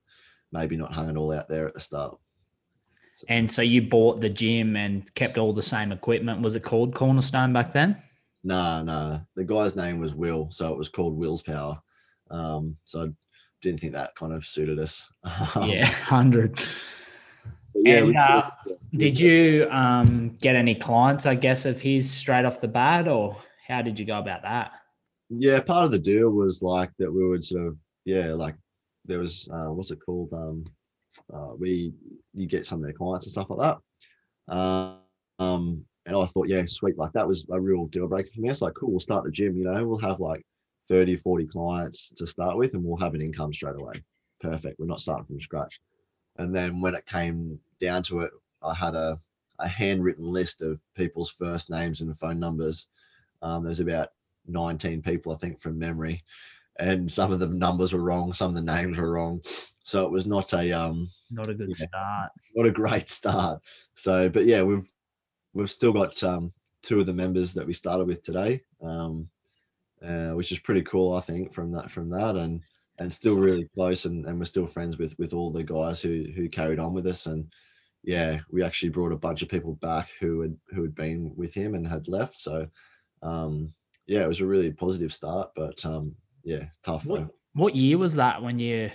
maybe 0.51 0.77
not 0.77 0.93
hung 0.93 1.09
it 1.09 1.17
all 1.17 1.31
out 1.31 1.49
there 1.49 1.67
at 1.67 1.73
the 1.73 1.79
start. 1.79 2.17
So. 3.15 3.25
And 3.29 3.51
so 3.51 3.61
you 3.61 3.81
bought 3.81 4.21
the 4.21 4.29
gym 4.29 4.75
and 4.75 5.13
kept 5.15 5.37
all 5.37 5.53
the 5.53 5.63
same 5.63 5.91
equipment. 5.91 6.41
Was 6.41 6.55
it 6.55 6.63
called 6.63 6.93
Cornerstone 6.93 7.51
back 7.51 7.73
then? 7.73 8.01
No, 8.43 8.55
nah, 8.55 8.83
no. 8.83 9.09
Nah. 9.09 9.19
The 9.35 9.43
guy's 9.43 9.75
name 9.75 9.99
was 9.99 10.13
Will, 10.13 10.49
so 10.51 10.71
it 10.71 10.77
was 10.77 10.89
called 10.89 11.17
Will's 11.17 11.41
Power. 11.41 11.81
Um, 12.29 12.77
so 12.85 13.13
didn't 13.61 13.79
think 13.79 13.93
that 13.93 14.15
kind 14.15 14.33
of 14.33 14.45
suited 14.45 14.79
us. 14.79 15.11
yeah, 15.63 15.85
hundred. 15.85 16.59
Yeah, 17.73 17.99
and 17.99 18.17
uh, 18.17 18.51
did 18.95 19.19
you 19.19 19.67
um, 19.71 20.37
get 20.41 20.55
any 20.55 20.75
clients, 20.75 21.25
I 21.25 21.35
guess, 21.35 21.65
of 21.65 21.79
his 21.81 22.09
straight 22.09 22.45
off 22.45 22.59
the 22.59 22.67
bat, 22.67 23.07
or 23.07 23.37
how 23.67 23.81
did 23.81 23.97
you 23.97 24.05
go 24.05 24.19
about 24.19 24.41
that? 24.43 24.73
Yeah, 25.29 25.61
part 25.61 25.85
of 25.85 25.91
the 25.91 25.99
deal 25.99 26.29
was 26.29 26.61
like 26.61 26.91
that 26.99 27.11
we 27.11 27.27
would 27.27 27.43
sort 27.43 27.67
of, 27.67 27.77
yeah, 28.03 28.33
like 28.33 28.55
there 29.05 29.19
was, 29.19 29.47
uh, 29.53 29.71
what's 29.71 29.91
it 29.91 29.99
called? 30.05 30.33
Um, 30.33 30.65
uh, 31.33 31.53
we, 31.57 31.93
you 32.33 32.47
get 32.47 32.65
some 32.65 32.79
of 32.79 32.83
their 32.83 32.93
clients 32.93 33.25
and 33.25 33.31
stuff 33.31 33.49
like 33.49 33.59
that. 33.59 34.53
Uh, 34.53 34.95
um, 35.39 35.85
and 36.05 36.15
I 36.15 36.25
thought, 36.25 36.49
yeah, 36.49 36.63
sweet. 36.65 36.97
Like 36.97 37.13
that 37.13 37.27
was 37.27 37.45
a 37.51 37.59
real 37.59 37.85
deal 37.85 38.07
breaker 38.07 38.29
for 38.33 38.41
me. 38.41 38.49
It's 38.49 38.61
like, 38.61 38.73
cool, 38.73 38.91
we'll 38.91 38.99
start 38.99 39.23
the 39.23 39.31
gym, 39.31 39.55
you 39.55 39.63
know, 39.63 39.87
we'll 39.87 39.97
have 39.99 40.19
like 40.19 40.45
30, 40.91 41.15
40 41.15 41.47
clients 41.47 42.11
to 42.17 42.27
start 42.27 42.57
with 42.57 42.73
and 42.73 42.83
we'll 42.83 42.97
have 42.97 43.13
an 43.13 43.21
income 43.21 43.53
straight 43.53 43.77
away. 43.79 44.03
Perfect. 44.41 44.77
We're 44.77 44.87
not 44.87 44.99
starting 44.99 45.25
from 45.25 45.39
scratch. 45.39 45.79
And 46.37 46.53
then 46.53 46.81
when 46.81 46.95
it 46.95 47.05
came 47.05 47.57
down 47.79 48.03
to 48.03 48.19
it, 48.19 48.31
I 48.61 48.73
had 48.73 48.93
a, 48.93 49.17
a 49.59 49.69
handwritten 49.69 50.25
list 50.25 50.61
of 50.61 50.83
people's 50.93 51.29
first 51.29 51.69
names 51.69 52.01
and 52.01 52.17
phone 52.17 52.41
numbers. 52.41 52.87
Um, 53.41 53.63
there's 53.63 53.79
about 53.79 54.09
19 54.47 55.01
people, 55.01 55.31
I 55.31 55.37
think, 55.37 55.61
from 55.61 55.79
memory. 55.79 56.25
And 56.77 57.09
some 57.09 57.31
of 57.31 57.39
the 57.39 57.47
numbers 57.47 57.93
were 57.93 58.03
wrong, 58.03 58.33
some 58.33 58.49
of 58.49 58.55
the 58.55 58.61
names 58.61 58.97
were 58.97 59.13
wrong. 59.13 59.41
So 59.83 60.05
it 60.05 60.11
was 60.11 60.25
not 60.25 60.53
a 60.53 60.73
um 60.73 61.07
not 61.31 61.49
a 61.49 61.53
good 61.53 61.69
yeah, 61.69 61.87
start. 61.87 62.31
Not 62.55 62.67
a 62.67 62.71
great 62.71 63.09
start. 63.09 63.61
So, 63.93 64.27
but 64.29 64.45
yeah, 64.45 64.61
we've 64.61 64.89
we've 65.53 65.71
still 65.71 65.93
got 65.93 66.21
um 66.23 66.51
two 66.83 66.99
of 66.99 67.05
the 67.05 67.13
members 67.13 67.53
that 67.53 67.65
we 67.65 67.73
started 67.73 68.07
with 68.07 68.23
today. 68.23 68.61
Um 68.81 69.29
uh, 70.05 70.31
which 70.31 70.51
is 70.51 70.59
pretty 70.59 70.81
cool, 70.81 71.13
I 71.13 71.21
think, 71.21 71.53
from 71.53 71.71
that 71.73 71.91
from 71.91 72.09
that. 72.09 72.35
And 72.35 72.61
and 73.01 73.11
still 73.11 73.35
really 73.35 73.67
close 73.73 74.05
and, 74.05 74.25
and 74.25 74.37
we're 74.37 74.45
still 74.45 74.67
friends 74.67 74.97
with 74.97 75.17
with 75.17 75.33
all 75.33 75.51
the 75.51 75.63
guys 75.63 76.01
who 76.01 76.25
who 76.35 76.47
carried 76.47 76.79
on 76.79 76.93
with 76.93 77.07
us 77.07 77.25
and 77.25 77.51
yeah 78.03 78.39
we 78.51 78.63
actually 78.63 78.89
brought 78.89 79.11
a 79.11 79.17
bunch 79.17 79.41
of 79.41 79.49
people 79.49 79.75
back 79.75 80.09
who 80.19 80.41
had 80.41 80.55
who 80.69 80.81
had 80.81 80.95
been 80.95 81.33
with 81.35 81.53
him 81.53 81.75
and 81.75 81.87
had 81.87 82.07
left 82.07 82.37
so 82.37 82.67
um 83.23 83.73
yeah 84.07 84.21
it 84.21 84.27
was 84.27 84.41
a 84.41 84.45
really 84.45 84.71
positive 84.71 85.13
start 85.13 85.49
but 85.55 85.83
um 85.85 86.15
yeah 86.43 86.65
tough 86.83 87.05
what, 87.05 87.27
what 87.53 87.75
year 87.75 87.97
was 87.97 88.15
that 88.15 88.41
when 88.41 88.59
you 88.59 88.89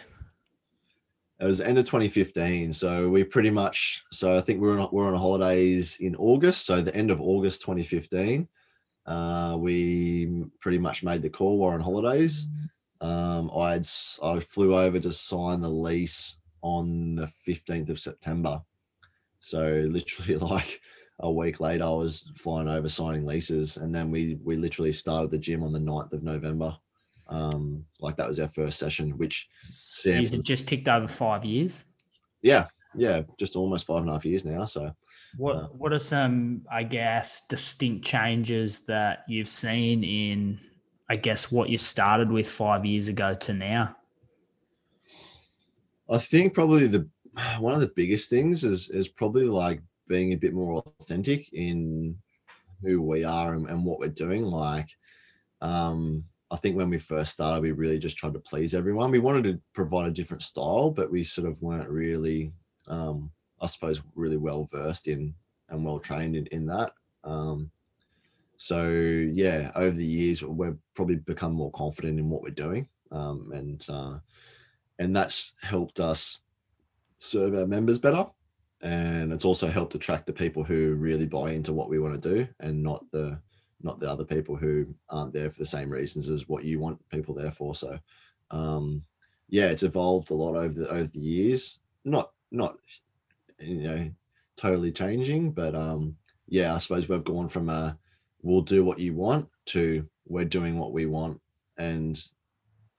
it 1.38 1.45
was 1.45 1.61
end 1.61 1.79
of 1.79 1.85
2015 1.85 2.73
so 2.73 3.09
we 3.09 3.23
pretty 3.25 3.51
much 3.51 4.03
so 4.12 4.37
i 4.37 4.40
think 4.40 4.61
we're 4.61 4.79
on 4.79 4.88
we're 4.92 5.07
on 5.07 5.14
holidays 5.14 5.99
in 6.01 6.14
august 6.16 6.64
so 6.64 6.81
the 6.81 6.95
end 6.95 7.11
of 7.11 7.21
august 7.21 7.61
2015 7.61 8.49
uh, 9.07 9.57
we 9.59 10.45
pretty 10.61 10.79
much 10.79 11.03
made 11.03 11.23
the 11.23 11.31
call 11.31 11.59
we're 11.59 11.73
on 11.73 11.81
holidays 11.81 12.47
mm-hmm. 12.47 12.66
Um, 13.01 13.51
I'd 13.55 13.87
I 14.23 14.40
flew 14.40 14.77
over 14.77 14.99
to 14.99 15.12
sign 15.12 15.61
the 15.61 15.69
lease 15.69 16.38
on 16.62 17.16
the 17.16 17.31
15th 17.47 17.90
of 17.90 18.01
September. 18.01 18.62
So 19.40 19.87
literally 19.88 20.37
like 20.53 20.81
a 21.21 21.31
week 21.31 21.61
later, 21.61 21.85
I 21.85 21.90
was 21.90 22.31
flying 22.37 22.69
over 22.69 22.88
signing 22.88 23.27
leases, 23.27 23.77
and 23.77 23.95
then 23.95 24.11
we 24.11 24.38
we 24.42 24.57
literally 24.57 24.92
started 24.92 25.31
the 25.31 25.38
gym 25.38 25.62
on 25.62 25.73
the 25.73 25.79
9th 25.79 26.12
of 26.12 26.23
November. 26.23 26.77
Um, 27.29 27.85
like 28.01 28.16
that 28.16 28.29
was 28.29 28.38
our 28.38 28.49
first 28.49 28.79
session, 28.79 29.11
which 29.19 29.47
so 29.62 30.11
it 30.11 30.42
just 30.42 30.69
ticked 30.69 30.88
over 30.88 31.09
five 31.09 31.45
years. 31.45 31.85
Yeah, 32.42 32.66
yeah, 32.96 33.22
just 33.38 33.56
almost 33.56 33.87
five 33.87 34.00
and 34.00 34.11
a 34.11 34.12
half 34.12 34.24
years 34.24 34.44
now. 34.44 34.64
So, 34.64 34.92
what 35.37 35.56
uh, 35.56 35.68
what 35.68 35.92
are 35.92 35.98
some, 35.98 36.62
I 36.70 36.82
guess, 36.82 37.46
distinct 37.48 38.04
changes 38.04 38.85
that 38.87 39.24
you've 39.28 39.48
seen 39.48 40.04
in 40.04 40.59
I 41.09 41.16
guess, 41.16 41.52
what 41.52 41.68
you 41.68 41.78
started 41.78 42.30
with 42.30 42.48
five 42.48 42.85
years 42.85 43.09
ago 43.09 43.35
to 43.35 43.52
now? 43.52 43.96
I 46.11 46.18
think 46.18 46.54
probably 46.54 46.87
the 46.87 47.09
one 47.59 47.74
of 47.74 47.80
the 47.80 47.92
biggest 47.94 48.30
things 48.30 48.64
is 48.64 48.88
is 48.90 49.09
probably 49.09 49.44
like 49.44 49.80
being 50.09 50.32
a 50.32 50.37
bit 50.37 50.54
more 50.54 50.82
authentic 51.00 51.52
in 51.52 52.16
who 52.82 53.02
we 53.02 53.24
are 53.24 53.54
and, 53.54 53.68
and 53.68 53.85
what 53.85 53.98
we're 53.98 54.09
doing. 54.09 54.44
Like, 54.44 54.88
um, 55.61 56.24
I 56.50 56.56
think 56.56 56.76
when 56.76 56.90
we 56.90 56.98
first 56.98 57.32
started, 57.32 57.62
we 57.62 57.72
really 57.72 57.98
just 57.98 58.16
tried 58.16 58.35
to 58.35 58.40
please 58.40 58.74
everyone. 58.74 59.11
We 59.11 59.18
wanted 59.18 59.44
to 59.44 59.61
provide 59.74 60.09
a 60.09 60.12
different 60.12 60.42
style, 60.42 60.90
but 60.90 61.11
we 61.11 61.24
sort 61.24 61.48
of 61.48 61.61
weren't 61.61 61.88
really, 61.88 62.52
um, 62.88 63.31
I 63.61 63.66
suppose, 63.66 64.03
really 64.14 64.37
well 64.37 64.64
versed 64.64 65.09
in 65.09 65.35
and 65.68 65.85
well 65.85 65.99
trained 65.99 66.37
in, 66.37 66.46
in 66.46 66.66
that. 66.66 66.92
Um, 67.25 67.70
so 68.57 68.88
yeah, 68.88 69.70
over 69.75 69.96
the 69.96 70.05
years 70.05 70.42
we've 70.42 70.79
probably 70.94 71.16
become 71.16 71.53
more 71.53 71.70
confident 71.72 72.18
in 72.18 72.31
what 72.31 72.42
we're 72.42 72.51
doing, 72.51 72.88
um, 73.12 73.51
and 73.53 73.85
uh, 73.88 74.18
and 74.99 75.14
that's 75.14 75.55
helped 75.61 76.01
us 76.01 76.40
serve 77.18 77.55
our 77.55 77.66
members 77.66 77.99
better, 77.99 78.27
and 78.83 79.33
it's 79.33 79.44
also 79.44 79.68
helped 79.68 79.94
attract 79.94 80.27
the 80.27 80.33
people 80.33 80.64
who 80.64 80.94
really 80.94 81.27
buy 81.27 81.51
into 81.51 81.72
what 81.72 81.90
we 81.90 81.99
want 81.99 82.20
to 82.20 82.35
do, 82.35 82.49
and 82.61 82.83
not 82.83 83.05
the 83.12 83.38
not 83.83 84.01
the 84.01 84.11
other 84.11 84.25
people 84.25 84.57
who 84.57 84.87
aren't 85.11 85.35
there 85.35 85.51
for 85.51 85.59
the 85.59 85.66
same 85.66 85.90
reasons 85.90 86.31
as 86.31 86.49
what 86.49 86.64
you 86.64 86.81
want 86.81 86.99
people 87.11 87.35
there 87.35 87.51
for. 87.51 87.75
So 87.75 87.99
um, 88.51 89.03
yeah, 89.49 89.66
it's 89.66 89.83
evolved 89.83 90.31
a 90.31 90.35
lot 90.35 90.57
over 90.57 90.72
the 90.72 90.88
over 90.88 91.09
the 91.09 91.20
years. 91.20 91.79
Not 92.05 92.31
not 92.50 92.76
you 93.59 93.82
know 93.82 94.11
totally 94.56 94.92
changing, 94.92 95.52
but 95.52 95.74
um, 95.74 96.16
yeah, 96.48 96.74
I 96.74 96.78
suppose 96.78 97.09
we've 97.09 97.24
gone 97.24 97.48
from 97.48 97.68
a 97.68 97.98
we'll 98.42 98.62
do 98.62 98.85
what 98.85 98.98
you 98.98 99.12
want 99.14 99.48
to 99.66 100.06
we're 100.28 100.44
doing 100.44 100.78
what 100.78 100.92
we 100.92 101.06
want 101.06 101.40
and 101.78 102.22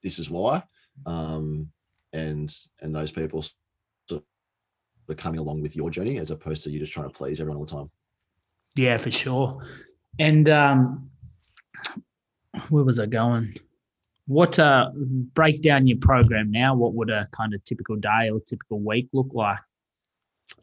this 0.03 0.19
is 0.19 0.29
why 0.29 0.63
um, 1.05 1.69
and 2.13 2.55
and 2.81 2.95
those 2.95 3.12
people 3.12 3.43
sort 4.07 4.23
of 5.10 5.17
coming 5.17 5.39
along 5.39 5.62
with 5.62 5.75
your 5.75 5.89
journey 5.89 6.17
as 6.17 6.31
opposed 6.31 6.63
to 6.63 6.71
you 6.71 6.79
just 6.79 6.93
trying 6.93 7.10
to 7.10 7.13
please 7.13 7.39
everyone 7.39 7.57
all 7.57 7.65
the 7.65 7.71
time. 7.71 7.89
Yeah 8.75 8.97
for 8.97 9.12
sure. 9.12 9.63
And 10.19 10.49
um 10.49 11.10
where 12.69 12.83
was 12.83 12.99
i 12.99 13.05
going 13.05 13.53
what 14.28 14.60
uh 14.60 14.90
break 15.34 15.62
down 15.62 15.88
your 15.88 15.98
program 15.98 16.52
now 16.52 16.76
what 16.76 16.94
would 16.94 17.10
a 17.10 17.28
kind 17.32 17.54
of 17.54 17.63
typical 17.63 17.96
day 17.96 18.30
or 18.32 18.40
typical 18.42 18.80
week 18.80 19.08
look 19.13 19.34
like 19.34 19.60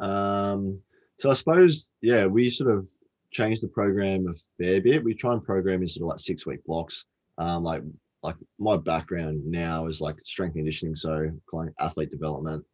um 0.01 0.79
so 1.19 1.31
i 1.31 1.33
suppose 1.33 1.93
yeah 2.01 2.27
we 2.27 2.49
sort 2.49 2.71
of 2.71 2.89
change 3.35 3.61
the 3.61 3.69
program 3.69 4.27
a 4.29 4.35
fair 4.63 4.81
bit. 4.81 5.05
We 5.05 5.13
try 5.13 5.33
and 5.33 5.45
program 5.45 5.83
in 5.83 5.89
sort 5.89 6.05
of 6.05 6.11
like 6.11 6.21
six 6.21 6.47
week 6.47 6.65
blocks. 6.65 7.05
Um, 7.37 7.65
like 7.65 7.83
like 8.23 8.37
my 8.59 8.79
background 8.79 9.45
now 9.45 9.87
is 9.87 10.01
like 10.01 10.17
strength 10.25 10.55
conditioning, 10.55 10.95
so 10.95 11.31
like 11.53 11.71
athlete 11.79 12.11
development. 12.11 12.65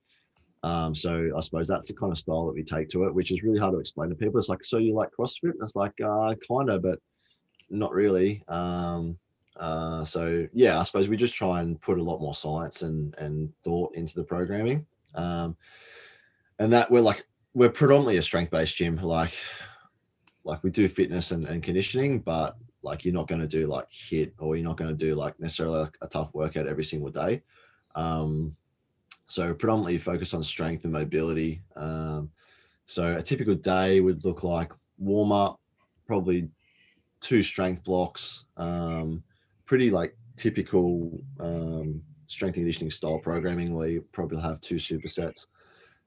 Um, 0.62 0.94
so 0.94 1.30
I 1.36 1.40
suppose 1.40 1.66
that's 1.66 1.88
the 1.88 1.94
kind 1.94 2.12
of 2.12 2.18
style 2.18 2.46
that 2.46 2.54
we 2.54 2.62
take 2.62 2.88
to 2.90 3.04
it, 3.04 3.14
which 3.14 3.32
is 3.32 3.42
really 3.42 3.58
hard 3.58 3.72
to 3.72 3.80
explain 3.80 4.10
to 4.10 4.14
people. 4.14 4.38
It's 4.38 4.50
like, 4.50 4.62
so 4.62 4.76
you 4.76 4.94
like 4.94 5.08
CrossFit? 5.18 5.54
And 5.54 5.62
it's 5.62 5.74
like, 5.74 5.94
uh, 6.04 6.34
kind 6.46 6.68
of, 6.68 6.82
but 6.82 6.98
not 7.70 7.92
really. 7.92 8.44
Um, 8.46 9.18
uh, 9.56 10.04
so 10.04 10.46
yeah, 10.52 10.78
I 10.78 10.84
suppose 10.84 11.08
we 11.08 11.16
just 11.16 11.34
try 11.34 11.60
and 11.60 11.80
put 11.80 11.98
a 11.98 12.02
lot 12.02 12.20
more 12.20 12.34
science 12.34 12.82
and 12.82 13.14
and 13.18 13.52
thought 13.64 13.94
into 13.94 14.14
the 14.14 14.24
programming. 14.24 14.86
Um, 15.14 15.56
and 16.58 16.72
that 16.72 16.90
we're 16.90 17.00
like 17.00 17.26
we're 17.54 17.70
predominantly 17.70 18.18
a 18.18 18.22
strength 18.22 18.50
based 18.50 18.76
gym. 18.76 18.96
Like 18.96 19.32
like 20.44 20.62
we 20.62 20.70
do 20.70 20.88
fitness 20.88 21.32
and, 21.32 21.44
and 21.44 21.62
conditioning, 21.62 22.20
but 22.20 22.56
like 22.82 23.04
you're 23.04 23.14
not 23.14 23.28
going 23.28 23.40
to 23.40 23.46
do 23.46 23.66
like 23.66 23.90
HIIT 23.90 24.32
or 24.38 24.56
you're 24.56 24.66
not 24.66 24.76
going 24.76 24.90
to 24.90 24.96
do 24.96 25.14
like 25.14 25.38
necessarily 25.38 25.88
a 26.00 26.08
tough 26.08 26.32
workout 26.34 26.66
every 26.66 26.84
single 26.84 27.10
day. 27.10 27.42
Um, 27.94 28.56
so 29.28 29.52
predominantly 29.54 29.98
focus 29.98 30.32
on 30.34 30.42
strength 30.42 30.84
and 30.84 30.92
mobility. 30.92 31.62
Um, 31.76 32.30
so 32.86 33.16
a 33.16 33.22
typical 33.22 33.54
day 33.54 34.00
would 34.00 34.24
look 34.24 34.42
like 34.42 34.72
warm 34.98 35.30
up, 35.30 35.60
probably 36.06 36.48
two 37.20 37.42
strength 37.42 37.84
blocks, 37.84 38.46
um, 38.56 39.22
pretty 39.70 39.88
like 39.88 40.16
typical 40.36 41.22
um, 41.38 42.02
strength 42.26 42.56
and 42.56 42.64
conditioning 42.64 42.90
style 42.90 43.20
programming 43.20 43.72
where 43.72 43.86
you 43.86 44.04
probably 44.10 44.42
have 44.42 44.60
two 44.60 44.74
supersets. 44.74 45.46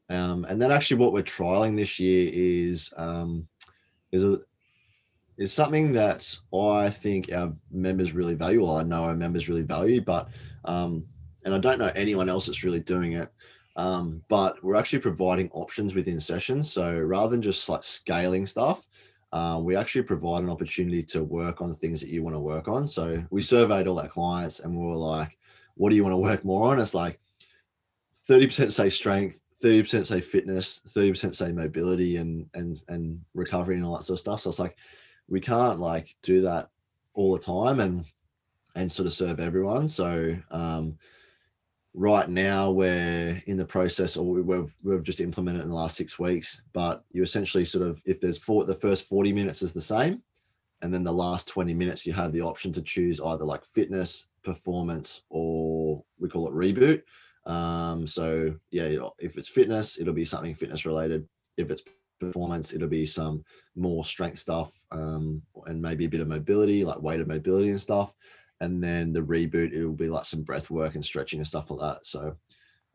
Um, 0.09 0.45
and 0.49 0.61
then 0.61 0.69
actually 0.69 0.97
what 0.97 1.13
we're 1.13 1.23
trialing 1.23 1.77
this 1.77 1.97
year 1.97 2.29
is 2.33 2.93
um, 2.97 3.47
is 4.11 4.25
a 4.25 4.41
is 5.37 5.53
something 5.53 5.93
that 5.93 6.37
I 6.53 6.89
think 6.89 7.31
our 7.31 7.53
members 7.71 8.11
really 8.11 8.33
value. 8.33 8.63
Well, 8.63 8.75
I 8.75 8.83
know 8.83 9.05
our 9.05 9.15
members 9.15 9.47
really 9.47 9.61
value, 9.61 10.01
but 10.01 10.27
um, 10.65 11.05
and 11.45 11.55
I 11.55 11.57
don't 11.57 11.79
know 11.79 11.91
anyone 11.95 12.27
else 12.27 12.47
that's 12.47 12.65
really 12.65 12.81
doing 12.81 13.13
it. 13.13 13.31
Um, 13.77 14.21
but 14.27 14.61
we're 14.61 14.75
actually 14.75 14.99
providing 14.99 15.49
options 15.53 15.95
within 15.95 16.19
sessions. 16.19 16.69
So 16.69 16.99
rather 16.99 17.31
than 17.31 17.41
just 17.41 17.69
like 17.69 17.83
scaling 17.85 18.45
stuff, 18.45 18.85
uh, 19.33 19.59
we 19.59 19.75
actually 19.75 20.03
provide 20.03 20.43
an 20.43 20.49
opportunity 20.49 21.01
to 21.01 21.23
work 21.23 21.59
on 21.59 21.67
the 21.67 21.75
things 21.75 21.99
that 21.99 22.09
you 22.09 22.21
want 22.21 22.35
to 22.35 22.39
work 22.39 22.67
on. 22.67 22.87
So 22.87 23.23
we 23.31 23.41
surveyed 23.41 23.87
all 23.87 23.99
our 23.99 24.07
clients 24.07 24.59
and 24.59 24.71
we 24.71 24.85
were 24.85 24.95
like, 24.95 25.39
what 25.73 25.89
do 25.89 25.95
you 25.95 26.03
want 26.03 26.13
to 26.13 26.17
work 26.17 26.45
more 26.45 26.71
on? 26.71 26.79
It's 26.79 26.93
like 26.93 27.19
30% 28.29 28.71
say 28.71 28.89
strength, 28.89 29.39
30% 29.63 30.05
say 30.05 30.21
fitness, 30.21 30.81
30% 30.87 31.35
say 31.35 31.51
mobility 31.51 32.17
and 32.17 32.47
and 32.53 32.83
and 32.89 33.19
recovery 33.33 33.75
and 33.75 33.83
all 33.83 33.97
that 33.97 34.03
sort 34.03 34.17
of 34.17 34.19
stuff. 34.19 34.41
So 34.41 34.51
it's 34.51 34.59
like 34.59 34.77
we 35.27 35.39
can't 35.39 35.79
like 35.79 36.15
do 36.21 36.41
that 36.41 36.69
all 37.15 37.33
the 37.33 37.39
time 37.39 37.79
and 37.79 38.05
and 38.75 38.91
sort 38.91 39.07
of 39.07 39.13
serve 39.13 39.39
everyone. 39.39 39.87
So 39.87 40.37
um, 40.51 40.95
right 41.93 42.27
now 42.27 42.71
we're 42.71 43.41
in 43.45 43.55
the 43.55 43.65
process 43.65 44.17
or 44.17 44.25
we've 44.25 44.73
we've 44.81 45.03
just 45.03 45.21
implemented 45.21 45.61
in 45.61 45.69
the 45.69 45.75
last 45.75 45.95
six 45.95 46.17
weeks 46.17 46.63
but 46.73 47.03
you 47.11 47.21
essentially 47.21 47.63
sort 47.63 47.87
of 47.87 48.01
if 48.05 48.19
there's 48.19 48.37
four 48.37 48.63
the 48.65 48.73
first 48.73 49.05
40 49.05 49.31
minutes 49.31 49.61
is 49.61 49.73
the 49.73 49.81
same 49.81 50.21
and 50.83 50.93
then 50.93 51.03
the 51.03 51.11
last 51.11 51.47
20 51.47 51.73
minutes 51.73 52.05
you 52.05 52.11
have 52.11 52.33
the 52.33 52.41
option 52.41 52.71
to 52.73 52.81
choose 52.81 53.21
either 53.21 53.45
like 53.45 53.65
fitness 53.65 54.27
performance 54.43 55.23
or 55.29 56.03
we 56.19 56.27
call 56.27 56.47
it 56.47 56.53
reboot. 56.53 57.01
Um 57.49 58.05
so 58.05 58.53
yeah 58.71 59.07
if 59.17 59.37
it's 59.37 59.47
fitness 59.47 59.97
it'll 59.97 60.13
be 60.13 60.25
something 60.25 60.53
fitness 60.53 60.85
related. 60.85 61.27
If 61.57 61.71
it's 61.71 61.83
performance 62.19 62.73
it'll 62.73 62.89
be 62.89 63.05
some 63.05 63.43
more 63.75 64.03
strength 64.03 64.39
stuff 64.39 64.73
um 64.91 65.41
and 65.65 65.81
maybe 65.81 66.05
a 66.05 66.09
bit 66.09 66.21
of 66.21 66.27
mobility 66.27 66.83
like 66.83 67.01
weighted 67.01 67.27
mobility 67.27 67.69
and 67.69 67.81
stuff 67.81 68.13
and 68.63 68.83
then 68.83 69.11
the 69.11 69.21
reboot 69.21 69.73
it 69.73 69.85
will 69.85 69.93
be 69.93 70.09
like 70.09 70.25
some 70.25 70.41
breath 70.41 70.69
work 70.69 70.95
and 70.95 71.03
stretching 71.03 71.39
and 71.39 71.47
stuff 71.47 71.69
like 71.69 71.79
that. 71.79 72.05
So 72.05 72.35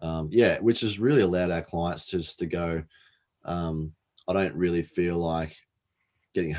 um, 0.01 0.29
yeah 0.31 0.59
which 0.59 0.81
has 0.81 0.99
really 0.99 1.23
allowed 1.23 1.51
our 1.51 1.63
clients 1.63 2.07
just 2.07 2.39
to 2.39 2.47
go 2.47 2.83
um, 3.45 3.93
i 4.29 4.33
don't 4.33 4.55
really 4.55 4.83
feel 4.83 5.17
like 5.17 5.57
getting 6.35 6.55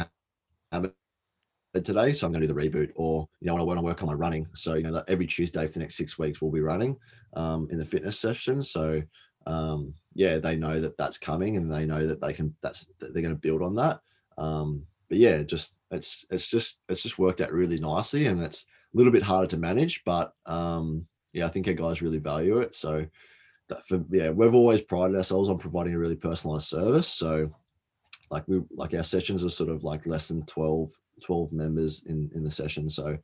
hammered 0.72 0.93
today 1.84 2.12
so 2.12 2.26
i'm 2.26 2.34
going 2.34 2.41
to 2.41 2.48
do 2.48 2.54
the 2.54 2.69
reboot 2.69 2.91
or 2.95 3.28
you 3.39 3.48
know 3.48 3.54
when 3.54 3.62
i 3.62 3.65
want 3.65 3.78
to 3.78 3.86
work 3.86 4.02
on 4.02 4.08
my 4.08 4.13
running. 4.13 4.48
So 4.54 4.74
you 4.74 4.84
know 4.84 5.04
every 5.08 5.28
tuesday 5.28 5.65
for 5.67 5.74
the 5.74 5.80
next 5.80 5.95
six 5.95 6.17
weeks 6.17 6.41
we'll 6.41 6.52
be 6.52 6.62
running 6.62 6.98
um, 7.34 7.67
in 7.72 7.78
the 7.78 7.86
fitness 7.86 8.19
session. 8.19 8.63
So 8.63 9.02
um, 9.48 9.93
yeah 10.13 10.38
they 10.39 10.56
know 10.56 10.80
that 10.80 10.98
that's 10.98 11.17
coming 11.17 11.58
and 11.58 11.72
they 11.72 11.86
know 11.86 12.06
that 12.06 12.22
they 12.22 12.34
can 12.34 12.54
that's 12.62 12.88
that 13.00 13.13
they're 13.13 13.24
going 13.24 13.36
to 13.36 13.39
build 13.39 13.62
on 13.62 13.76
that. 13.76 14.00
Um, 14.38 14.84
but 15.10 15.19
yeah 15.19 15.43
just 15.43 15.76
it's 15.91 16.26
it's 16.30 16.48
just 16.48 16.80
it's 16.89 17.04
just 17.04 17.19
worked 17.19 17.41
out 17.41 17.54
really 17.54 17.78
nicely 17.78 18.26
and 18.28 18.41
it's 18.41 18.65
a 18.93 18.97
little 18.97 19.12
bit 19.12 19.23
harder 19.23 19.47
to 19.47 19.58
manage, 19.58 20.04
but 20.04 20.34
um, 20.45 21.06
yeah, 21.34 21.45
I 21.45 21.49
think 21.49 21.67
our 21.67 21.73
guys 21.73 22.02
really 22.02 22.17
value 22.17 22.60
it. 22.60 22.73
So 22.75 23.06
that 23.69 23.86
for 23.88 24.04
yeah, 24.10 24.30
we've 24.30 24.56
always 24.56 24.82
prided 24.82 25.15
ourselves 25.15 25.49
on 25.49 25.58
providing 25.58 25.93
a 25.93 25.99
really 25.99 26.15
personalized 26.15 26.67
service. 26.67 27.08
So 27.08 27.54
like 28.32 28.47
we 28.47 28.62
like 28.71 28.93
our 28.93 29.04
sessions 29.04 29.43
are 29.45 29.49
sort 29.49 29.69
of 29.69 29.84
like 29.84 30.06
less 30.06 30.28
than 30.28 30.45
12, 30.45 30.89
12 31.23 31.52
members 31.52 32.04
in 32.06 32.30
in 32.34 32.43
the 32.43 32.52
session. 32.52 32.89
So 32.89 33.17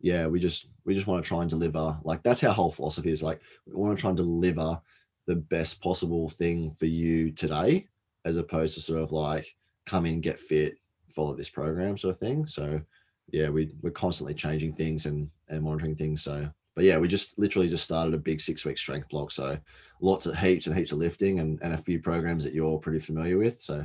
yeah, 0.00 0.26
we 0.26 0.40
just 0.40 0.66
we 0.84 0.94
just 0.94 1.06
want 1.06 1.22
to 1.22 1.28
try 1.28 1.40
and 1.40 1.50
deliver 1.50 1.98
like 2.04 2.22
that's 2.22 2.42
our 2.44 2.54
whole 2.54 2.70
philosophy 2.70 3.10
is 3.10 3.22
like 3.22 3.40
we 3.66 3.74
want 3.74 3.96
to 3.96 4.00
try 4.00 4.10
and 4.10 4.16
deliver 4.16 4.80
the 5.26 5.36
best 5.36 5.80
possible 5.80 6.28
thing 6.28 6.70
for 6.72 6.86
you 6.86 7.30
today, 7.30 7.86
as 8.24 8.36
opposed 8.36 8.74
to 8.74 8.80
sort 8.80 9.02
of 9.02 9.12
like 9.12 9.54
come 9.86 10.06
in, 10.06 10.20
get 10.20 10.40
fit, 10.40 10.76
follow 11.14 11.34
this 11.34 11.50
program 11.50 11.98
sort 11.98 12.12
of 12.12 12.18
thing. 12.18 12.46
So 12.46 12.80
yeah, 13.32 13.48
we 13.48 13.70
we're 13.82 13.90
constantly 13.90 14.34
changing 14.34 14.74
things 14.74 15.06
and 15.06 15.28
and 15.48 15.62
monitoring 15.62 15.96
things. 15.96 16.22
So, 16.22 16.48
but 16.74 16.84
yeah, 16.84 16.98
we 16.98 17.08
just 17.08 17.38
literally 17.38 17.68
just 17.68 17.84
started 17.84 18.14
a 18.14 18.18
big 18.18 18.40
six 18.40 18.64
week 18.64 18.78
strength 18.78 19.08
block. 19.08 19.30
So, 19.30 19.58
lots 20.00 20.26
of 20.26 20.36
heaps 20.36 20.66
and 20.66 20.76
heaps 20.76 20.92
of 20.92 20.98
lifting 20.98 21.40
and 21.40 21.58
and 21.62 21.74
a 21.74 21.78
few 21.78 22.00
programs 22.00 22.44
that 22.44 22.54
you're 22.54 22.78
pretty 22.78 23.00
familiar 23.00 23.38
with. 23.38 23.60
So, 23.60 23.84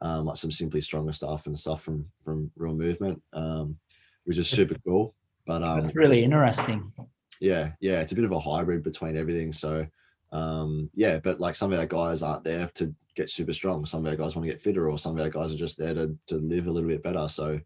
um, 0.00 0.26
like 0.26 0.36
some 0.36 0.50
simply 0.50 0.80
stronger 0.80 1.12
stuff 1.12 1.46
and 1.46 1.58
stuff 1.58 1.82
from 1.82 2.06
from 2.20 2.50
real 2.56 2.74
movement, 2.74 3.22
um, 3.32 3.76
which 4.24 4.38
is 4.38 4.48
super 4.48 4.76
cool. 4.86 5.14
But 5.46 5.62
um, 5.62 5.80
that's 5.80 5.96
really 5.96 6.22
interesting. 6.22 6.92
Yeah, 7.40 7.72
yeah, 7.80 8.00
it's 8.00 8.12
a 8.12 8.14
bit 8.14 8.24
of 8.24 8.32
a 8.32 8.38
hybrid 8.38 8.82
between 8.82 9.16
everything. 9.16 9.52
So, 9.52 9.86
um, 10.30 10.88
yeah, 10.94 11.18
but 11.18 11.40
like 11.40 11.54
some 11.54 11.72
of 11.72 11.78
our 11.78 11.86
guys 11.86 12.22
aren't 12.22 12.44
there 12.44 12.70
to 12.74 12.94
get 13.14 13.30
super 13.30 13.52
strong. 13.52 13.84
Some 13.84 14.04
of 14.04 14.10
our 14.10 14.16
guys 14.16 14.36
want 14.36 14.46
to 14.46 14.52
get 14.52 14.60
fitter, 14.60 14.90
or 14.90 14.98
some 14.98 15.16
of 15.16 15.22
our 15.22 15.30
guys 15.30 15.54
are 15.54 15.58
just 15.58 15.78
there 15.78 15.94
to 15.94 16.16
to 16.28 16.36
live 16.36 16.66
a 16.66 16.70
little 16.70 16.88
bit 16.88 17.02
better. 17.02 17.26
So, 17.28 17.60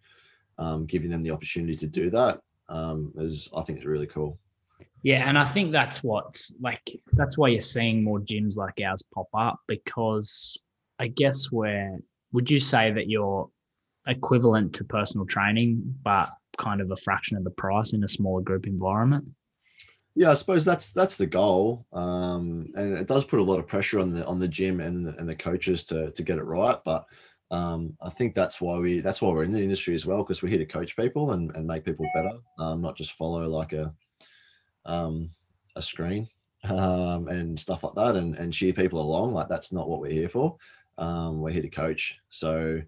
um, 0.59 0.87
giving 0.87 1.11
them 1.11 1.23
the 1.23 1.31
opportunity 1.31 1.77
to 1.77 1.87
do 1.87 2.11
that 2.11 2.41
um, 2.69 3.13
is 3.17 3.49
I 3.55 3.63
think 3.63 3.79
is 3.79 3.87
really 3.87 4.07
cool. 4.07 4.39
Yeah, 5.03 5.29
and 5.29 5.39
I 5.39 5.45
think 5.45 5.73
that's 5.73 6.03
what 6.03 6.41
like 6.61 6.83
that's 7.13 7.39
why 7.39 7.49
you're 7.49 7.61
seeing 7.61 8.03
more 8.03 8.21
gyms 8.21 8.57
like 8.57 8.81
ours 8.85 9.05
pop 9.15 9.29
up 9.35 9.61
because 9.69 10.57
I 10.99 11.09
guess 11.09 11.53
where 11.53 11.99
would 12.33 12.51
you 12.51 12.59
say 12.59 12.91
that 12.93 13.09
you're 13.09 13.49
equivalent 14.07 14.75
to 14.75 14.85
personal 14.85 15.27
training, 15.27 15.83
but 16.03 16.31
kind 16.59 16.81
of 16.81 16.91
a 16.91 16.97
fraction 16.97 17.37
of 17.37 17.45
the 17.45 17.51
price 17.51 17.93
in 17.93 18.05
a 18.05 18.09
smaller 18.09 18.43
group 18.43 18.67
environment? 18.67 19.29
Yeah, 20.15 20.31
I 20.31 20.35
suppose 20.35 20.65
that's 20.65 20.93
that's 20.93 21.17
the 21.17 21.27
goal, 21.27 21.87
um, 21.93 22.73
and 22.75 22.97
it 22.97 23.07
does 23.07 23.25
put 23.25 23.39
a 23.39 23.45
lot 23.45 23.59
of 23.59 23.67
pressure 23.67 24.01
on 24.01 24.13
the 24.13 24.27
on 24.27 24.39
the 24.39 24.49
gym 24.49 24.81
and 24.81 25.09
and 25.09 25.29
the 25.29 25.37
coaches 25.37 25.85
to 25.85 26.11
to 26.11 26.23
get 26.23 26.39
it 26.39 26.45
right. 26.45 26.79
But 26.85 27.05
um, 27.51 27.97
I 28.03 28.11
think 28.11 28.35
that's 28.35 28.61
why 28.61 28.79
we 28.79 29.01
that's 29.01 29.23
why 29.23 29.31
we're 29.31 29.45
in 29.45 29.53
the 29.53 29.63
industry 29.63 29.95
as 29.95 30.05
well 30.05 30.19
because 30.19 30.43
we're 30.43 30.49
here 30.49 30.59
to 30.59 30.67
coach 30.67 30.97
people 30.97 31.33
and, 31.33 31.55
and 31.55 31.67
make 31.67 31.85
people 31.85 32.07
better, 32.15 32.33
um, 32.59 32.81
not 32.81 32.97
just 32.97 33.13
follow 33.13 33.47
like 33.47 33.73
a 33.73 33.95
um, 34.85 35.31
a 35.77 35.83
screen 35.83 36.27
um, 36.65 37.29
and 37.29 37.59
stuff 37.59 37.85
like 37.85 37.95
that 37.95 38.17
and, 38.17 38.35
and 38.37 38.53
cheer 38.53 38.73
people 38.73 39.01
along. 39.01 39.33
Like 39.33 39.49
that's 39.49 39.73
not 39.73 39.89
what 39.89 40.01
we're 40.01 40.11
here 40.11 40.29
for. 40.29 40.57
Um, 40.99 41.41
we're 41.41 41.51
here 41.51 41.63
to 41.63 41.69
coach. 41.69 42.19
So 42.31 42.81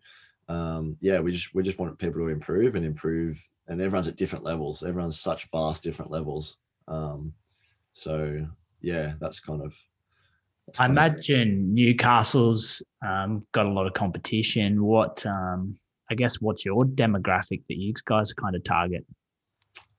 um, 0.49 0.97
yeah, 1.01 1.21
we 1.21 1.31
just 1.31 1.55
we 1.55 1.62
just 1.62 1.79
want 1.79 1.99
people 1.99 2.21
to 2.21 2.29
improve 2.29 2.75
and 2.75 2.85
improve, 2.85 3.40
and 3.68 3.81
everyone's 3.81 4.09
at 4.09 4.16
different 4.16 4.44
levels. 4.44 4.83
Everyone's 4.83 5.21
such 5.21 5.49
vast 5.53 5.85
different 5.85 6.11
levels. 6.11 6.57
Um, 6.88 7.33
so 7.92 8.44
yeah, 8.81 9.14
that's 9.21 9.40
kind 9.40 9.62
of 9.62 9.77
I 10.78 10.87
imagine 10.87 11.74
Newcastle's 11.74 12.83
um, 13.07 13.46
got 13.52 13.66
a 13.66 13.70
lot 13.70 13.87
of 13.87 13.94
competition. 13.94 14.85
What, 14.85 15.24
um, 15.26 15.78
I 16.11 16.14
guess, 16.14 16.40
what's 16.40 16.64
your 16.64 16.81
demographic 16.81 17.62
that 17.68 17.76
you 17.76 17.94
guys 18.04 18.33
kind 18.33 18.57
of 18.57 18.64
target? 18.64 19.04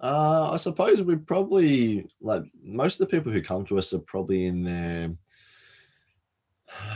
Uh, 0.02 0.52
I 0.54 0.58
suppose 0.58 1.02
we 1.04 1.18
probably 1.18 2.08
like 2.22 2.44
most 2.64 3.00
of 3.00 3.08
the 3.08 3.18
people 3.18 3.32
who 3.32 3.42
come 3.42 3.66
to 3.66 3.78
us 3.78 3.94
are 3.94 4.00
probably 4.00 4.46
in 4.46 4.64
their 4.64 5.12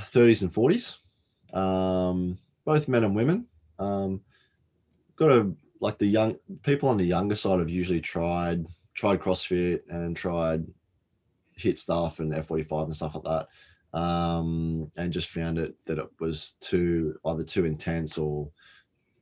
30s 0.03 0.41
and 0.41 0.51
40s, 0.51 0.97
um, 1.57 2.37
both 2.65 2.87
men 2.87 3.03
and 3.03 3.15
women. 3.15 3.47
Um, 3.79 4.21
got 5.15 5.31
a 5.31 5.51
like 5.81 5.97
the 5.97 6.05
young 6.05 6.37
people 6.63 6.87
on 6.87 6.97
the 6.97 7.03
younger 7.03 7.35
side 7.35 7.59
have 7.59 7.69
usually 7.69 7.99
tried 7.99 8.65
tried 8.93 9.19
CrossFit 9.19 9.81
and 9.89 10.15
tried 10.15 10.65
HIIT 11.63 11.79
stuff 11.79 12.19
and 12.19 12.33
F45 12.33 12.85
and 12.85 12.95
stuff 12.95 13.15
like 13.15 13.23
that, 13.23 13.99
um, 13.99 14.91
and 14.97 15.13
just 15.13 15.29
found 15.29 15.57
it 15.57 15.75
that 15.85 15.99
it 15.99 16.09
was 16.19 16.55
too 16.59 17.15
either 17.25 17.43
too 17.43 17.65
intense 17.65 18.17
or 18.17 18.49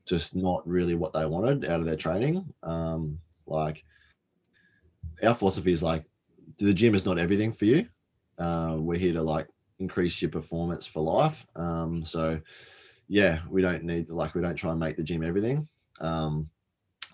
just 0.06 0.36
not 0.36 0.68
really 0.68 0.96
what 0.96 1.14
they 1.14 1.26
wanted 1.26 1.66
out 1.66 1.80
of 1.80 1.86
their 1.86 1.96
training. 1.96 2.46
Um, 2.64 3.20
like 3.46 3.84
our 5.24 5.36
philosophy 5.36 5.72
is 5.72 5.84
like 5.84 6.04
the 6.58 6.74
gym 6.74 6.96
is 6.96 7.06
not 7.06 7.20
everything 7.20 7.52
for 7.52 7.66
you. 7.66 7.88
Uh, 8.38 8.78
we're 8.80 8.98
here 8.98 9.14
to 9.14 9.22
like 9.22 9.48
increase 9.80 10.22
your 10.22 10.32
performance 10.32 10.86
for 10.86 11.02
life. 11.02 11.46
Um, 11.56 12.04
so 12.04 12.40
yeah, 13.08 13.40
we 13.50 13.62
don't 13.62 13.84
need 13.84 14.10
like 14.10 14.36
we 14.36 14.42
don't 14.42 14.56
try 14.56 14.72
and 14.72 14.80
make 14.80 14.98
the 14.98 15.04
gym 15.04 15.24
everything. 15.24 15.68
Um, 16.00 16.50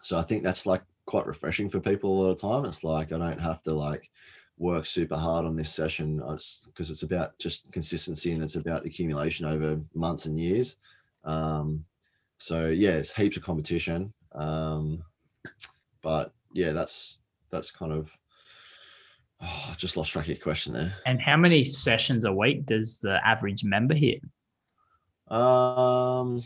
so 0.01 0.17
I 0.17 0.21
think 0.21 0.43
that's 0.43 0.65
like 0.65 0.83
quite 1.05 1.25
refreshing 1.25 1.69
for 1.69 1.79
people 1.79 2.11
a 2.11 2.17
lot 2.21 2.31
of 2.31 2.39
time. 2.39 2.65
It's 2.65 2.83
like 2.83 3.11
I 3.11 3.17
don't 3.17 3.41
have 3.41 3.63
to 3.63 3.73
like 3.73 4.09
work 4.57 4.85
super 4.85 5.15
hard 5.15 5.45
on 5.45 5.55
this 5.55 5.73
session 5.73 6.17
because 6.17 6.89
it's 6.89 7.03
about 7.03 7.37
just 7.39 7.71
consistency 7.71 8.31
and 8.31 8.43
it's 8.43 8.55
about 8.55 8.85
accumulation 8.85 9.45
over 9.45 9.79
months 9.93 10.25
and 10.25 10.39
years. 10.39 10.77
Um, 11.23 11.85
so 12.37 12.67
yeah, 12.67 12.91
it's 12.91 13.13
heaps 13.13 13.37
of 13.37 13.43
competition. 13.43 14.13
Um, 14.33 15.03
but 16.01 16.33
yeah, 16.53 16.71
that's 16.71 17.17
that's 17.51 17.71
kind 17.71 17.91
of 17.91 18.15
oh, 19.41 19.65
I 19.71 19.75
just 19.77 19.97
lost 19.97 20.11
track 20.11 20.25
of 20.25 20.29
your 20.29 20.37
question 20.37 20.73
there. 20.73 20.93
And 21.05 21.21
how 21.21 21.37
many 21.37 21.63
sessions 21.63 22.25
a 22.25 22.33
week 22.33 22.65
does 22.65 22.99
the 22.99 23.25
average 23.25 23.63
member 23.63 23.95
hit? 23.95 24.21
Um, 25.27 26.41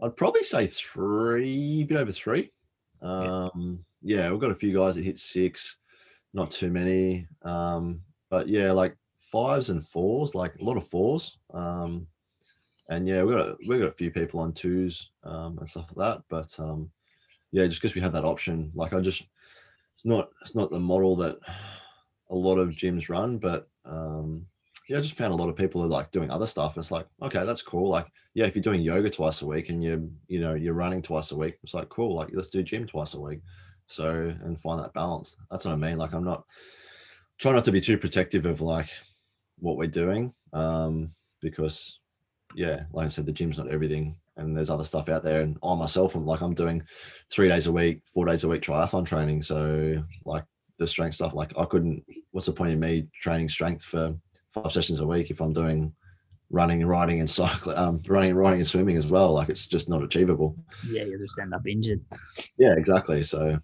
I'd 0.00 0.16
probably 0.16 0.42
say 0.42 0.66
three, 0.66 1.82
a 1.82 1.84
bit 1.84 1.96
over 1.96 2.12
three. 2.12 2.52
Um, 3.00 3.84
yeah, 4.02 4.30
we've 4.30 4.40
got 4.40 4.50
a 4.50 4.54
few 4.54 4.74
guys 4.74 4.94
that 4.94 5.04
hit 5.04 5.18
six, 5.18 5.78
not 6.34 6.50
too 6.50 6.70
many. 6.70 7.26
Um, 7.42 8.00
but 8.30 8.48
yeah, 8.48 8.72
like 8.72 8.96
fives 9.18 9.70
and 9.70 9.84
fours, 9.86 10.34
like 10.34 10.54
a 10.56 10.64
lot 10.64 10.76
of 10.76 10.86
fours. 10.86 11.38
Um, 11.52 12.06
and 12.88 13.06
yeah, 13.06 13.22
we've 13.22 13.36
got 13.36 13.48
a, 13.48 13.56
we've 13.66 13.80
got 13.80 13.88
a 13.88 13.92
few 13.92 14.10
people 14.10 14.40
on 14.40 14.52
twos 14.52 15.10
um, 15.24 15.58
and 15.58 15.68
stuff 15.68 15.90
like 15.94 16.16
that. 16.16 16.22
But 16.28 16.58
um, 16.58 16.90
yeah, 17.52 17.66
just 17.66 17.80
because 17.82 17.94
we 17.94 18.00
have 18.00 18.12
that 18.12 18.24
option, 18.24 18.72
like 18.74 18.92
I 18.92 19.00
just 19.00 19.24
it's 19.94 20.04
not 20.04 20.30
it's 20.42 20.54
not 20.54 20.70
the 20.70 20.80
model 20.80 21.16
that 21.16 21.38
a 22.30 22.34
lot 22.34 22.58
of 22.58 22.70
gyms 22.70 23.08
run, 23.08 23.38
but 23.38 23.68
um, 23.84 24.46
yeah, 24.88 24.98
I 24.98 25.00
just 25.00 25.16
found 25.16 25.32
a 25.32 25.36
lot 25.36 25.50
of 25.50 25.56
people 25.56 25.82
are 25.82 25.88
like 25.88 26.10
doing 26.10 26.30
other 26.30 26.46
stuff. 26.46 26.78
It's 26.78 26.90
like, 26.90 27.06
okay, 27.22 27.44
that's 27.44 27.62
cool. 27.62 27.90
Like, 27.90 28.06
yeah, 28.34 28.46
if 28.46 28.54
you're 28.54 28.62
doing 28.62 28.80
yoga 28.80 29.10
twice 29.10 29.42
a 29.42 29.46
week 29.46 29.68
and 29.68 29.84
you're, 29.84 30.02
you 30.28 30.40
know, 30.40 30.54
you're 30.54 30.74
running 30.74 31.02
twice 31.02 31.30
a 31.30 31.36
week, 31.36 31.58
it's 31.62 31.74
like, 31.74 31.88
cool. 31.90 32.14
Like, 32.14 32.30
let's 32.32 32.48
do 32.48 32.62
gym 32.62 32.86
twice 32.86 33.14
a 33.14 33.20
week. 33.20 33.40
So, 33.88 34.32
and 34.42 34.60
find 34.60 34.80
that 34.82 34.94
balance. 34.94 35.36
That's 35.50 35.64
what 35.64 35.72
I 35.72 35.76
mean. 35.76 35.98
Like, 35.98 36.12
I'm 36.12 36.24
not 36.24 36.44
trying 37.38 37.54
not 37.54 37.64
to 37.64 37.72
be 37.72 37.80
too 37.80 37.98
protective 37.98 38.46
of 38.46 38.60
like 38.60 38.88
what 39.58 39.76
we're 39.76 39.88
doing. 39.88 40.32
Um, 40.52 41.10
because 41.40 42.00
yeah, 42.54 42.84
like 42.92 43.06
I 43.06 43.08
said, 43.08 43.26
the 43.26 43.32
gym's 43.32 43.58
not 43.58 43.70
everything 43.70 44.16
and 44.36 44.56
there's 44.56 44.70
other 44.70 44.84
stuff 44.84 45.08
out 45.08 45.22
there. 45.22 45.42
And 45.42 45.58
I 45.62 45.74
myself, 45.74 46.14
I'm 46.14 46.26
like, 46.26 46.40
I'm 46.40 46.54
doing 46.54 46.82
three 47.30 47.48
days 47.48 47.66
a 47.66 47.72
week, 47.72 48.02
four 48.06 48.24
days 48.24 48.44
a 48.44 48.48
week 48.48 48.62
triathlon 48.62 49.04
training. 49.04 49.42
So 49.42 50.02
like 50.24 50.44
the 50.78 50.86
strength 50.86 51.14
stuff, 51.14 51.34
like 51.34 51.52
I 51.58 51.64
couldn't, 51.64 52.04
what's 52.30 52.46
the 52.46 52.52
point 52.52 52.72
of 52.72 52.78
me 52.78 53.08
training 53.20 53.48
strength 53.48 53.84
for 53.84 54.14
five 54.52 54.72
sessions 54.72 55.00
a 55.00 55.06
week 55.06 55.30
if 55.30 55.40
I'm 55.40 55.52
doing 55.52 55.92
running 56.50 56.80
and 56.80 56.88
riding 56.88 57.20
and 57.20 57.28
cycling, 57.28 57.76
um, 57.76 58.00
running 58.08 58.30
and 58.30 58.38
riding 58.38 58.60
and 58.60 58.66
swimming 58.66 58.96
as 58.96 59.06
well. 59.06 59.32
Like 59.32 59.48
it's 59.48 59.66
just 59.66 59.88
not 59.88 60.02
achievable. 60.02 60.56
Yeah, 60.88 61.02
you 61.02 61.18
just 61.18 61.38
end 61.40 61.54
up 61.54 61.66
injured. 61.66 62.00
Yeah, 62.56 62.74
exactly. 62.76 63.22
So, 63.22 63.58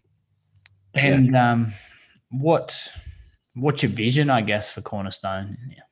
and 0.94 1.33
yeah. 1.33 1.52
um, 1.52 1.72
what 2.30 2.76
what's 3.54 3.83
your 3.83 3.92
vision, 3.92 4.30
I 4.30 4.40
guess, 4.40 4.70
for 4.70 4.80
Cornerstone? 4.83 5.57
Yeah. 5.70 5.83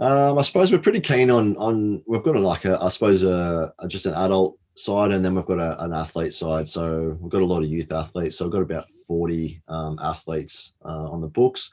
Um, 0.00 0.38
I 0.38 0.42
suppose 0.42 0.70
we're 0.70 0.78
pretty 0.78 1.00
keen 1.00 1.30
on 1.30 1.56
on. 1.56 2.02
We've 2.06 2.22
got 2.22 2.36
a, 2.36 2.40
like 2.40 2.64
a, 2.64 2.78
I 2.80 2.88
suppose 2.88 3.24
a, 3.24 3.72
a 3.78 3.88
just 3.88 4.06
an 4.06 4.14
adult 4.14 4.58
side, 4.76 5.10
and 5.10 5.24
then 5.24 5.34
we've 5.34 5.46
got 5.46 5.58
a, 5.58 5.82
an 5.82 5.92
athlete 5.92 6.32
side. 6.32 6.68
So 6.68 7.16
we've 7.20 7.32
got 7.32 7.42
a 7.42 7.46
lot 7.46 7.62
of 7.62 7.68
youth 7.68 7.90
athletes. 7.90 8.38
So 8.38 8.44
we've 8.44 8.52
got 8.52 8.62
about 8.62 8.88
forty 9.08 9.60
um, 9.66 9.98
athletes 10.00 10.72
uh, 10.84 11.10
on 11.10 11.20
the 11.20 11.28
books. 11.28 11.72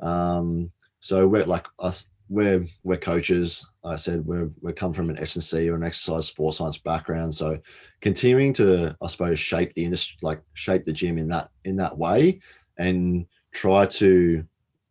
Um, 0.00 0.70
so 1.00 1.26
we're 1.26 1.44
like 1.44 1.66
us, 1.80 2.06
we're 2.28 2.64
we're 2.82 2.96
coaches. 2.96 3.68
Like 3.82 3.94
I 3.94 3.96
said 3.96 4.24
we're 4.24 4.50
we 4.60 4.72
come 4.72 4.92
from 4.92 5.10
an 5.10 5.18
S&C 5.18 5.68
or 5.68 5.76
an 5.76 5.84
exercise 5.84 6.26
sports 6.26 6.58
science 6.58 6.78
background. 6.78 7.34
So 7.34 7.58
continuing 8.00 8.52
to 8.54 8.96
I 9.02 9.06
suppose 9.08 9.38
shape 9.38 9.74
the 9.74 9.84
industry, 9.84 10.18
like 10.22 10.40
shape 10.54 10.84
the 10.84 10.92
gym 10.92 11.18
in 11.18 11.28
that 11.28 11.50
in 11.64 11.76
that 11.76 11.96
way, 11.96 12.40
and 12.78 13.26
try 13.52 13.86
to 13.86 14.44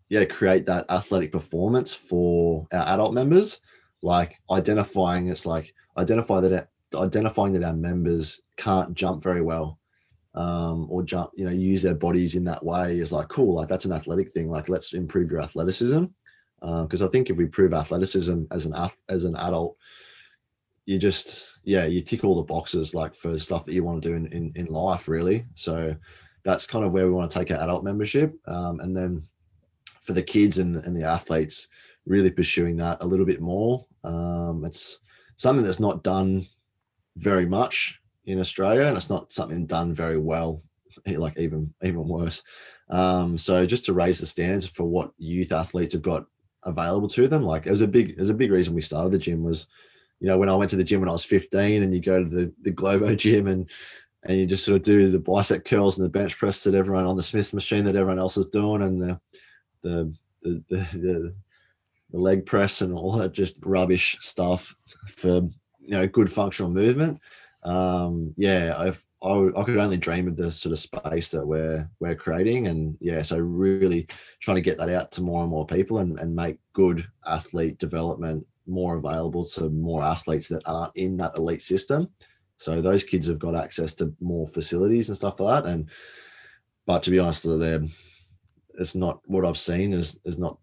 yeah 0.10 0.26
create 0.26 0.66
that 0.68 0.86
athletic 0.90 1.32
performance 1.32 1.94
for 1.94 2.68
our 2.72 2.94
adult 2.94 3.14
members. 3.14 3.60
Like 4.02 4.40
identifying 4.52 5.28
it's 5.28 5.46
like 5.46 5.74
identify 5.98 6.40
that 6.42 6.68
identifying 6.94 7.54
that 7.54 7.64
our 7.64 7.74
members 7.74 8.42
can't 8.58 8.94
jump 8.94 9.24
very 9.24 9.42
well 9.42 9.80
um, 10.36 10.88
or 10.90 11.04
jump, 11.04 11.32
you 11.36 11.46
know, 11.46 11.52
use 11.52 11.82
their 11.82 11.96
bodies 11.96 12.36
in 12.36 12.44
that 12.44 12.64
way 12.64 13.00
is 13.00 13.12
like 13.12 13.28
cool. 13.30 13.56
Like 13.56 13.68
that's 13.68 13.86
an 13.86 13.92
athletic 13.92 14.34
thing. 14.34 14.50
Like 14.50 14.70
let's 14.70 14.94
improve 14.94 15.32
your 15.32 15.42
athleticism 15.42 16.06
because 16.64 17.02
uh, 17.02 17.08
I 17.08 17.10
think 17.10 17.30
if 17.30 17.36
we 17.36 17.46
prove 17.46 17.74
athleticism 17.74 18.44
as 18.52 18.66
an 18.66 18.74
as 19.10 19.26
an 19.26 19.36
adult, 19.36 19.76
you 20.86 20.98
just 20.98 21.60
yeah 21.64 21.86
you 21.86 22.02
tick 22.02 22.24
all 22.24 22.36
the 22.36 22.44
boxes 22.44 22.96
like 22.96 23.14
for 23.14 23.38
stuff 23.38 23.66
that 23.66 23.74
you 23.74 23.84
want 23.84 24.02
to 24.02 24.10
do 24.10 24.16
in 24.16 24.28
in, 24.28 24.52
in 24.56 24.66
life 24.68 25.08
really. 25.08 25.46
So 25.56 25.96
that's 26.44 26.68
kind 26.68 26.86
of 26.86 26.94
where 26.94 27.06
we 27.06 27.12
want 27.12 27.30
to 27.30 27.38
take 27.40 27.52
our 27.52 27.62
adult 27.62 27.84
membership, 27.84 28.34
um, 28.48 28.80
and 28.80 28.96
then 28.96 29.22
for 30.02 30.14
the 30.14 30.24
kids 30.24 30.58
and 30.60 30.76
and 30.78 30.96
the 30.96 31.06
athletes, 31.06 31.68
really 32.06 32.32
pursuing 32.32 32.78
that 32.78 32.98
a 33.02 33.08
little 33.08 33.26
bit 33.26 33.42
more. 33.42 33.86
Um, 34.04 34.64
it's 34.66 35.00
something 35.36 35.66
that's 35.66 35.80
not 35.80 36.04
done 36.04 36.46
very 37.18 37.46
much 37.46 38.00
in 38.26 38.40
Australia, 38.40 38.86
and 38.86 38.96
it's 38.96 39.10
not 39.10 39.34
something 39.34 39.66
done 39.66 39.94
very 39.94 40.18
well, 40.18 40.62
like 41.08 41.38
even 41.38 41.74
even 41.84 42.08
worse. 42.08 42.42
Um, 42.90 43.38
so 43.38 43.66
just 43.66 43.86
to 43.86 43.94
raise 43.94 44.20
the 44.20 44.26
standards 44.26 44.66
for 44.66 44.84
what 44.84 45.12
youth 45.18 45.52
athletes 45.52 45.94
have 45.94 46.02
got 46.02 46.26
available 46.66 47.08
to 47.10 47.28
them, 47.28 47.44
like 47.44 47.66
it 47.66 47.72
was 47.72 47.82
a 47.82 47.88
big 47.88 48.12
it 48.12 48.20
was 48.20 48.30
a 48.30 48.36
big 48.36 48.52
reason 48.52 48.74
we 48.74 48.82
started 48.82 49.12
the 49.12 49.18
gym 49.18 49.44
was, 49.44 49.68
you 50.20 50.28
know, 50.28 50.38
when 50.38 50.50
I 50.50 50.56
went 50.56 50.70
to 50.72 50.78
the 50.78 50.84
gym 50.84 51.00
when 51.00 51.10
I 51.10 51.14
was 51.14 51.26
15, 51.26 51.84
and 51.84 51.94
you 51.94 52.02
go 52.02 52.24
to 52.24 52.30
the 52.30 52.54
the 52.62 52.72
Globo 52.72 53.16
gym 53.16 53.48
and 53.48 53.70
and 54.24 54.38
you 54.38 54.46
just 54.46 54.66
sort 54.66 54.78
of 54.78 54.84
do 54.84 55.10
the 55.10 55.20
bicep 55.20 55.66
curls 55.66 55.98
and 55.98 56.06
the 56.06 56.10
bench 56.10 56.38
press 56.38 56.64
that 56.64 56.76
everyone 56.76 57.06
on 57.06 57.16
the 57.16 57.24
Smith 57.24 57.54
machine 57.54 57.84
that 57.86 57.96
everyone 57.96 58.20
else 58.20 58.38
is 58.38 58.48
doing, 58.48 58.82
and 58.82 59.02
the 59.02 59.20
the 59.82 60.18
the, 60.42 60.64
the, 60.70 60.78
the 60.98 61.36
the 62.12 62.20
leg 62.20 62.46
press 62.46 62.82
and 62.82 62.94
all 62.94 63.12
that 63.14 63.34
just 63.34 63.56
rubbish 63.62 64.18
stuff 64.22 64.76
for 65.08 65.42
you 65.80 65.90
know 65.90 66.08
good 66.08 66.32
functional 66.32 66.72
movement. 66.72 67.20
Um, 67.64 68.34
yeah, 68.38 68.76
I've, 68.78 69.04
I, 69.24 69.50
I 69.56 69.64
could 69.64 69.78
only 69.78 69.98
dream 69.98 70.28
of 70.28 70.36
the 70.36 70.52
sort 70.52 70.74
of 70.74 70.80
space 70.80 71.30
that 71.30 71.46
we're 71.46 71.90
we're 72.00 72.16
creating, 72.16 72.68
and 72.68 72.98
yeah, 73.00 73.22
so 73.22 73.38
really 73.38 74.08
trying 74.42 74.56
to 74.56 74.62
get 74.62 74.78
that 74.78 74.90
out 74.90 75.12
to 75.14 75.22
more 75.22 75.42
and 75.42 75.50
more 75.50 75.66
people 75.66 76.00
and, 76.00 76.20
and 76.20 76.36
make 76.36 76.58
good 76.74 77.08
athlete 77.26 77.78
development 77.78 78.46
more 78.68 78.96
available 78.96 79.46
to 79.46 79.70
more 79.70 80.04
athletes 80.04 80.48
that 80.48 80.62
aren't 80.66 80.96
in 80.96 81.18
that 81.18 81.38
elite 81.38 81.62
system. 81.62 82.10
So 82.58 82.82
those 82.82 83.04
kids 83.04 83.28
have 83.28 83.40
got 83.40 83.56
access 83.56 83.94
to 83.96 84.14
more 84.22 84.48
facilities 84.48 85.10
and 85.10 85.18
stuff 85.18 85.40
like 85.40 85.64
that. 85.64 85.70
And 85.70 85.90
but 86.86 87.04
to 87.04 87.12
be 87.12 87.20
honest, 87.20 87.44
they're 87.44 87.84
it's 88.76 88.96
not 88.96 89.20
what 89.26 89.46
I've 89.46 89.58
seen 89.58 89.94
is 89.94 90.20
is 90.26 90.38
not 90.38 90.58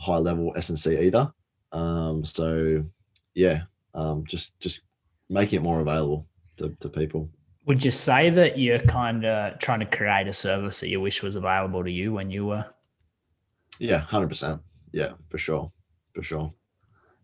high 0.00 0.18
level 0.18 0.52
S&C 0.56 0.98
either. 0.98 1.32
Um, 1.72 2.24
so 2.24 2.84
yeah, 3.34 3.62
um, 3.94 4.24
just 4.26 4.58
just 4.60 4.82
making 5.28 5.60
it 5.60 5.62
more 5.62 5.80
available 5.80 6.26
to, 6.58 6.70
to 6.80 6.88
people. 6.88 7.30
Would 7.66 7.84
you 7.84 7.90
say 7.90 8.28
that 8.30 8.58
you're 8.58 8.80
kind 8.80 9.24
of 9.24 9.58
trying 9.58 9.80
to 9.80 9.86
create 9.86 10.26
a 10.26 10.32
service 10.32 10.80
that 10.80 10.88
you 10.88 11.00
wish 11.00 11.22
was 11.22 11.36
available 11.36 11.84
to 11.84 11.90
you 11.90 12.12
when 12.12 12.30
you 12.30 12.46
were? 12.46 12.66
Yeah, 13.78 13.98
hundred 13.98 14.28
percent. 14.28 14.60
Yeah, 14.92 15.12
for 15.28 15.38
sure, 15.38 15.72
for 16.12 16.22
sure. 16.22 16.52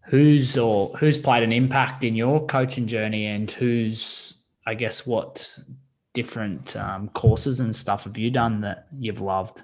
Who's 0.06 0.56
or 0.56 0.88
who's 0.98 1.18
played 1.18 1.42
an 1.42 1.52
impact 1.52 2.04
in 2.04 2.14
your 2.14 2.46
coaching 2.46 2.86
journey, 2.86 3.26
and 3.26 3.50
who's, 3.50 4.44
I 4.66 4.74
guess, 4.74 5.06
what 5.06 5.58
different 6.14 6.76
um, 6.76 7.08
courses 7.10 7.60
and 7.60 7.74
stuff 7.74 8.04
have 8.04 8.16
you 8.16 8.30
done 8.30 8.60
that 8.62 8.86
you've 8.98 9.20
loved? 9.20 9.62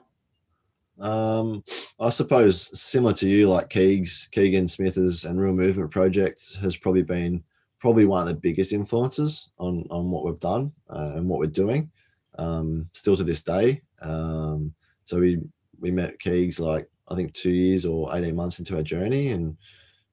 Um, 1.00 1.64
I 1.98 2.10
suppose 2.10 2.78
similar 2.78 3.12
to 3.14 3.28
you, 3.28 3.48
like 3.48 3.70
Keegs, 3.70 4.30
Keegan 4.30 4.68
Smithers, 4.68 5.24
and 5.24 5.40
Real 5.40 5.52
Movement 5.52 5.90
Project 5.90 6.56
has 6.60 6.76
probably 6.76 7.02
been 7.02 7.42
probably 7.84 8.06
one 8.06 8.22
of 8.22 8.26
the 8.26 8.40
biggest 8.40 8.72
influences 8.72 9.50
on 9.58 9.86
on 9.90 10.10
what 10.10 10.24
we've 10.24 10.40
done 10.40 10.72
uh, 10.88 11.12
and 11.16 11.28
what 11.28 11.38
we're 11.38 11.60
doing 11.64 11.90
um, 12.38 12.88
still 12.94 13.14
to 13.14 13.22
this 13.22 13.42
day. 13.42 13.82
Um, 14.00 14.72
so 15.04 15.20
we 15.20 15.38
we 15.80 15.90
met 15.90 16.18
Keegs 16.18 16.58
like 16.58 16.88
I 17.08 17.14
think 17.14 17.34
two 17.34 17.50
years 17.50 17.84
or 17.84 18.16
eighteen 18.16 18.36
months 18.36 18.58
into 18.58 18.74
our 18.74 18.82
journey, 18.82 19.32
and 19.32 19.58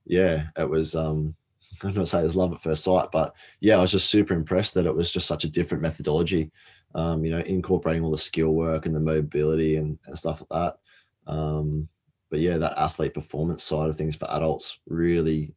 yeah, 0.06 0.48
it 0.58 0.70
was. 0.70 0.96
Um, 0.96 1.34
I'm 1.86 1.94
not 1.94 2.10
say 2.10 2.20
it 2.20 2.24
was 2.24 2.36
love 2.36 2.52
at 2.52 2.60
first 2.60 2.84
sight, 2.84 3.08
but 3.14 3.34
yeah, 3.62 3.78
I 3.78 3.82
was 3.82 3.94
just 3.94 4.10
super 4.10 4.34
impressed 4.34 4.74
that 4.74 4.86
it 4.86 4.94
was 4.94 5.10
just 5.10 5.26
such 5.26 5.46
a 5.46 5.50
different 5.50 5.82
methodology. 5.82 6.52
Um, 6.94 7.24
you 7.24 7.32
know, 7.32 7.40
incorporating 7.40 8.04
all 8.04 8.12
the 8.12 8.18
skill 8.18 8.50
work 8.50 8.86
and 8.86 8.94
the 8.94 9.00
mobility 9.00 9.78
and, 9.78 9.98
and 10.08 10.18
stuff 10.18 10.42
like 10.42 10.50
that. 10.50 11.32
Um, 11.32 11.88
but 12.30 12.42
yeah, 12.42 12.58
that 12.58 12.78
athlete 12.78 13.14
performance 13.14 13.64
side 13.64 13.88
of 13.88 13.96
things 13.96 14.18
for 14.18 14.30
adults 14.32 14.80
really, 14.88 15.54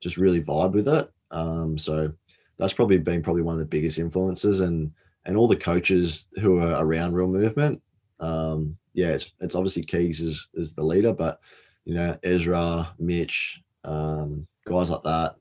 just 0.00 0.18
really 0.18 0.42
vibe 0.42 0.72
with 0.72 0.86
it. 0.86 1.10
Um, 1.30 1.76
so 1.78 2.12
that's 2.58 2.72
probably 2.72 2.98
been 2.98 3.22
probably 3.22 3.42
one 3.42 3.54
of 3.54 3.60
the 3.60 3.66
biggest 3.66 3.98
influences 3.98 4.60
and 4.60 4.92
and 5.24 5.36
all 5.36 5.48
the 5.48 5.56
coaches 5.56 6.26
who 6.40 6.60
are 6.60 6.84
around 6.84 7.14
real 7.14 7.26
movement 7.26 7.82
Um, 8.20 8.76
yeah, 8.94 9.08
it's 9.08 9.32
it's 9.40 9.54
obviously 9.54 9.84
Keegs 9.84 10.20
is 10.20 10.48
is 10.54 10.72
the 10.72 10.82
leader, 10.82 11.12
but 11.12 11.40
you 11.84 11.94
know 11.94 12.16
Ezra, 12.22 12.94
Mitch, 12.98 13.62
um, 13.84 14.46
guys 14.66 14.90
like 14.90 15.02
that, 15.02 15.36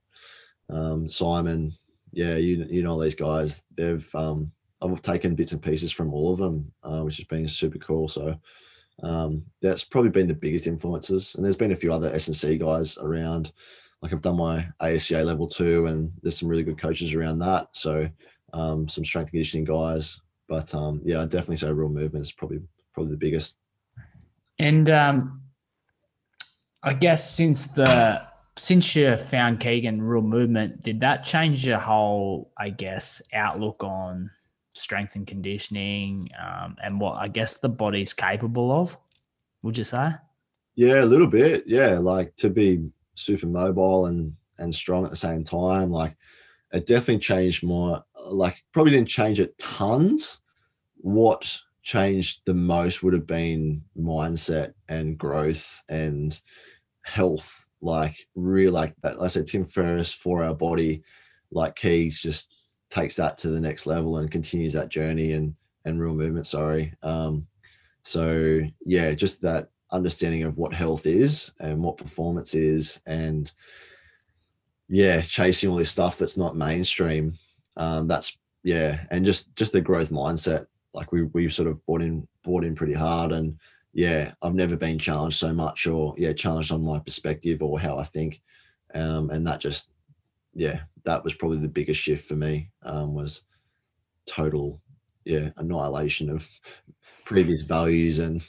um, 0.70 1.10
Simon, 1.10 1.72
yeah, 2.12 2.36
you 2.36 2.66
you 2.70 2.84
know 2.84 3.02
these 3.02 3.16
guys. 3.16 3.64
They've 3.76 4.08
um, 4.14 4.52
I've 4.82 5.02
taken 5.02 5.36
bits 5.36 5.54
and 5.54 5.62
pieces 5.62 5.92
from 5.92 6.14
all 6.14 6.34
of 6.34 6.40
them, 6.40 6.72
uh, 6.84 7.02
which 7.02 7.18
has 7.18 7.26
been 7.28 7.48
super 7.48 7.80
cool. 7.80 8.08
So 8.08 8.38
um, 9.04 9.44
that's 9.62 9.84
probably 9.84 10.12
been 10.12 10.28
the 10.28 10.34
biggest 10.34 10.68
influences. 10.68 11.36
And 11.36 11.44
there's 11.44 11.56
been 11.56 11.72
a 11.72 11.76
few 11.78 11.94
other 11.94 12.12
S 12.14 12.28
and 12.28 12.36
C 12.36 12.58
guys 12.58 12.98
around. 12.98 13.54
Like 14.06 14.14
I've 14.14 14.22
done 14.22 14.38
my 14.38 14.68
ASCA 14.84 15.26
level 15.26 15.48
two, 15.48 15.88
and 15.88 16.12
there's 16.22 16.38
some 16.38 16.48
really 16.48 16.62
good 16.62 16.78
coaches 16.78 17.16
around 17.16 17.40
that. 17.40 17.70
So 17.72 18.08
um, 18.54 18.88
some 18.88 19.04
strength 19.04 19.32
conditioning 19.32 19.66
guys. 19.66 20.22
But 20.48 20.76
um, 20.76 21.02
yeah, 21.04 21.24
I 21.24 21.26
definitely 21.26 21.56
say 21.56 21.72
real 21.72 21.90
movement 21.90 22.24
is 22.24 22.32
probably 22.32 22.60
probably 22.94 23.14
the 23.14 23.18
biggest. 23.18 23.56
And 24.60 24.92
um, 24.92 25.42
I 26.84 26.94
guess 26.94 27.28
since 27.28 27.66
the 27.66 28.22
since 28.58 28.96
you 28.96 29.18
found 29.18 29.60
Keegan 29.60 30.00
real 30.00 30.22
movement, 30.22 30.84
did 30.84 31.00
that 31.00 31.24
change 31.24 31.66
your 31.66 31.80
whole, 31.80 32.52
I 32.60 32.70
guess, 32.70 33.24
outlook 33.34 33.84
on 33.84 34.30
strength 34.74 35.16
and 35.16 35.26
conditioning 35.26 36.30
um, 36.40 36.76
and 36.84 37.00
what 37.00 37.14
I 37.14 37.28
guess 37.28 37.58
the 37.58 37.70
body's 37.70 38.14
capable 38.14 38.72
of? 38.72 38.96
Would 39.64 39.80
you 39.80 39.84
say? 39.84 40.12
Yeah, 40.76 41.04
a 41.04 41.06
little 41.06 41.26
bit. 41.26 41.64
Yeah, 41.66 41.98
like 41.98 42.36
to 42.36 42.52
be 42.52 42.92
super 43.16 43.48
mobile 43.48 44.08
and 44.08 44.34
and 44.58 44.74
strong 44.74 45.04
at 45.04 45.10
the 45.10 45.16
same 45.16 45.44
time. 45.44 45.92
Like 45.92 46.16
it 46.72 46.86
definitely 46.86 47.20
changed 47.20 47.64
more. 47.64 48.04
Like 48.26 48.64
probably 48.74 48.92
didn't 48.92 49.10
change 49.10 49.40
it 49.40 49.58
tons. 49.58 50.42
What 50.98 51.58
changed 51.84 52.42
the 52.46 52.54
most 52.54 53.04
would 53.04 53.14
have 53.14 53.28
been 53.28 53.84
mindset 53.98 54.74
and 54.90 55.18
growth 55.18 55.84
and 55.90 56.40
health 57.04 57.66
like 57.82 58.28
real 58.36 58.72
like 58.72 58.96
that. 59.04 59.18
Like 59.20 59.26
I 59.26 59.28
said, 59.28 59.48
Tim 59.48 59.66
Ferriss 59.66 60.12
for 60.12 60.44
our 60.44 60.56
body, 60.56 61.04
like 61.52 61.76
Keys 61.76 62.20
just 62.22 62.72
takes 62.90 63.16
that 63.16 63.38
to 63.40 63.50
the 63.50 63.60
next 63.60 63.86
level 63.86 64.18
and 64.18 64.32
continues 64.32 64.74
that 64.74 64.90
journey 64.90 65.34
and 65.34 65.56
and 65.86 66.02
real 66.02 66.16
movement. 66.16 66.48
Sorry. 66.48 66.94
Um, 67.04 67.46
so 68.04 68.60
yeah, 68.86 69.14
just 69.14 69.42
that 69.42 69.70
understanding 69.92 70.44
of 70.44 70.58
what 70.58 70.74
health 70.74 71.06
is 71.06 71.52
and 71.60 71.82
what 71.82 71.98
performance 71.98 72.56
is, 72.56 73.00
and 73.06 73.52
yeah, 74.88 75.22
chasing 75.22 75.70
all 75.70 75.78
this 75.78 75.90
stuff 75.90 76.18
that's 76.18 76.38
not 76.38 76.56
mainstream. 76.56 77.34
Um, 77.78 78.08
that's 78.08 78.38
yeah, 78.64 79.06
and 79.12 79.26
just 79.26 79.56
just 79.56 79.72
the 79.72 79.82
growth 79.82 80.10
mindset. 80.10 80.68
Like 80.94 81.12
we 81.12 81.24
we 81.24 81.50
sort 81.50 81.68
of 81.68 81.86
bought 81.86 82.02
in 82.02 82.28
bought 82.44 82.64
in 82.64 82.76
pretty 82.76 82.94
hard 82.94 83.32
and 83.32 83.58
yeah, 83.96 84.34
I've 84.42 84.54
never 84.54 84.76
been 84.76 85.00
challenged 85.00 85.38
so 85.38 85.54
much 85.54 85.88
or 85.88 86.14
yeah, 86.18 86.34
challenged 86.34 86.74
on 86.74 86.84
my 86.84 87.00
perspective 87.00 87.64
or 87.64 87.80
how 87.80 87.98
I 87.98 88.04
think. 88.04 88.42
Um, 88.94 89.30
and 89.30 89.48
that 89.48 89.62
just, 89.62 89.90
yeah, 90.54 90.82
that 91.06 91.24
was 91.24 91.34
probably 91.34 91.60
the 91.60 91.70
biggest 91.70 92.02
shift 92.02 92.28
for 92.28 92.36
me 92.36 92.70
um, 92.84 93.14
was 93.14 93.44
total, 94.26 94.82
yeah, 95.26 95.50
annihilation 95.58 96.30
of 96.30 96.48
previous 97.26 97.62
values 97.62 98.20
and 98.20 98.46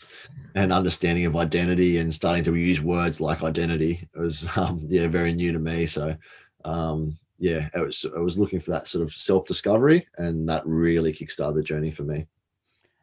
and 0.55 0.73
understanding 0.73 1.27
of 1.27 1.37
identity 1.37 1.99
and 1.99 2.13
starting 2.13 2.45
to 2.45 2.55
use 2.55 2.81
words 2.81 3.21
like 3.21 3.43
identity. 3.43 4.09
It 4.15 4.19
was 4.19 4.47
um, 4.57 4.79
yeah, 4.89 5.09
very 5.09 5.33
new 5.33 5.53
to 5.53 5.59
me. 5.59 5.87
So 5.87 6.17
um, 6.65 7.19
yeah, 7.39 7.69
it 7.75 7.81
was 7.81 8.07
I 8.15 8.21
was 8.21 8.39
looking 8.39 8.61
for 8.61 8.71
that 8.71 8.87
sort 8.87 9.03
of 9.03 9.13
self 9.13 9.47
discovery, 9.47 10.07
and 10.19 10.49
that 10.49 10.67
really 10.67 11.13
kickstarted 11.13 11.57
the 11.57 11.63
journey 11.63 11.91
for 11.91 12.05
me. 12.05 12.27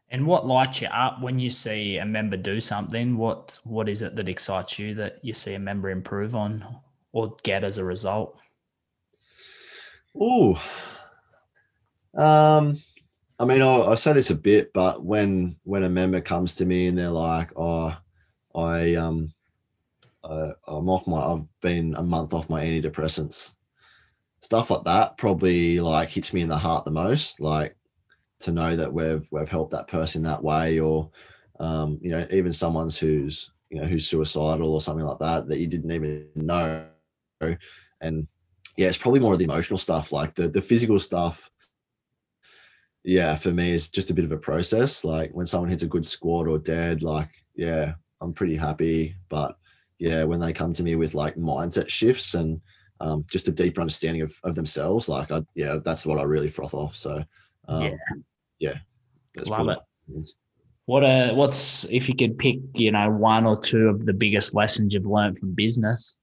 And 0.10 0.28
what 0.28 0.46
lights 0.46 0.80
you 0.80 0.88
up 0.90 1.22
when 1.22 1.40
you 1.40 1.50
see 1.50 1.98
a 1.98 2.06
member 2.06 2.38
do 2.38 2.62
something? 2.62 3.18
What 3.18 3.58
what 3.64 3.90
is 3.90 4.02
it 4.04 4.16
that 4.16 4.30
excites 4.30 4.78
you 4.78 4.94
that 4.96 5.18
you 5.24 5.34
see 5.34 5.56
a 5.56 5.60
member 5.60 5.90
improve 5.90 6.36
on 6.36 6.66
or 7.12 7.36
get 7.44 7.64
as 7.64 7.80
a 7.80 7.84
result? 7.84 8.40
Oh, 10.20 10.62
um, 12.16 12.78
I 13.40 13.46
mean, 13.46 13.62
I, 13.62 13.82
I, 13.82 13.96
say 13.96 14.14
this 14.14 14.30
a 14.30 14.36
bit, 14.36 14.72
but 14.74 15.04
when 15.04 15.58
when 15.64 15.84
a 15.84 15.90
member 15.90 16.22
comes 16.22 16.56
to 16.56 16.66
me 16.66 16.88
and 16.88 16.98
they're 16.98 17.10
like, 17.10 17.52
"Oh, 17.56 17.96
I 18.56 18.96
um, 18.96 19.34
uh, 20.24 20.52
I'm 20.68 20.90
off 20.90 21.08
my, 21.08 21.20
I've 21.20 21.48
been 21.62 21.96
a 21.96 22.04
month 22.04 22.34
off 22.34 22.50
my 22.50 22.64
antidepressants," 22.64 23.54
stuff 24.42 24.70
like 24.70 24.84
that 24.86 25.18
probably 25.18 25.80
like 25.80 26.10
hits 26.10 26.34
me 26.34 26.42
in 26.42 26.50
the 26.50 26.58
heart 26.58 26.86
the 26.86 26.92
most. 26.92 27.40
Like, 27.40 27.76
to 28.42 28.52
know 28.52 28.76
that 28.76 28.94
we've 28.94 29.28
we've 29.32 29.50
helped 29.50 29.72
that 29.72 29.88
person 29.88 30.24
that 30.24 30.44
way, 30.44 30.80
or 30.80 31.10
um, 31.60 32.00
you 32.02 32.12
know, 32.12 32.26
even 32.32 32.54
someone's 32.54 32.98
who's 32.98 33.52
you 33.70 33.82
know 33.82 33.88
who's 33.88 34.08
suicidal 34.08 34.74
or 34.74 34.82
something 34.82 35.06
like 35.06 35.20
that 35.20 35.48
that 35.48 35.60
you 35.60 35.68
didn't 35.68 35.92
even 35.92 36.28
know, 36.36 36.86
and 38.02 38.28
yeah, 38.78 38.88
it's 38.88 38.98
probably 38.98 39.20
more 39.20 39.34
of 39.34 39.40
the 39.40 39.46
emotional 39.46 39.78
stuff, 39.78 40.12
like 40.12 40.36
the 40.36 40.48
the 40.48 40.62
physical 40.62 41.00
stuff. 41.00 41.50
Yeah, 43.04 43.36
for 43.36 43.52
me, 43.52 43.74
it's 43.74 43.90
just 43.90 44.12
a 44.12 44.14
bit 44.14 44.26
of 44.26 44.32
a 44.32 44.38
process. 44.38 45.04
Like 45.04 45.32
when 45.34 45.46
someone 45.46 45.70
hits 45.70 45.84
a 45.84 45.88
good 45.88 46.06
squat 46.06 46.48
or 46.48 46.58
dead, 46.58 47.04
like 47.04 47.30
yeah, 47.56 47.94
I'm 48.22 48.34
pretty 48.34 48.56
happy. 48.56 49.16
But 49.30 49.58
yeah, 50.00 50.24
when 50.24 50.40
they 50.40 50.54
come 50.54 50.74
to 50.74 50.84
me 50.84 50.96
with 50.96 51.14
like 51.14 51.36
mindset 51.36 51.90
shifts 51.90 52.34
and 52.34 52.62
um, 53.02 53.26
just 53.30 53.48
a 53.48 53.52
deeper 53.52 53.82
understanding 53.82 54.22
of, 54.22 54.34
of 54.44 54.56
themselves, 54.56 55.10
like 55.10 55.32
I 55.32 55.42
yeah, 55.56 55.78
that's 55.84 56.06
what 56.06 56.18
I 56.18 56.24
really 56.24 56.50
froth 56.50 56.74
off. 56.74 56.96
So 56.96 57.24
um, 57.68 57.84
yeah, 57.84 57.98
yeah, 58.60 58.76
that's 59.36 59.50
love 59.50 59.70
it. 59.70 59.80
What 60.86 61.04
uh, 61.04 61.34
what's 61.34 61.86
if 61.92 62.10
you 62.10 62.16
could 62.16 62.38
pick, 62.38 62.58
you 62.76 62.92
know, 62.92 63.10
one 63.10 63.46
or 63.46 63.60
two 63.60 63.88
of 63.88 64.06
the 64.06 64.14
biggest 64.14 64.54
lessons 64.54 64.94
you've 64.94 65.06
learned 65.06 65.38
from 65.38 65.54
business? 65.54 66.18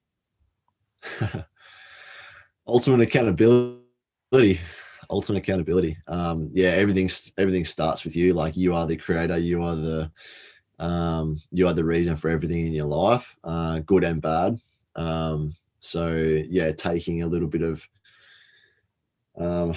Ultimate 2.67 3.01
accountability. 3.01 4.59
Ultimate 5.11 5.39
accountability. 5.39 5.97
Um, 6.07 6.49
yeah, 6.53 6.69
everything 6.69 7.09
everything 7.37 7.65
starts 7.65 8.03
with 8.03 8.15
you. 8.15 8.33
Like 8.33 8.57
you 8.57 8.73
are 8.73 8.87
the 8.87 8.95
creator. 8.95 9.37
You 9.37 9.61
are 9.63 9.75
the 9.75 10.11
um, 10.79 11.37
you 11.51 11.67
are 11.67 11.73
the 11.73 11.83
reason 11.83 12.15
for 12.15 12.29
everything 12.29 12.65
in 12.65 12.73
your 12.73 12.85
life, 12.85 13.35
uh, 13.43 13.79
good 13.79 14.03
and 14.03 14.21
bad. 14.21 14.59
Um, 14.95 15.53
so 15.79 16.15
yeah, 16.49 16.71
taking 16.71 17.21
a 17.21 17.27
little 17.27 17.47
bit 17.47 17.61
of 17.61 17.87
um, 19.37 19.73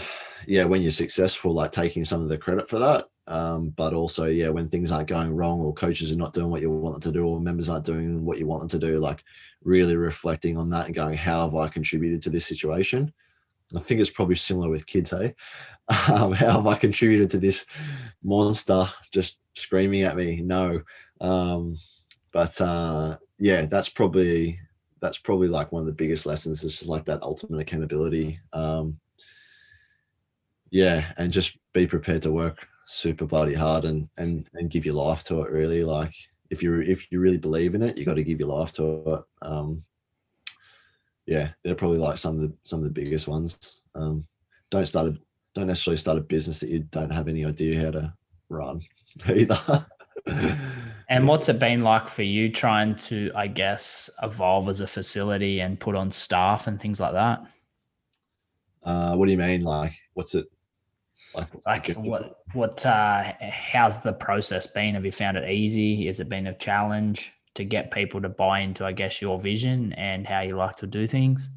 yeah, 0.47 0.65
when 0.65 0.83
you're 0.83 0.91
successful, 0.91 1.53
like 1.53 1.73
taking 1.73 2.05
some 2.05 2.21
of 2.21 2.29
the 2.29 2.39
credit 2.39 2.69
for 2.69 2.79
that. 2.79 3.07
Um, 3.27 3.71
but 3.71 3.95
also, 3.95 4.27
yeah, 4.27 4.49
when 4.49 4.69
things 4.69 4.93
aren't 4.93 5.09
going 5.09 5.35
wrong 5.35 5.61
or 5.61 5.73
coaches 5.73 6.13
are 6.13 6.17
not 6.17 6.35
doing 6.35 6.51
what 6.51 6.61
you 6.61 6.71
want 6.71 6.95
them 6.95 7.13
to 7.13 7.19
do 7.19 7.25
or 7.27 7.41
members 7.41 7.69
aren't 7.71 7.87
doing 7.87 8.25
what 8.25 8.39
you 8.39 8.47
want 8.47 8.61
them 8.61 8.81
to 8.81 8.87
do, 8.87 8.99
like 8.99 9.25
really 9.63 9.97
reflecting 9.97 10.59
on 10.59 10.69
that 10.71 10.87
and 10.87 10.95
going, 10.95 11.15
how 11.15 11.45
have 11.45 11.55
I 11.55 11.69
contributed 11.69 12.23
to 12.23 12.31
this 12.31 12.47
situation? 12.47 13.13
I 13.77 13.81
think 13.81 14.01
it's 14.01 14.11
probably 14.11 14.37
similar 14.37 14.69
with 14.69 14.87
kids, 14.87 15.11
hey? 15.11 15.35
Um, 16.11 16.33
how 16.33 16.53
have 16.53 16.67
I 16.67 16.77
contributed 16.77 17.29
to 17.31 17.39
this 17.39 17.67
monster 18.23 18.87
just 19.13 19.41
screaming 19.53 20.01
at 20.01 20.17
me? 20.17 20.41
No. 20.41 20.81
Um, 21.21 21.77
but 22.33 22.59
uh, 22.59 23.19
yeah, 23.39 23.67
that's 23.67 23.91
probably 23.91 24.59
that's 25.03 25.19
probably 25.19 25.49
like 25.49 25.73
one 25.73 25.81
of 25.81 25.87
the 25.87 25.93
biggest 25.93 26.25
lessons 26.25 26.65
is 26.65 26.89
like 26.89 27.05
that 27.05 27.23
ultimate 27.23 27.61
accountability. 27.61 28.41
Um, 28.55 28.99
yeah, 30.71 31.13
and 31.19 31.31
just 31.31 31.59
be 31.75 31.87
prepared 31.87 32.23
to 32.23 32.33
work 32.33 32.67
super 32.87 33.27
bloody 33.27 33.55
hard 33.55 33.85
and 33.85 34.09
and 34.17 34.49
and 34.55 34.71
give 34.71 34.87
your 34.87 34.95
life 34.95 35.23
to 35.25 35.43
it. 35.43 35.51
Really, 35.51 35.85
like 35.85 36.15
if 36.51 36.63
you 36.63 36.81
if 36.81 37.13
you 37.13 37.21
really 37.21 37.37
believe 37.37 37.75
in 37.75 37.83
it, 37.83 37.99
you 37.99 38.05
got 38.05 38.15
to 38.15 38.25
give 38.25 38.41
your 38.41 38.49
life 38.49 38.73
to 38.73 39.03
it. 39.07 39.47
Um, 39.47 39.83
yeah, 41.27 41.51
they're 41.63 41.75
probably 41.75 41.99
like 41.99 42.19
some 42.19 42.37
of 42.37 42.43
the 42.43 42.53
some 42.65 42.81
of 42.81 42.85
the 42.85 42.91
biggest 42.91 43.29
ones. 43.29 43.81
Um, 43.95 44.27
don't 44.71 44.87
start 44.87 45.09
a 45.09 45.19
don't 45.55 45.67
necessarily 45.67 45.97
start 45.97 46.19
a 46.19 46.23
business 46.23 46.59
that 46.61 46.71
you 46.71 46.81
don't 46.91 47.13
have 47.13 47.29
any 47.29 47.45
idea 47.45 47.81
how 47.81 47.91
to 47.93 48.13
run 48.49 48.81
either. 49.29 49.87
and 51.09 51.29
what's 51.29 51.49
it 51.49 51.59
been 51.59 51.83
like 51.83 52.09
for 52.09 52.23
you 52.23 52.51
trying 52.51 52.95
to, 52.97 53.31
I 53.35 53.47
guess, 53.47 54.11
evolve 54.23 54.69
as 54.69 54.81
a 54.81 54.87
facility 54.87 55.61
and 55.61 55.79
put 55.79 55.95
on 55.95 56.11
staff 56.11 56.67
and 56.67 56.81
things 56.81 57.01
like 57.01 57.13
that? 57.13 57.47
Uh, 58.83 59.15
what 59.17 59.27
do 59.27 59.33
you 59.33 59.39
mean? 59.39 59.63
Like, 59.63 59.93
what's 60.15 60.35
it? 60.35 60.47
Like, 61.35 61.49
like 61.67 61.89
what 61.97 62.43
what 62.53 62.87
uh 62.87 63.33
how's 63.41 64.01
the 64.01 64.13
process 64.13 64.67
been? 64.69 64.95
Have 64.95 65.05
you 65.05 65.13
found 65.13 65.37
it 65.37 65.51
easy? 65.51 66.07
Has 66.07 66.21
it 66.21 66.29
been 66.29 66.47
a 66.47 66.55
challenge 66.55 67.33
to 67.55 67.65
get 67.65 67.91
people 67.91 68.21
to 68.23 68.29
buy 68.29 68.61
into, 68.61 68.85
I 68.85 68.93
guess, 68.93 69.23
your 69.23 69.39
vision 69.39 69.93
and 69.95 70.27
how 70.27 70.41
you 70.41 70.57
like 70.57 70.77
to 70.77 70.87
do 70.87 71.07
things? 71.07 71.51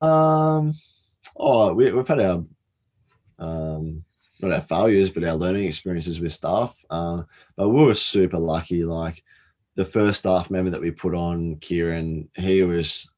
Um, 0.00 0.72
oh, 1.36 1.72
we, 1.74 1.90
we've 1.92 2.06
had 2.06 2.20
our 2.20 2.44
um, 3.38 4.04
not 4.40 4.52
our 4.52 4.60
failures, 4.60 5.10
but 5.10 5.24
our 5.24 5.34
learning 5.34 5.66
experiences 5.66 6.20
with 6.20 6.32
staff. 6.32 6.76
Uh, 6.90 7.22
but 7.56 7.68
we 7.68 7.84
were 7.84 7.94
super 7.94 8.38
lucky. 8.38 8.84
Like 8.84 9.22
the 9.74 9.84
first 9.84 10.20
staff 10.20 10.50
member 10.50 10.70
that 10.70 10.80
we 10.80 10.90
put 10.90 11.14
on, 11.14 11.56
Kieran, 11.56 12.28
he 12.36 12.62
was, 12.62 13.10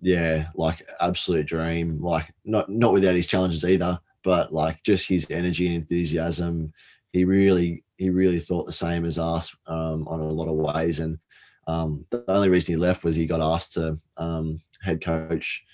yeah, 0.00 0.48
like 0.54 0.88
absolute 1.00 1.46
dream. 1.46 2.00
Like 2.00 2.32
not 2.44 2.68
not 2.68 2.92
without 2.92 3.16
his 3.16 3.26
challenges 3.26 3.64
either 3.64 3.98
but 4.26 4.52
like 4.52 4.82
just 4.82 5.08
his 5.08 5.24
energy 5.30 5.68
and 5.68 5.76
enthusiasm, 5.76 6.72
he 7.12 7.24
really 7.24 7.84
he 7.96 8.10
really 8.10 8.40
thought 8.40 8.66
the 8.66 8.72
same 8.72 9.04
as 9.04 9.18
us 9.18 9.54
um, 9.66 10.06
on 10.08 10.20
a 10.20 10.24
lot 10.24 10.48
of 10.48 10.54
ways. 10.54 11.00
And 11.00 11.18
um, 11.66 12.04
the 12.10 12.24
only 12.28 12.48
reason 12.48 12.74
he 12.74 12.76
left 12.76 13.04
was 13.04 13.16
he 13.16 13.26
got 13.26 13.40
asked 13.40 13.74
to 13.74 13.98
um, 14.16 14.60
head 14.82 15.00
coach 15.00 15.64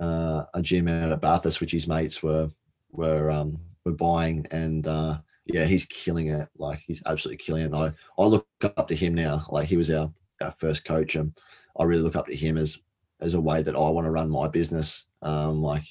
uh, 0.00 0.44
a 0.54 0.62
gym 0.62 0.88
out 0.88 1.12
at 1.12 1.20
Bathurst, 1.20 1.60
which 1.60 1.72
his 1.72 1.88
mates 1.88 2.22
were 2.22 2.48
were 2.90 3.30
um, 3.30 3.58
were 3.84 3.92
buying, 3.92 4.46
and 4.50 4.86
uh, 4.86 5.18
yeah, 5.46 5.64
he's 5.64 5.86
killing 5.86 6.28
it. 6.28 6.48
Like 6.56 6.80
he's 6.86 7.02
absolutely 7.06 7.38
killing 7.38 7.64
it. 7.64 7.74
I 7.74 7.92
I 8.18 8.26
look 8.26 8.46
up 8.62 8.88
to 8.88 8.94
him 8.94 9.14
now. 9.14 9.44
Like 9.50 9.68
he 9.68 9.76
was 9.76 9.90
our 9.90 10.12
our 10.40 10.52
first 10.52 10.84
coach, 10.84 11.16
and 11.16 11.36
I 11.78 11.84
really 11.84 12.02
look 12.02 12.16
up 12.16 12.26
to 12.26 12.36
him 12.36 12.56
as 12.56 12.78
as 13.20 13.34
a 13.34 13.40
way 13.40 13.62
that 13.62 13.74
I 13.74 13.88
want 13.88 14.04
to 14.04 14.10
run 14.10 14.30
my 14.30 14.48
business. 14.48 15.06
Um, 15.22 15.62
like 15.62 15.84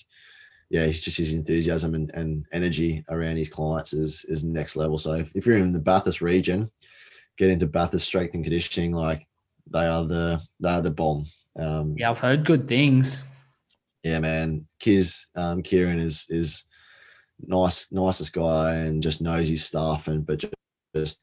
yeah, 0.69 0.85
he's 0.85 0.99
just 0.99 1.17
his 1.17 1.33
enthusiasm 1.33 1.95
and, 1.95 2.11
and 2.13 2.45
energy 2.51 3.03
around 3.09 3.37
his 3.37 3.49
clients 3.49 3.93
is 3.93 4.25
is 4.27 4.43
next 4.43 4.75
level. 4.75 4.97
So 4.97 5.13
if, 5.13 5.31
if 5.35 5.45
you're 5.45 5.57
in 5.57 5.71
the 5.71 5.79
Bathurst 5.79 6.21
region, 6.21 6.69
get 7.37 7.49
into 7.49 7.67
Bathurst 7.67 8.05
strength 8.05 8.33
and 8.33 8.43
conditioning. 8.43 8.91
Like 8.91 9.25
they 9.71 9.85
are 9.85 10.05
the 10.05 10.41
they 10.59 10.69
are 10.69 10.81
the 10.81 10.91
bomb. 10.91 11.25
Um, 11.57 11.95
yeah, 11.97 12.11
I've 12.11 12.19
heard 12.19 12.45
good 12.45 12.67
things. 12.67 13.23
Yeah, 14.03 14.19
man. 14.19 14.67
Kiz 14.79 15.27
um, 15.35 15.61
Kieran 15.63 15.99
is 15.99 16.25
is 16.29 16.65
nice, 17.45 17.91
nicest 17.91 18.33
guy, 18.33 18.75
and 18.75 19.01
just 19.01 19.21
knows 19.21 19.47
his 19.47 19.63
stuff, 19.63 20.09
and 20.09 20.25
but 20.25 20.43
just 20.95 21.21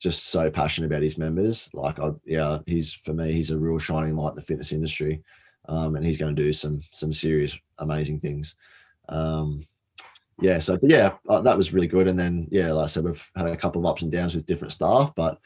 just 0.00 0.26
so 0.26 0.50
passionate 0.50 0.88
about 0.88 1.02
his 1.02 1.18
members. 1.18 1.70
Like, 1.72 2.00
I 2.00 2.10
yeah, 2.24 2.58
he's 2.66 2.92
for 2.92 3.12
me, 3.12 3.32
he's 3.32 3.52
a 3.52 3.58
real 3.58 3.78
shining 3.78 4.16
light 4.16 4.30
in 4.30 4.36
the 4.36 4.42
fitness 4.42 4.72
industry 4.72 5.22
um, 5.68 5.96
and 5.96 6.04
he's 6.04 6.18
going 6.18 6.34
to 6.34 6.42
do 6.42 6.52
some 6.52 6.80
some 6.92 7.12
serious 7.12 7.58
amazing 7.78 8.20
things. 8.20 8.54
Um, 9.08 9.64
yeah, 10.40 10.58
so 10.58 10.78
yeah, 10.82 11.14
uh, 11.28 11.40
that 11.42 11.56
was 11.56 11.72
really 11.72 11.86
good. 11.86 12.08
And 12.08 12.18
then 12.18 12.46
yeah, 12.50 12.72
like 12.72 12.84
I 12.84 12.88
said, 12.88 13.04
we've 13.04 13.30
had 13.36 13.46
a 13.46 13.56
couple 13.56 13.80
of 13.80 13.86
ups 13.86 14.02
and 14.02 14.12
downs 14.12 14.34
with 14.34 14.46
different 14.46 14.72
staff, 14.72 15.14
but 15.14 15.38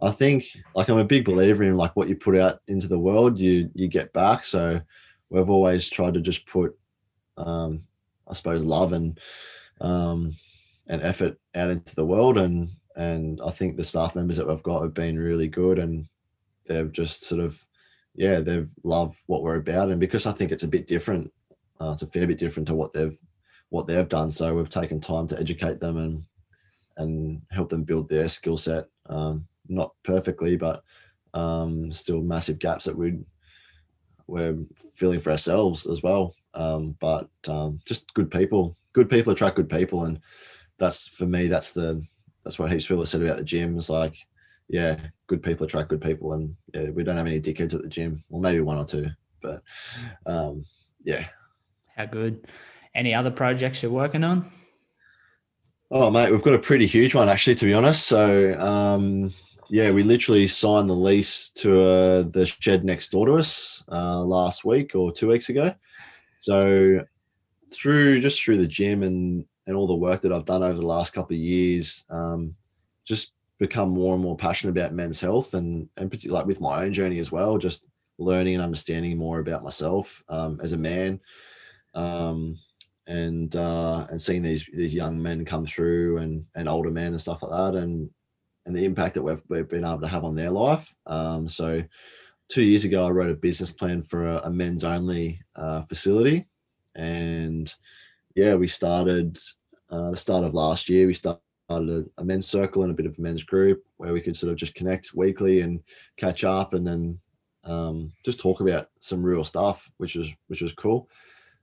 I 0.00 0.10
think 0.10 0.46
like 0.74 0.88
I'm 0.88 0.98
a 0.98 1.04
big 1.04 1.24
believer 1.24 1.64
in 1.64 1.76
like 1.76 1.94
what 1.96 2.08
you 2.08 2.16
put 2.16 2.38
out 2.38 2.60
into 2.68 2.88
the 2.88 2.98
world, 2.98 3.38
you 3.38 3.70
you 3.74 3.88
get 3.88 4.12
back. 4.12 4.44
So 4.44 4.80
we've 5.28 5.50
always 5.50 5.88
tried 5.88 6.14
to 6.14 6.20
just 6.20 6.46
put, 6.46 6.76
um, 7.36 7.84
I 8.28 8.34
suppose, 8.34 8.64
love 8.64 8.92
and 8.92 9.18
um, 9.80 10.34
and 10.86 11.02
effort 11.02 11.38
out 11.54 11.70
into 11.70 11.94
the 11.94 12.06
world, 12.06 12.38
and 12.38 12.70
and 12.96 13.40
I 13.44 13.50
think 13.50 13.76
the 13.76 13.84
staff 13.84 14.14
members 14.14 14.36
that 14.36 14.48
we've 14.48 14.62
got 14.62 14.82
have 14.82 14.94
been 14.94 15.18
really 15.18 15.48
good, 15.48 15.78
and 15.78 16.08
they've 16.66 16.92
just 16.92 17.24
sort 17.24 17.40
of 17.40 17.62
yeah, 18.18 18.40
they've 18.40 18.68
loved 18.82 19.16
what 19.26 19.44
we're 19.44 19.56
about, 19.56 19.90
and 19.90 20.00
because 20.00 20.26
I 20.26 20.32
think 20.32 20.50
it's 20.50 20.64
a 20.64 20.68
bit 20.68 20.88
different, 20.88 21.32
uh, 21.80 21.92
it's 21.92 22.02
a 22.02 22.06
fair 22.06 22.26
bit 22.26 22.36
different 22.36 22.66
to 22.66 22.74
what 22.74 22.92
they've 22.92 23.16
what 23.68 23.86
they've 23.86 24.08
done. 24.08 24.28
So 24.32 24.54
we've 24.56 24.68
taken 24.68 25.00
time 25.00 25.28
to 25.28 25.38
educate 25.38 25.78
them 25.78 25.96
and 25.98 26.24
and 26.96 27.40
help 27.52 27.68
them 27.68 27.84
build 27.84 28.08
their 28.08 28.26
skill 28.26 28.56
set. 28.56 28.86
Um, 29.08 29.46
not 29.68 29.92
perfectly, 30.02 30.56
but 30.56 30.82
um, 31.32 31.92
still 31.92 32.20
massive 32.20 32.58
gaps 32.58 32.86
that 32.86 32.98
we 32.98 33.20
we're 34.26 34.56
filling 34.96 35.20
for 35.20 35.30
ourselves 35.30 35.86
as 35.86 36.02
well. 36.02 36.34
Um, 36.54 36.96
but 36.98 37.28
um, 37.46 37.78
just 37.86 38.12
good 38.14 38.32
people, 38.32 38.76
good 38.94 39.08
people 39.08 39.32
attract 39.32 39.54
good 39.54 39.70
people, 39.70 40.06
and 40.06 40.20
that's 40.76 41.06
for 41.06 41.26
me. 41.26 41.46
That's 41.46 41.70
the 41.70 42.04
that's 42.44 42.58
what 42.58 42.72
heaps 42.72 42.88
people 42.88 43.02
have 43.02 43.08
said 43.08 43.22
about 43.22 43.36
the 43.36 43.44
gym. 43.44 43.78
Is 43.78 43.88
like 43.88 44.16
yeah, 44.68 44.98
good 45.26 45.42
people 45.42 45.66
attract 45.66 45.88
good 45.88 46.00
people, 46.00 46.34
and 46.34 46.54
yeah, 46.74 46.90
we 46.90 47.02
don't 47.02 47.16
have 47.16 47.26
any 47.26 47.40
dickheads 47.40 47.74
at 47.74 47.82
the 47.82 47.88
gym, 47.88 48.22
or 48.30 48.40
maybe 48.40 48.60
one 48.60 48.78
or 48.78 48.84
two, 48.84 49.08
but 49.42 49.62
um, 50.26 50.62
yeah. 51.04 51.26
How 51.96 52.06
good? 52.06 52.46
Any 52.94 53.14
other 53.14 53.30
projects 53.30 53.82
you're 53.82 53.92
working 53.92 54.24
on? 54.24 54.44
Oh, 55.90 56.10
mate, 56.10 56.30
we've 56.30 56.42
got 56.42 56.54
a 56.54 56.58
pretty 56.58 56.86
huge 56.86 57.14
one 57.14 57.28
actually, 57.28 57.54
to 57.56 57.64
be 57.64 57.72
honest. 57.72 58.06
So, 58.06 58.58
um, 58.60 59.32
yeah, 59.70 59.90
we 59.90 60.02
literally 60.02 60.46
signed 60.46 60.90
the 60.90 60.94
lease 60.94 61.50
to 61.50 61.80
uh, 61.80 62.22
the 62.30 62.44
shed 62.44 62.84
next 62.84 63.10
door 63.10 63.26
to 63.26 63.34
us 63.36 63.82
uh, 63.90 64.22
last 64.22 64.64
week 64.64 64.94
or 64.94 65.12
two 65.12 65.28
weeks 65.28 65.48
ago. 65.48 65.74
So, 66.38 67.04
through 67.72 68.20
just 68.20 68.42
through 68.42 68.58
the 68.58 68.66
gym 68.66 69.02
and 69.02 69.44
and 69.66 69.76
all 69.76 69.86
the 69.86 69.94
work 69.94 70.22
that 70.22 70.32
I've 70.32 70.46
done 70.46 70.62
over 70.62 70.78
the 70.78 70.86
last 70.86 71.12
couple 71.12 71.34
of 71.34 71.40
years, 71.40 72.04
um, 72.10 72.54
just 73.04 73.32
become 73.58 73.90
more 73.90 74.14
and 74.14 74.22
more 74.22 74.36
passionate 74.36 74.70
about 74.70 74.92
men's 74.92 75.20
health 75.20 75.54
and 75.54 75.88
and 75.96 76.10
particularly 76.10 76.38
like 76.40 76.46
with 76.46 76.60
my 76.60 76.84
own 76.84 76.92
journey 76.92 77.18
as 77.18 77.32
well 77.32 77.58
just 77.58 77.84
learning 78.18 78.54
and 78.54 78.62
understanding 78.62 79.16
more 79.16 79.40
about 79.40 79.62
myself 79.62 80.22
um, 80.28 80.58
as 80.62 80.72
a 80.72 80.76
man 80.76 81.20
um, 81.94 82.56
and 83.06 83.56
uh, 83.56 84.06
and 84.10 84.20
seeing 84.20 84.42
these 84.42 84.68
these 84.72 84.94
young 84.94 85.20
men 85.20 85.44
come 85.44 85.66
through 85.66 86.18
and 86.18 86.44
and 86.54 86.68
older 86.68 86.90
men 86.90 87.08
and 87.08 87.20
stuff 87.20 87.42
like 87.42 87.50
that 87.50 87.78
and 87.78 88.10
and 88.66 88.76
the 88.76 88.84
impact 88.84 89.14
that 89.14 89.22
we've, 89.22 89.42
we've 89.48 89.68
been 89.68 89.84
able 89.84 90.00
to 90.00 90.06
have 90.06 90.24
on 90.24 90.34
their 90.34 90.50
life. 90.50 90.94
Um, 91.06 91.48
so 91.48 91.82
two 92.48 92.62
years 92.62 92.84
ago 92.84 93.06
i 93.06 93.10
wrote 93.10 93.30
a 93.30 93.34
business 93.34 93.70
plan 93.70 94.02
for 94.02 94.26
a, 94.26 94.38
a 94.44 94.50
men's 94.50 94.84
only 94.84 95.40
uh, 95.56 95.82
facility 95.82 96.46
and 96.94 97.74
yeah 98.34 98.54
we 98.54 98.66
started 98.66 99.38
uh, 99.90 100.10
the 100.10 100.16
start 100.16 100.44
of 100.44 100.54
last 100.54 100.88
year 100.88 101.06
we 101.06 101.14
started 101.14 101.40
started 101.68 102.08
a, 102.16 102.24
men's 102.24 102.46
circle 102.46 102.82
and 102.82 102.90
a 102.90 102.94
bit 102.94 103.04
of 103.04 103.16
a 103.18 103.20
men's 103.20 103.42
group 103.42 103.84
where 103.98 104.12
we 104.14 104.22
could 104.22 104.34
sort 104.34 104.50
of 104.50 104.56
just 104.56 104.74
connect 104.74 105.14
weekly 105.14 105.60
and 105.60 105.80
catch 106.16 106.42
up 106.42 106.72
and 106.72 106.86
then 106.86 107.18
um, 107.64 108.10
just 108.24 108.40
talk 108.40 108.60
about 108.60 108.88
some 109.00 109.22
real 109.22 109.44
stuff, 109.44 109.90
which 109.98 110.14
was 110.14 110.32
which 110.46 110.62
was 110.62 110.72
cool. 110.72 111.10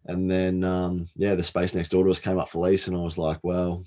And 0.06 0.30
then 0.30 0.64
um, 0.64 1.08
yeah, 1.16 1.34
the 1.34 1.41
space 1.41 1.74
next 1.74 1.89
door 1.89 2.03
to 2.03 2.12
us 2.12 2.20
came 2.20 2.38
up 2.38 2.49
for 2.49 2.60
lease, 2.60 2.88
and 2.88 2.95
I 2.95 2.99
was 2.99 3.18
like, 3.18 3.39
well, 3.41 3.84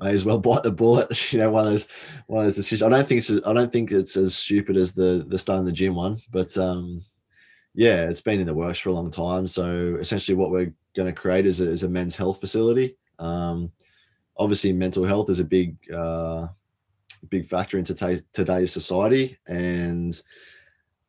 may 0.00 0.12
as 0.12 0.24
well 0.24 0.38
bite 0.40 0.64
the 0.64 0.72
bullet. 0.72 1.08
You 1.32 1.38
know, 1.38 1.50
one 1.50 1.66
of 1.66 1.70
those 1.70 1.86
one 2.26 2.40
of 2.40 2.46
those 2.46 2.56
decisions. 2.56 2.82
I 2.82 2.88
don't 2.88 3.06
think 3.06 3.18
it's 3.18 3.46
I 3.46 3.52
don't 3.52 3.72
think 3.72 3.92
it's 3.92 4.16
as 4.16 4.34
stupid 4.34 4.76
as 4.76 4.92
the 4.92 5.24
the 5.28 5.38
start 5.38 5.58
starting 5.58 5.66
the 5.66 5.72
gym 5.72 5.94
one, 5.94 6.18
but 6.32 6.56
um, 6.58 7.00
yeah, 7.74 8.08
it's 8.08 8.20
been 8.20 8.40
in 8.40 8.46
the 8.46 8.54
works 8.54 8.80
for 8.80 8.88
a 8.88 8.92
long 8.92 9.12
time. 9.12 9.46
So 9.46 9.96
essentially, 10.00 10.34
what 10.34 10.50
we're 10.50 10.74
going 10.96 11.06
to 11.06 11.20
create 11.20 11.46
is 11.46 11.60
a, 11.60 11.70
is 11.70 11.84
a 11.84 11.88
men's 11.88 12.16
health 12.16 12.40
facility. 12.40 12.96
Um, 13.20 13.70
obviously 14.36 14.72
mental 14.72 15.04
health 15.04 15.30
is 15.30 15.40
a 15.40 15.44
big 15.44 15.76
uh, 15.92 16.48
big 17.28 17.46
factor 17.46 17.80
t- 17.82 18.22
today's 18.32 18.72
society. 18.72 19.38
And 19.46 20.20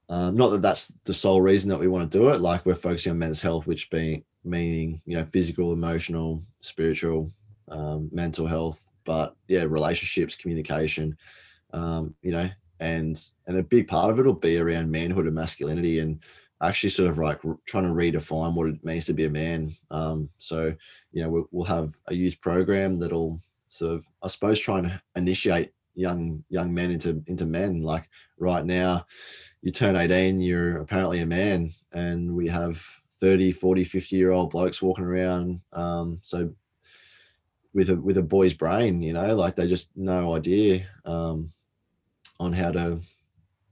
um, 0.10 0.36
not 0.36 0.50
that 0.50 0.62
that's 0.62 0.98
the 1.04 1.14
sole 1.14 1.42
reason 1.42 1.70
that 1.70 1.80
we 1.80 1.88
want 1.88 2.10
to 2.10 2.18
do 2.18 2.30
it. 2.30 2.42
Like 2.42 2.66
we're 2.66 2.76
focusing 2.76 3.12
on 3.12 3.20
men's 3.20 3.42
health 3.42 3.68
which 3.68 3.90
being 3.90 4.24
meaning 4.44 5.02
you 5.06 5.18
know 5.18 5.26
physical 5.26 5.74
emotional 5.74 6.44
spiritual 6.62 7.32
um, 7.70 8.10
mental 8.12 8.46
health 8.46 8.88
but 9.04 9.36
yeah 9.48 9.64
relationships 9.64 10.36
communication 10.36 11.18
um, 11.74 12.14
you 12.22 12.32
know 12.32 12.48
and 12.80 13.32
and 13.48 13.58
a 13.58 13.64
big 13.64 13.88
part 13.88 14.12
of 14.12 14.20
it 14.20 14.26
will 14.26 14.34
be 14.34 14.60
around 14.60 14.92
manhood 14.92 15.26
and 15.26 15.34
masculinity 15.34 15.98
and 16.00 16.20
actually 16.62 16.90
sort 16.90 17.10
of 17.10 17.18
like 17.18 17.40
trying 17.66 17.84
to 17.84 17.90
redefine 17.90 18.54
what 18.54 18.68
it 18.68 18.84
means 18.84 19.06
to 19.06 19.14
be 19.14 19.26
a 19.26 19.30
man. 19.30 19.74
Um, 19.92 20.30
so 20.40 20.74
you 21.16 21.24
know 21.24 21.30
we'll, 21.30 21.48
we'll 21.52 21.66
have 21.66 21.96
a 22.10 22.14
youth 22.14 22.40
program 22.42 23.00
that'll 23.00 23.40
sort 23.68 23.94
of 23.96 24.06
i 24.22 24.28
suppose 24.28 24.60
try 24.60 24.78
and 24.78 25.02
initiate 25.16 25.72
young 25.96 26.44
young 26.50 26.74
men 26.74 26.92
into 26.92 27.24
into 27.28 27.46
men. 27.46 27.82
Like 27.82 28.10
right 28.38 28.66
now 28.66 29.06
you 29.62 29.72
turn 29.72 29.96
18 29.96 30.42
you're 30.42 30.78
apparently 30.78 31.22
a 31.22 31.26
man 31.26 31.72
and 31.94 32.36
we 32.36 32.48
have 32.50 32.86
30 33.22 33.52
40 33.54 33.84
50 33.84 34.16
year 34.16 34.32
old 34.32 34.52
blokes 34.52 34.82
walking 34.82 35.06
around 35.06 35.62
um, 35.74 36.20
so 36.22 36.54
with 37.74 37.90
a 37.90 37.96
with 37.96 38.18
a 38.18 38.22
boy's 38.22 38.54
brain 38.54 39.02
you 39.02 39.14
know 39.14 39.34
like 39.36 39.56
they 39.56 39.68
just 39.68 39.90
no 39.96 40.36
idea 40.36 40.86
um, 41.06 41.52
on 42.40 42.54
how 42.54 42.72
to 42.72 43.00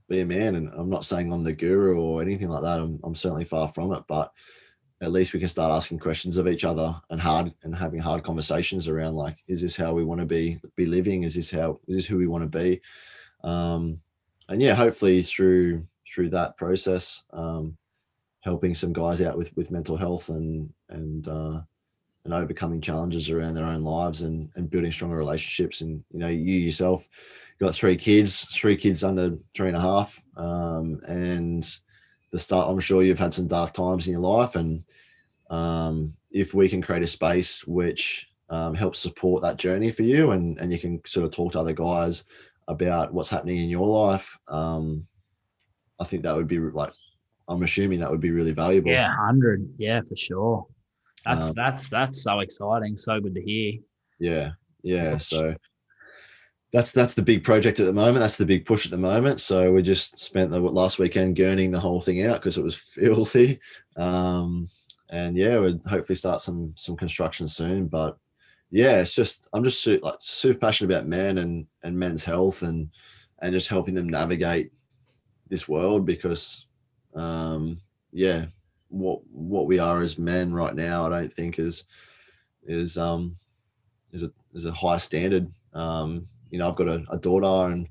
be 0.10 0.22
a 0.22 0.26
man. 0.26 0.56
And 0.56 0.70
i'm 0.76 0.90
not 0.90 1.06
saying 1.06 1.32
i'm 1.32 1.44
the 1.44 1.54
guru 1.54 2.00
or 2.00 2.22
anything 2.22 2.50
like 2.50 2.64
that. 2.64 2.80
I'm, 2.80 3.00
I'm 3.04 3.16
certainly 3.16 3.46
far 3.46 3.68
from 3.68 3.94
it 3.94 4.04
but 4.08 4.32
at 5.04 5.12
least 5.12 5.34
we 5.34 5.40
can 5.40 5.50
start 5.50 5.72
asking 5.72 6.00
questions 6.00 6.38
of 6.38 6.48
each 6.48 6.64
other 6.64 6.96
and 7.10 7.20
hard 7.20 7.54
and 7.64 7.76
having 7.76 8.00
hard 8.00 8.24
conversations 8.24 8.88
around 8.88 9.16
like 9.16 9.38
is 9.48 9.62
this 9.62 9.76
how 9.76 9.94
we 9.94 10.04
want 10.04 10.22
to 10.22 10.26
be 10.26 10.60
be 10.76 10.86
living? 10.86 11.24
Is 11.24 11.36
this 11.36 11.52
how 11.52 11.80
is 11.88 11.98
this 11.98 12.06
who 12.06 12.18
we 12.18 12.28
want 12.28 12.50
to 12.50 12.58
be? 12.60 12.82
Um 13.44 14.00
and 14.48 14.62
yeah 14.62 14.76
hopefully 14.76 15.22
through 15.22 15.86
through 16.14 16.30
that 16.30 16.56
process 16.58 17.24
um 17.34 17.78
helping 18.42 18.74
some 18.74 18.94
guys 18.94 19.22
out 19.22 19.38
with 19.38 19.56
with 19.58 19.72
mental 19.72 19.98
health 19.98 20.30
and 20.30 20.72
and 20.90 21.28
uh 21.28 21.62
and 22.26 22.34
overcoming 22.34 22.80
challenges 22.80 23.30
around 23.30 23.54
their 23.54 23.66
own 23.66 23.84
lives 23.84 24.22
and 24.22 24.50
and 24.56 24.70
building 24.70 24.92
stronger 24.92 25.18
relationships. 25.18 25.82
And 25.82 26.02
you 26.12 26.20
know 26.20 26.30
you 26.30 26.56
yourself 26.56 27.08
got 27.60 27.76
three 27.76 27.98
kids 27.98 28.46
three 28.46 28.78
kids 28.78 29.04
under 29.04 29.38
three 29.54 29.68
and 29.68 29.78
a 29.78 29.82
half 29.82 30.22
um 30.38 31.02
and 31.08 31.68
the 32.34 32.40
start 32.40 32.70
i'm 32.70 32.80
sure 32.80 33.04
you've 33.04 33.20
had 33.20 33.34
some 33.34 33.48
dark 33.48 33.74
times 33.74 34.08
in 34.08 34.12
your 34.12 34.22
life 34.22 34.56
and 34.56 34.84
um, 35.50 36.18
if 36.32 36.56
we 36.56 36.68
can 36.68 36.82
create 36.82 37.04
a 37.04 37.08
space 37.08 37.66
which 37.68 38.28
um, 38.50 38.74
helps 38.74 39.00
support 39.00 39.42
that 39.44 39.58
journey 39.58 39.92
for 39.92 40.04
you 40.04 40.32
and 40.32 40.58
and 40.58 40.72
you 40.74 40.80
can 40.80 41.00
sort 41.06 41.26
of 41.26 41.32
talk 41.32 41.54
to 41.54 41.60
other 41.60 41.74
guys 41.74 42.26
about 42.68 43.14
what's 43.14 43.30
happening 43.30 43.58
in 43.58 43.70
your 43.70 43.88
life 43.88 44.38
um, 44.48 45.06
i 46.00 46.04
think 46.04 46.24
that 46.24 46.36
would 46.36 46.48
be 46.48 46.60
like 46.60 46.92
i'm 47.48 47.64
assuming 47.64 48.00
that 48.00 48.12
would 48.12 48.20
be 48.22 48.32
really 48.32 48.52
valuable. 48.52 48.92
Yeah 48.92 49.08
100 49.08 49.76
yeah 49.78 50.02
for 50.02 50.16
sure. 50.16 50.68
That's 51.26 51.50
um, 51.50 51.54
that's 51.56 51.90
that's 51.90 52.22
so 52.22 52.40
exciting. 52.40 52.98
So 52.98 53.20
good 53.20 53.36
to 53.36 53.42
hear. 53.42 53.74
Yeah. 54.20 54.52
Yeah 54.82 55.18
so 55.18 55.56
that's 56.74 56.92
that's 56.92 57.14
the 57.14 57.22
big 57.22 57.44
project 57.44 57.80
at 57.80 57.86
the 57.86 57.94
moment. 57.94 58.20
That's 58.20 58.38
the 58.38 58.48
big 58.48 58.66
push 58.66 58.86
at 58.86 58.92
the 58.92 58.98
moment. 58.98 59.40
So 59.40 59.72
we 59.72 59.84
just 59.84 60.18
spent 60.20 60.50
the 60.50 60.60
last 60.60 60.98
weekend 60.98 61.38
gurning 61.38 61.72
the 61.72 61.80
whole 61.80 62.02
thing 62.02 62.26
out 62.26 62.40
because 62.40 62.58
it 62.58 62.64
was 62.64 62.76
filthy. 62.96 63.60
Um, 63.96 64.68
and 65.12 65.38
yeah, 65.38 65.60
we'd 65.60 65.80
hopefully 65.86 66.16
start 66.16 66.42
some 66.42 66.74
some 66.76 66.98
construction 66.98 67.48
soon. 67.48 67.88
But 67.88 68.18
yeah, 68.72 69.00
it's 69.00 69.14
just 69.14 69.48
I'm 69.54 69.64
just 69.64 69.84
su- 69.84 70.00
like 70.02 70.16
super 70.20 70.58
passionate 70.58 70.92
about 70.92 71.08
men 71.08 71.38
and 71.38 71.68
and 71.84 71.98
men's 71.98 72.24
health 72.24 72.64
and 72.64 72.90
and 73.44 73.54
just 73.54 73.70
helping 73.70 73.94
them 73.94 74.10
navigate 74.10 74.72
this 75.50 75.68
world 75.68 76.08
because 76.08 76.66
um, 77.14 77.80
yeah, 78.12 78.46
what 78.90 79.20
what 79.32 79.68
we 79.68 79.78
are 79.78 80.02
as 80.02 80.18
men 80.18 80.52
right 80.52 80.74
now, 80.74 81.06
I 81.06 81.10
don't 81.10 81.32
think 81.32 81.60
is 81.60 81.84
is 82.66 82.98
um 82.98 83.36
is 84.12 84.24
a 84.24 84.32
is 84.56 84.66
a 84.66 84.72
high 84.72 84.98
standard. 84.98 85.52
Um, 85.74 86.28
you 86.54 86.60
know, 86.60 86.68
I've 86.68 86.76
got 86.76 86.88
a, 86.88 87.04
a 87.10 87.18
daughter 87.18 87.74
and 87.74 87.90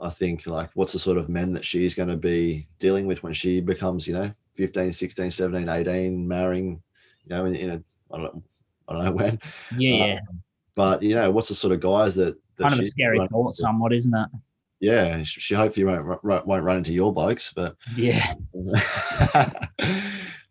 I 0.00 0.10
think 0.10 0.44
like 0.48 0.70
what's 0.74 0.92
the 0.92 0.98
sort 0.98 1.18
of 1.18 1.28
men 1.28 1.52
that 1.52 1.64
she's 1.64 1.94
going 1.94 2.08
to 2.08 2.16
be 2.16 2.66
dealing 2.80 3.06
with 3.06 3.22
when 3.22 3.32
she 3.32 3.60
becomes, 3.60 4.08
you 4.08 4.14
know, 4.14 4.30
15, 4.54 4.90
16, 4.90 5.30
17, 5.30 5.68
18, 5.68 6.26
marrying, 6.26 6.82
you 7.22 7.28
know, 7.30 7.44
in, 7.44 7.54
in 7.54 7.70
a, 7.70 7.82
I 8.12 8.18
don't, 8.18 8.42
I 8.88 8.92
don't 8.92 9.04
know 9.04 9.12
when. 9.12 9.40
Yeah, 9.78 10.06
yeah. 10.06 10.18
Um, 10.28 10.42
but 10.74 11.00
you 11.00 11.14
know, 11.14 11.30
what's 11.30 11.48
the 11.48 11.54
sort 11.54 11.72
of 11.72 11.80
guys 11.80 12.16
that, 12.16 12.36
that 12.56 12.70
kind 12.70 12.74
of 12.74 12.80
a 12.80 12.84
scary 12.84 13.24
thought, 13.28 13.54
somewhat, 13.54 13.92
isn't 13.92 14.14
it? 14.14 14.28
Yeah, 14.80 15.22
she 15.22 15.40
she 15.40 15.54
hopefully 15.54 15.84
won't 15.84 16.22
won't 16.22 16.64
run 16.64 16.78
into 16.78 16.92
your 16.92 17.14
blokes, 17.14 17.52
but 17.54 17.76
Yeah, 17.96 18.34
but 19.32 19.70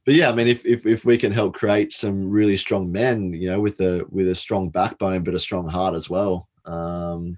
yeah, 0.08 0.30
I 0.30 0.34
mean, 0.34 0.48
if, 0.48 0.66
if 0.66 0.86
if 0.86 1.06
we 1.06 1.18
can 1.18 1.32
help 1.32 1.54
create 1.54 1.94
some 1.94 2.32
really 2.32 2.58
strong 2.58 2.92
men, 2.92 3.34
you 3.34 3.50
know, 3.50 3.60
with 3.60 3.82
a 3.82 4.06
with 4.10 4.30
a 4.30 4.36
strong 4.36 4.70
backbone 4.70 5.24
but 5.24 5.36
a 5.36 5.40
strong 5.40 5.68
heart 5.68 5.96
as 5.96 6.10
well, 6.10 6.48
um, 6.66 7.38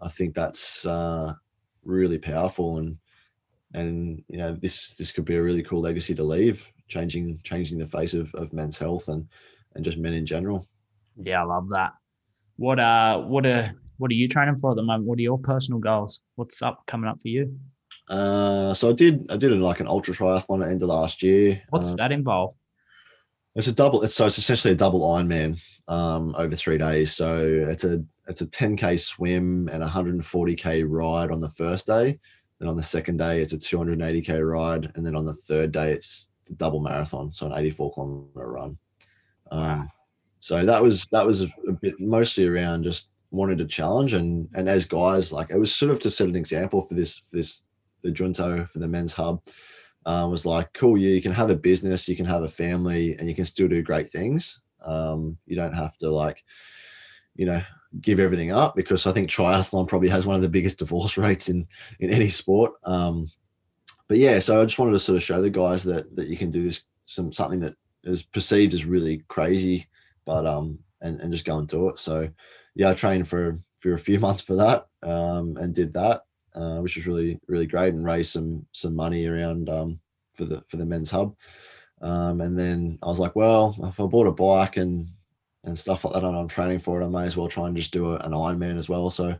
I 0.00 0.08
think 0.08 0.34
that's 0.34 0.86
uh, 0.86 1.34
really 1.84 2.18
powerful, 2.18 2.78
and 2.78 2.98
and 3.74 4.22
you 4.28 4.38
know, 4.38 4.54
this 4.54 4.94
this 4.94 5.12
could 5.12 5.24
be 5.24 5.36
a 5.36 5.42
really 5.42 5.62
cool 5.62 5.80
legacy 5.80 6.14
to 6.14 6.24
leave, 6.24 6.70
changing 6.88 7.40
changing 7.42 7.78
the 7.78 7.86
face 7.86 8.14
of, 8.14 8.34
of 8.34 8.52
men's 8.52 8.78
health 8.78 9.08
and 9.08 9.26
and 9.74 9.84
just 9.84 9.98
men 9.98 10.14
in 10.14 10.26
general. 10.26 10.66
yeah, 11.16 11.42
I 11.42 11.44
love 11.44 11.68
that. 11.70 11.92
What 12.56 12.78
uh, 12.78 13.20
what 13.20 13.46
are 13.46 13.72
what 13.98 14.10
are 14.10 14.14
you 14.16 14.28
training 14.28 14.58
for 14.58 14.70
at 14.70 14.76
the 14.76 14.82
moment? 14.82 15.04
What 15.04 15.18
are 15.18 15.22
your 15.22 15.38
personal 15.38 15.80
goals? 15.80 16.20
What's 16.36 16.62
up 16.62 16.84
coming 16.86 17.08
up 17.08 17.20
for 17.20 17.28
you? 17.28 17.58
Uh, 18.08 18.72
so 18.72 18.90
I 18.90 18.92
did 18.92 19.30
I 19.30 19.36
did 19.36 19.52
like 19.52 19.80
an 19.80 19.86
ultra 19.88 20.14
triathlon 20.14 20.60
at 20.62 20.66
the 20.66 20.70
end 20.70 20.82
of 20.82 20.88
last 20.88 21.22
year. 21.22 21.62
What's 21.70 21.90
Um, 21.90 21.96
that 21.96 22.12
involve? 22.12 22.54
It's 23.54 23.66
a 23.66 23.72
double. 23.72 24.02
It's 24.02 24.14
so 24.14 24.26
it's 24.26 24.38
essentially 24.38 24.72
a 24.72 24.76
double 24.76 25.00
Ironman 25.00 25.60
um, 25.88 26.34
over 26.38 26.54
three 26.54 26.78
days. 26.78 27.14
So 27.14 27.66
it's 27.68 27.84
a 27.84 28.04
it's 28.28 28.40
a 28.40 28.46
10k 28.46 29.00
swim 29.00 29.68
and 29.68 29.82
140k 29.82 30.84
ride 30.86 31.30
on 31.30 31.40
the 31.40 31.50
first 31.50 31.86
day. 31.86 32.18
Then 32.58 32.68
on 32.68 32.76
the 32.76 32.82
second 32.82 33.18
day, 33.18 33.40
it's 33.40 33.52
a 33.52 33.58
280k 33.58 34.48
ride, 34.48 34.92
and 34.94 35.06
then 35.06 35.14
on 35.14 35.24
the 35.24 35.32
third 35.32 35.72
day, 35.72 35.92
it's 35.92 36.28
the 36.46 36.54
double 36.54 36.80
marathon, 36.80 37.32
so 37.32 37.46
an 37.46 37.52
84 37.52 37.92
kilometer 37.92 38.50
run. 38.50 38.78
Um, 39.50 39.88
so 40.40 40.64
that 40.64 40.82
was 40.82 41.06
that 41.06 41.26
was 41.26 41.42
a, 41.42 41.48
bit 41.80 41.98
mostly 41.98 42.46
around 42.46 42.84
just 42.84 43.08
wanted 43.30 43.58
to 43.58 43.64
challenge 43.64 44.12
and 44.12 44.48
and 44.54 44.68
as 44.68 44.86
guys 44.86 45.32
like 45.32 45.50
it 45.50 45.58
was 45.58 45.74
sort 45.74 45.90
of 45.90 45.98
to 45.98 46.10
set 46.10 46.28
an 46.28 46.36
example 46.36 46.80
for 46.80 46.94
this 46.94 47.18
for 47.18 47.36
this 47.36 47.62
the 48.02 48.10
junto 48.10 48.64
for 48.66 48.78
the 48.78 48.86
men's 48.86 49.12
hub 49.12 49.40
um, 50.08 50.30
was 50.30 50.46
like, 50.46 50.72
cool, 50.72 50.96
you 50.96 51.20
can 51.20 51.32
have 51.32 51.50
a 51.50 51.54
business, 51.54 52.08
you 52.08 52.16
can 52.16 52.24
have 52.24 52.42
a 52.42 52.48
family, 52.48 53.14
and 53.18 53.28
you 53.28 53.34
can 53.34 53.44
still 53.44 53.68
do 53.68 53.82
great 53.82 54.08
things. 54.08 54.58
Um, 54.82 55.36
you 55.46 55.54
don't 55.54 55.74
have 55.74 55.98
to 55.98 56.10
like, 56.10 56.42
you 57.34 57.44
know, 57.44 57.60
give 58.00 58.20
everything 58.20 58.50
up 58.50 58.76
because 58.76 59.06
I 59.06 59.12
think 59.12 59.30
triathlon 59.30 59.88
probably 59.88 60.08
has 60.08 60.26
one 60.26 60.36
of 60.36 60.42
the 60.42 60.48
biggest 60.48 60.78
divorce 60.80 61.16
rates 61.16 61.48
in 61.48 61.66
in 62.00 62.10
any 62.10 62.28
sport. 62.28 62.72
Um, 62.84 63.26
but 64.08 64.18
yeah, 64.18 64.38
so 64.38 64.60
I 64.60 64.64
just 64.64 64.78
wanted 64.78 64.92
to 64.92 64.98
sort 64.98 65.16
of 65.16 65.22
show 65.22 65.40
the 65.40 65.50
guys 65.50 65.84
that 65.84 66.14
that 66.16 66.28
you 66.28 66.36
can 66.36 66.50
do 66.50 66.64
this 66.64 66.82
some 67.06 67.32
something 67.32 67.60
that 67.60 67.74
is 68.04 68.22
perceived 68.22 68.74
as 68.74 68.84
really 68.84 69.24
crazy, 69.28 69.86
but 70.24 70.46
um, 70.46 70.78
and 71.00 71.20
and 71.20 71.32
just 71.32 71.44
go 71.44 71.58
and 71.58 71.68
do 71.68 71.88
it. 71.88 71.98
So 71.98 72.28
yeah, 72.74 72.90
I 72.90 72.94
trained 72.94 73.28
for 73.28 73.56
for 73.78 73.92
a 73.92 73.98
few 73.98 74.18
months 74.20 74.40
for 74.40 74.54
that 74.56 74.86
um, 75.02 75.56
and 75.56 75.74
did 75.74 75.92
that 75.94 76.22
uh, 76.58 76.78
which 76.80 76.96
was 76.96 77.06
really 77.06 77.38
really 77.46 77.66
great 77.66 77.94
and 77.94 78.04
raised 78.04 78.32
some 78.32 78.66
some 78.72 78.94
money 78.94 79.26
around 79.26 79.68
um, 79.68 79.98
for 80.34 80.44
the 80.44 80.62
for 80.66 80.76
the 80.76 80.86
men's 80.86 81.10
hub. 81.10 81.34
Um, 82.00 82.40
and 82.40 82.58
then 82.58 82.98
I 83.02 83.06
was 83.06 83.18
like, 83.18 83.34
well, 83.34 83.76
if 83.84 83.98
I 83.98 84.06
bought 84.06 84.28
a 84.28 84.32
bike 84.32 84.76
and 84.76 85.08
and 85.68 85.78
stuff 85.78 86.04
like 86.04 86.14
that, 86.14 86.24
and 86.24 86.36
I'm 86.36 86.48
training 86.48 86.80
for 86.80 87.00
it, 87.00 87.04
I 87.04 87.08
may 87.08 87.24
as 87.24 87.36
well 87.36 87.48
try 87.48 87.66
and 87.68 87.76
just 87.76 87.92
do 87.92 88.14
an 88.16 88.32
Ironman 88.32 88.76
as 88.76 88.88
well. 88.88 89.10
So 89.10 89.36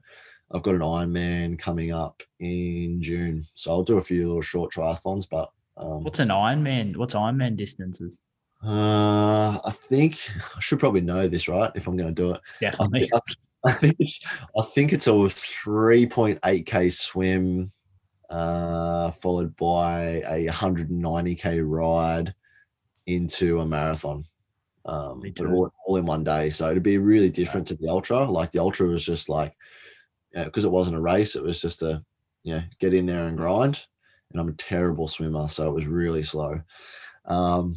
I've 0.50 0.62
got 0.62 0.74
an 0.74 0.80
Ironman 0.80 1.58
coming 1.58 1.92
up 1.92 2.22
in 2.40 3.02
June, 3.02 3.44
so 3.54 3.70
I'll 3.70 3.82
do 3.82 3.98
a 3.98 4.02
few 4.02 4.26
little 4.26 4.42
short 4.42 4.72
triathlons. 4.72 5.28
But 5.28 5.50
um, 5.76 6.04
What's 6.04 6.20
an 6.20 6.28
Ironman? 6.28 6.96
What's 6.96 7.14
Ironman 7.14 7.56
distances? 7.56 8.12
uh, 8.64 9.58
I 9.64 9.70
think 9.70 10.28
I 10.56 10.60
should 10.60 10.80
probably 10.80 11.00
know 11.00 11.28
this, 11.28 11.48
right? 11.48 11.70
If 11.74 11.86
I'm 11.86 11.96
going 11.96 12.14
to 12.14 12.22
do 12.22 12.32
it, 12.32 12.40
I 12.62 12.70
Definitely. 12.70 13.00
think, 13.00 13.22
I 13.66 13.72
think 13.72 13.96
it's 13.98 14.20
I 14.56 14.62
think 14.62 14.92
it's 14.92 15.06
a 15.06 15.10
3.8k 15.10 16.92
swim, 16.92 17.72
uh, 18.30 19.10
followed 19.12 19.56
by 19.56 20.22
a 20.26 20.46
190k 20.46 21.62
ride 21.64 22.34
into 23.06 23.60
a 23.60 23.66
marathon, 23.66 24.24
um, 24.88 25.20
Me 25.20 25.30
but 25.30 25.44
too. 25.44 25.54
all, 25.54 25.72
all 25.86 25.96
in 25.96 26.06
one 26.06 26.24
day. 26.24 26.50
So 26.50 26.70
it'd 26.70 26.82
be 26.82 26.98
really 26.98 27.30
different 27.30 27.66
to 27.68 27.74
the 27.76 27.88
ultra. 27.88 28.24
Like 28.24 28.50
the 28.50 28.60
ultra 28.60 28.88
was 28.88 29.04
just 29.04 29.28
like, 29.28 29.54
you 30.32 30.40
know, 30.40 30.46
because 30.46 30.64
it 30.64 30.70
wasn't 30.70 30.96
a 30.96 31.00
race, 31.00 31.36
it 31.36 31.42
was 31.42 31.60
just 31.60 31.82
a, 31.82 32.02
you 32.42 32.54
know, 32.54 32.62
get 32.80 32.94
in 32.94 33.06
there 33.06 33.28
and 33.28 33.36
grind. 33.36 33.86
And 34.32 34.40
I'm 34.40 34.48
a 34.48 34.52
terrible 34.52 35.06
swimmer, 35.06 35.48
so 35.48 35.68
it 35.68 35.74
was 35.74 35.86
really 35.86 36.22
slow. 36.22 36.60
Um, 37.26 37.74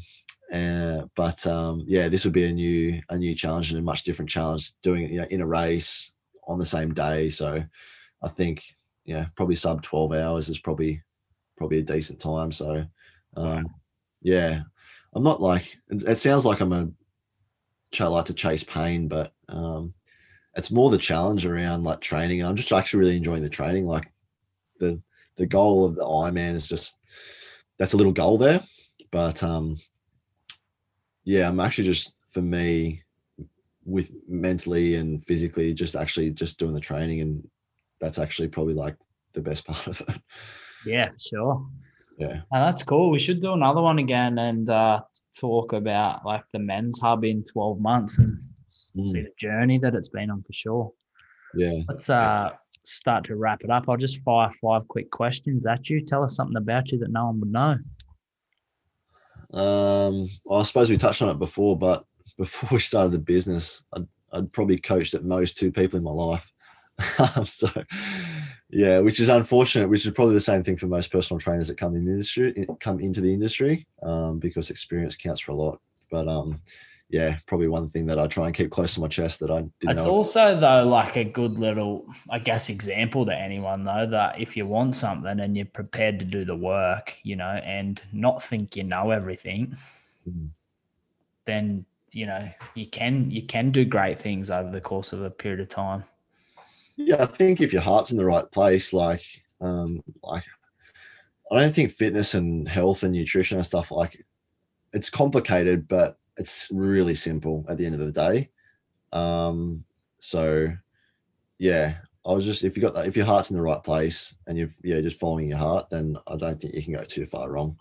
uh, 0.53 1.03
but 1.15 1.45
um, 1.47 1.83
yeah, 1.85 2.09
this 2.09 2.25
would 2.25 2.33
be 2.33 2.45
a 2.45 2.51
new 2.51 3.01
a 3.09 3.17
new 3.17 3.35
challenge 3.35 3.71
and 3.71 3.79
a 3.79 3.83
much 3.83 4.03
different 4.03 4.29
challenge 4.29 4.73
doing 4.81 5.03
it 5.03 5.11
you 5.11 5.21
know 5.21 5.27
in 5.29 5.41
a 5.41 5.47
race 5.47 6.11
on 6.47 6.59
the 6.59 6.65
same 6.65 6.93
day. 6.93 7.29
So 7.29 7.63
I 8.21 8.27
think 8.27 8.63
yeah, 9.05 9.27
probably 9.35 9.55
sub 9.55 9.81
twelve 9.81 10.11
hours 10.11 10.49
is 10.49 10.59
probably 10.59 11.01
probably 11.57 11.79
a 11.79 11.83
decent 11.83 12.19
time. 12.19 12.51
So 12.51 12.85
um, 13.37 13.65
yeah, 14.21 14.61
I'm 15.13 15.23
not 15.23 15.41
like 15.41 15.77
it, 15.89 16.17
sounds 16.17 16.45
like 16.45 16.59
I'm 16.59 16.73
a 16.73 16.89
like 17.99 18.25
to 18.25 18.33
chase 18.33 18.63
pain, 18.63 19.07
but 19.07 19.33
um, 19.49 19.93
it's 20.55 20.71
more 20.71 20.89
the 20.89 20.97
challenge 20.97 21.45
around 21.45 21.83
like 21.83 22.01
training, 22.01 22.39
and 22.39 22.49
I'm 22.49 22.55
just 22.55 22.71
actually 22.71 22.99
really 22.99 23.17
enjoying 23.17 23.43
the 23.43 23.49
training. 23.49 23.85
Like 23.85 24.11
the 24.79 25.01
the 25.37 25.45
goal 25.45 25.85
of 25.85 25.95
the 25.95 26.03
Ironman 26.03 26.55
is 26.55 26.67
just 26.67 26.97
that's 27.77 27.93
a 27.93 27.97
little 27.97 28.13
goal 28.13 28.37
there, 28.37 28.61
but 29.11 29.43
um, 29.43 29.77
yeah, 31.23 31.47
I'm 31.47 31.59
actually 31.59 31.85
just 31.85 32.13
for 32.31 32.41
me 32.41 33.03
with 33.85 34.11
mentally 34.27 34.95
and 34.95 35.23
physically 35.23 35.73
just 35.73 35.95
actually 35.95 36.29
just 36.29 36.59
doing 36.59 36.73
the 36.73 36.79
training 36.79 37.21
and 37.21 37.47
that's 37.99 38.19
actually 38.19 38.47
probably 38.47 38.75
like 38.75 38.95
the 39.33 39.41
best 39.41 39.65
part 39.67 39.87
of 39.87 40.01
it. 40.01 40.21
Yeah, 40.85 41.09
sure. 41.19 41.65
Yeah. 42.21 42.41
Oh, 42.53 42.59
that's 42.65 42.83
cool. 42.83 43.09
We 43.09 43.19
should 43.19 43.41
do 43.41 43.53
another 43.53 43.81
one 43.81 43.97
again 43.99 44.37
and 44.37 44.69
uh, 44.69 45.01
talk 45.39 45.73
about 45.73 46.23
like 46.25 46.43
the 46.53 46.59
men's 46.59 46.99
hub 46.99 47.23
in 47.25 47.43
12 47.43 47.79
months 47.79 48.19
and 48.19 48.37
s- 48.67 48.91
see 49.01 49.19
Mm. 49.19 49.23
the 49.25 49.31
journey 49.39 49.77
that 49.79 49.95
it's 49.95 50.09
been 50.09 50.29
on 50.29 50.43
for 50.43 50.53
sure. 50.53 50.91
Yeah. 51.55 51.79
Let's 51.89 52.09
uh, 52.09 52.51
start 52.85 53.25
to 53.25 53.35
wrap 53.35 53.63
it 53.63 53.69
up. 53.71 53.89
I'll 53.89 53.97
just 53.97 54.21
fire 54.23 54.49
five 54.61 54.87
quick 54.87 55.09
questions 55.11 55.65
at 55.65 55.89
you. 55.89 56.05
Tell 56.05 56.23
us 56.23 56.35
something 56.35 56.57
about 56.57 56.91
you 56.91 56.99
that 56.99 57.09
no 57.11 57.25
one 57.25 57.39
would 57.39 57.51
know. 57.51 57.77
Um, 59.53 60.27
well, 60.45 60.59
I 60.59 60.63
suppose 60.63 60.89
we 60.89 60.97
touched 60.97 61.21
on 61.21 61.29
it 61.29 61.39
before, 61.39 61.77
but 61.77 62.05
before 62.37 62.69
we 62.71 62.79
started 62.79 63.11
the 63.11 63.19
business, 63.19 63.83
I'd, 63.93 64.07
I'd 64.31 64.51
probably 64.53 64.77
coached 64.77 65.13
at 65.13 65.23
most 65.25 65.57
two 65.57 65.71
people 65.71 65.97
in 65.97 66.03
my 66.03 66.11
life. 66.11 66.51
So, 67.45 67.67
yeah, 68.71 68.99
which 68.99 69.19
is 69.19 69.29
unfortunate. 69.29 69.89
Which 69.89 70.05
is 70.05 70.11
probably 70.13 70.33
the 70.33 70.39
same 70.39 70.63
thing 70.63 70.77
for 70.77 70.87
most 70.87 71.11
personal 71.11 71.39
trainers 71.39 71.67
that 71.67 71.77
come 71.77 71.95
in 71.95 72.05
the 72.05 72.11
industry, 72.11 72.67
come 72.79 72.99
into 72.99 73.21
the 73.21 73.33
industry, 73.33 73.85
um, 74.03 74.39
because 74.39 74.69
experience 74.69 75.15
counts 75.15 75.41
for 75.41 75.51
a 75.51 75.55
lot. 75.55 75.79
But 76.09 76.27
um, 76.27 76.61
yeah, 77.09 77.37
probably 77.45 77.67
one 77.67 77.89
thing 77.89 78.05
that 78.07 78.17
I 78.17 78.27
try 78.27 78.45
and 78.45 78.55
keep 78.55 78.71
close 78.71 78.93
to 78.93 79.01
my 79.01 79.07
chest 79.07 79.41
that 79.41 79.51
I 79.51 79.63
didn't 79.81 79.97
It's 79.97 80.05
know. 80.05 80.11
also 80.11 80.57
though 80.57 80.85
like 80.85 81.17
a 81.17 81.25
good 81.25 81.59
little, 81.59 82.05
I 82.29 82.39
guess, 82.39 82.69
example 82.69 83.25
to 83.25 83.35
anyone 83.37 83.83
though 83.83 84.07
that 84.07 84.39
if 84.39 84.55
you 84.55 84.65
want 84.65 84.95
something 84.95 85.39
and 85.39 85.55
you're 85.57 85.65
prepared 85.65 86.19
to 86.19 86.25
do 86.25 86.45
the 86.45 86.55
work, 86.55 87.17
you 87.23 87.35
know, 87.35 87.59
and 87.65 88.01
not 88.13 88.41
think 88.41 88.75
you 88.77 88.83
know 88.83 89.11
everything, 89.11 89.75
Mhm. 90.27 90.49
then 91.45 91.85
you 92.13 92.25
know 92.25 92.49
you 92.75 92.85
can 92.85 93.31
you 93.31 93.43
can 93.43 93.71
do 93.71 93.85
great 93.85 94.19
things 94.19 94.51
over 94.51 94.69
the 94.69 94.81
course 94.81 95.13
of 95.13 95.21
a 95.21 95.29
period 95.29 95.59
of 95.59 95.69
time. 95.69 96.03
Yeah, 97.05 97.21
I 97.21 97.25
think 97.25 97.61
if 97.61 97.73
your 97.73 97.81
heart's 97.81 98.11
in 98.11 98.17
the 98.17 98.25
right 98.25 98.49
place, 98.51 98.93
like, 98.93 99.23
um, 99.59 100.03
like, 100.23 100.43
I 101.51 101.61
don't 101.61 101.73
think 101.73 101.91
fitness 101.91 102.33
and 102.33 102.67
health 102.67 103.03
and 103.03 103.13
nutrition 103.13 103.57
and 103.57 103.65
stuff 103.65 103.91
like 103.91 104.23
it's 104.93 105.09
complicated, 105.09 105.87
but 105.87 106.17
it's 106.37 106.69
really 106.71 107.15
simple 107.15 107.65
at 107.69 107.77
the 107.77 107.85
end 107.85 107.95
of 107.95 108.01
the 108.01 108.11
day. 108.11 108.49
Um, 109.11 109.83
so, 110.19 110.71
yeah, 111.59 111.95
I 112.25 112.33
was 112.33 112.45
just 112.45 112.63
if 112.63 112.77
you 112.77 112.83
got 112.83 112.93
that 112.93 113.07
if 113.07 113.17
your 113.17 113.25
heart's 113.25 113.49
in 113.49 113.57
the 113.57 113.63
right 113.63 113.83
place 113.83 114.35
and 114.47 114.57
you've 114.57 114.77
yeah 114.83 115.01
just 115.01 115.19
following 115.19 115.49
your 115.49 115.57
heart, 115.57 115.89
then 115.89 116.17
I 116.27 116.35
don't 116.37 116.61
think 116.61 116.75
you 116.75 116.83
can 116.83 116.93
go 116.93 117.03
too 117.03 117.25
far 117.25 117.49
wrong. 117.49 117.77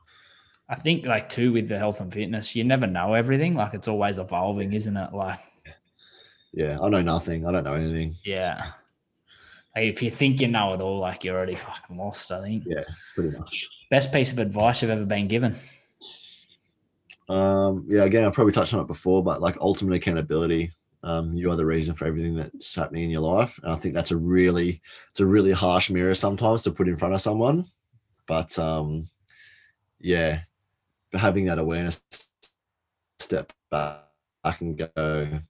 I 0.69 0.77
think 0.77 1.05
like 1.05 1.29
too 1.29 1.53
with 1.53 1.69
the 1.69 1.79
health 1.79 2.01
and 2.01 2.13
fitness, 2.13 2.57
you 2.57 2.65
never 2.65 2.87
know 2.87 3.15
everything. 3.15 3.55
Like 3.55 3.75
it's 3.75 3.89
always 3.89 4.19
evolving, 4.19 4.73
isn't 4.73 4.97
it? 4.97 5.13
Like 5.13 5.41
yeah, 6.53 6.79
I 6.81 6.89
know 6.89 7.03
nothing. 7.03 7.47
I 7.47 7.53
don't 7.53 7.65
know 7.65 7.75
anything. 7.75 8.15
Yeah. 8.25 8.65
Like 9.75 9.87
if 9.87 10.03
you 10.03 10.11
think 10.11 10.41
you 10.41 10.49
know 10.49 10.73
it 10.75 10.81
all, 10.81 10.99
like 10.99 11.25
you're 11.25 11.37
already 11.37 11.55
fucking 11.55 11.97
lost, 11.97 12.33
I 12.33 12.43
think. 12.43 12.65
Yeah, 12.67 12.83
pretty 13.15 13.37
much. 13.37 13.69
Best 13.91 14.13
piece 14.13 14.33
of 14.33 14.39
advice 14.39 14.83
you've 14.83 14.91
ever 14.91 15.05
been 15.05 15.29
given. 15.29 15.55
Um, 17.29 17.87
yeah, 17.89 18.03
again, 18.03 18.25
I 18.25 18.31
probably 18.31 18.53
touched 18.53 18.75
on 18.75 18.81
it 18.81 18.89
before, 18.89 19.23
but 19.23 19.41
like 19.41 19.57
ultimate 19.61 19.95
accountability. 19.95 20.73
Um, 21.03 21.33
you 21.35 21.51
are 21.51 21.57
the 21.57 21.65
reason 21.65 21.95
for 21.95 22.07
everything 22.07 22.35
that's 22.35 22.75
happening 22.75 23.05
in 23.05 23.11
your 23.11 23.21
life. 23.21 23.59
And 23.63 23.73
I 23.73 23.77
think 23.77 23.95
that's 23.95 24.11
a 24.11 24.17
really 24.17 24.83
it's 25.11 25.21
a 25.21 25.27
really 25.27 25.53
harsh 25.53 25.89
mirror 25.91 26.15
sometimes 26.15 26.63
to 26.63 26.73
put 26.73 26.89
in 26.89 26.97
front 26.97 27.15
of 27.15 27.21
someone. 27.21 27.67
But 28.27 28.59
um 28.59 29.09
yeah, 30.01 30.41
having 31.13 31.47
that 31.47 31.59
awareness 31.59 32.03
step 33.19 33.53
back 33.71 34.05
and 34.61 34.77
go, 34.77 35.41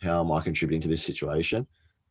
how 0.00 0.20
am 0.20 0.32
I 0.32 0.40
contributing 0.40 0.80
to 0.82 0.88
this 0.88 1.02
situation? 1.02 1.66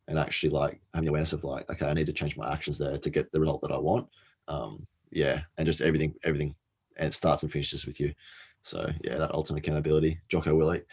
And 0.08 0.18
actually 0.18 0.48
like 0.48 0.80
having 0.94 1.04
the 1.04 1.10
awareness 1.10 1.34
of 1.34 1.44
like, 1.44 1.68
okay, 1.70 1.86
I 1.86 1.92
need 1.92 2.06
to 2.06 2.14
change 2.14 2.34
my 2.34 2.50
actions 2.50 2.78
there 2.78 2.96
to 2.96 3.10
get 3.10 3.30
the 3.30 3.40
result 3.40 3.60
that 3.60 3.72
I 3.72 3.76
want. 3.76 4.08
Um, 4.48 4.86
yeah, 5.10 5.42
and 5.58 5.66
just 5.66 5.82
everything, 5.82 6.14
everything, 6.24 6.54
and 6.96 7.08
it 7.08 7.14
starts 7.14 7.42
and 7.42 7.52
finishes 7.52 7.84
with 7.84 8.00
you. 8.00 8.14
So 8.62 8.90
yeah, 9.04 9.18
that 9.18 9.34
ultimate 9.34 9.58
accountability, 9.58 10.18
Jocko 10.30 10.56
Willink. 10.56 10.84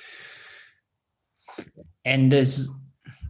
And 2.04 2.34
is 2.34 2.70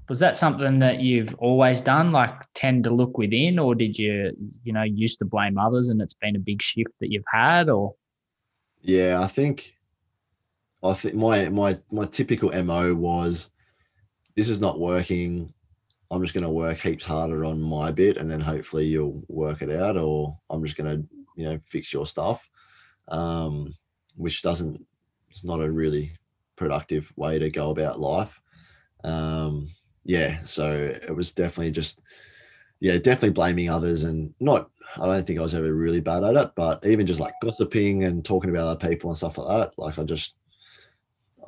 was 0.09 0.19
that 0.19 0.37
something 0.37 0.79
that 0.79 1.01
you've 1.01 1.35
always 1.35 1.79
done, 1.79 2.11
like 2.11 2.33
tend 2.55 2.83
to 2.85 2.89
look 2.89 3.17
within, 3.17 3.59
or 3.59 3.75
did 3.75 3.97
you, 3.97 4.31
you 4.63 4.73
know, 4.73 4.83
used 4.83 5.19
to 5.19 5.25
blame 5.25 5.57
others 5.57 5.89
and 5.89 6.01
it's 6.01 6.15
been 6.15 6.35
a 6.35 6.39
big 6.39 6.61
shift 6.61 6.91
that 6.99 7.11
you've 7.11 7.23
had, 7.31 7.69
or? 7.69 7.93
Yeah, 8.81 9.21
I 9.21 9.27
think, 9.27 9.75
I 10.83 10.93
think 10.93 11.13
my 11.13 11.49
my 11.49 11.79
my 11.91 12.05
typical 12.05 12.51
mo 12.63 12.93
was, 12.93 13.51
this 14.35 14.49
is 14.49 14.59
not 14.59 14.79
working. 14.79 15.53
I'm 16.11 16.21
just 16.21 16.33
going 16.33 16.43
to 16.43 16.49
work 16.49 16.77
heaps 16.77 17.05
harder 17.05 17.45
on 17.45 17.61
my 17.61 17.91
bit, 17.91 18.17
and 18.17 18.29
then 18.29 18.41
hopefully 18.41 18.85
you'll 18.85 19.23
work 19.27 19.61
it 19.61 19.71
out, 19.71 19.97
or 19.97 20.37
I'm 20.49 20.63
just 20.63 20.77
going 20.77 20.95
to, 20.95 21.07
you 21.35 21.45
know, 21.45 21.59
fix 21.65 21.91
your 21.91 22.05
stuff, 22.05 22.49
um, 23.07 23.73
which 24.15 24.41
doesn't. 24.41 24.85
It's 25.29 25.43
not 25.43 25.61
a 25.61 25.69
really 25.69 26.13
productive 26.55 27.11
way 27.17 27.39
to 27.39 27.49
go 27.49 27.71
about 27.71 27.99
life. 27.99 28.39
Um, 29.03 29.69
yeah, 30.05 30.41
so 30.45 30.71
it 30.71 31.13
was 31.13 31.31
definitely 31.31 31.71
just, 31.71 31.99
yeah, 32.79 32.97
definitely 32.97 33.31
blaming 33.31 33.69
others 33.69 34.05
and 34.05 34.33
not. 34.39 34.69
I 34.97 35.05
don't 35.05 35.27
think 35.27 35.39
I 35.39 35.43
was 35.43 35.55
ever 35.55 35.73
really 35.73 35.99
bad 35.99 36.23
at 36.23 36.37
it, 36.37 36.51
but 36.55 36.85
even 36.85 37.05
just 37.05 37.19
like 37.19 37.33
gossiping 37.41 38.05
and 38.05 38.23
talking 38.23 38.49
about 38.49 38.67
other 38.67 38.87
people 38.87 39.09
and 39.09 39.17
stuff 39.17 39.37
like 39.37 39.47
that, 39.47 39.77
like 39.77 39.99
I 39.99 40.03
just, 40.03 40.35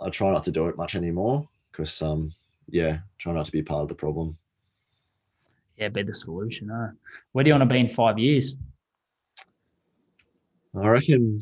I 0.01 0.09
try 0.09 0.31
not 0.31 0.43
to 0.45 0.51
do 0.51 0.67
it 0.67 0.75
much 0.75 0.95
anymore 0.95 1.47
because, 1.71 2.01
um, 2.01 2.31
yeah, 2.67 2.99
try 3.19 3.31
not 3.33 3.45
to 3.45 3.51
be 3.51 3.63
part 3.63 3.83
of 3.83 3.87
the 3.87 3.95
problem. 3.95 4.37
Yeah, 5.77 5.89
be 5.89 6.03
the 6.03 6.13
solution. 6.13 6.69
Huh? 6.69 6.89
Where 7.31 7.43
do 7.43 7.49
you 7.49 7.53
want 7.53 7.69
to 7.69 7.73
be 7.73 7.79
in 7.79 7.89
five 7.89 8.17
years? 8.17 8.55
I 10.75 10.87
reckon 10.87 11.39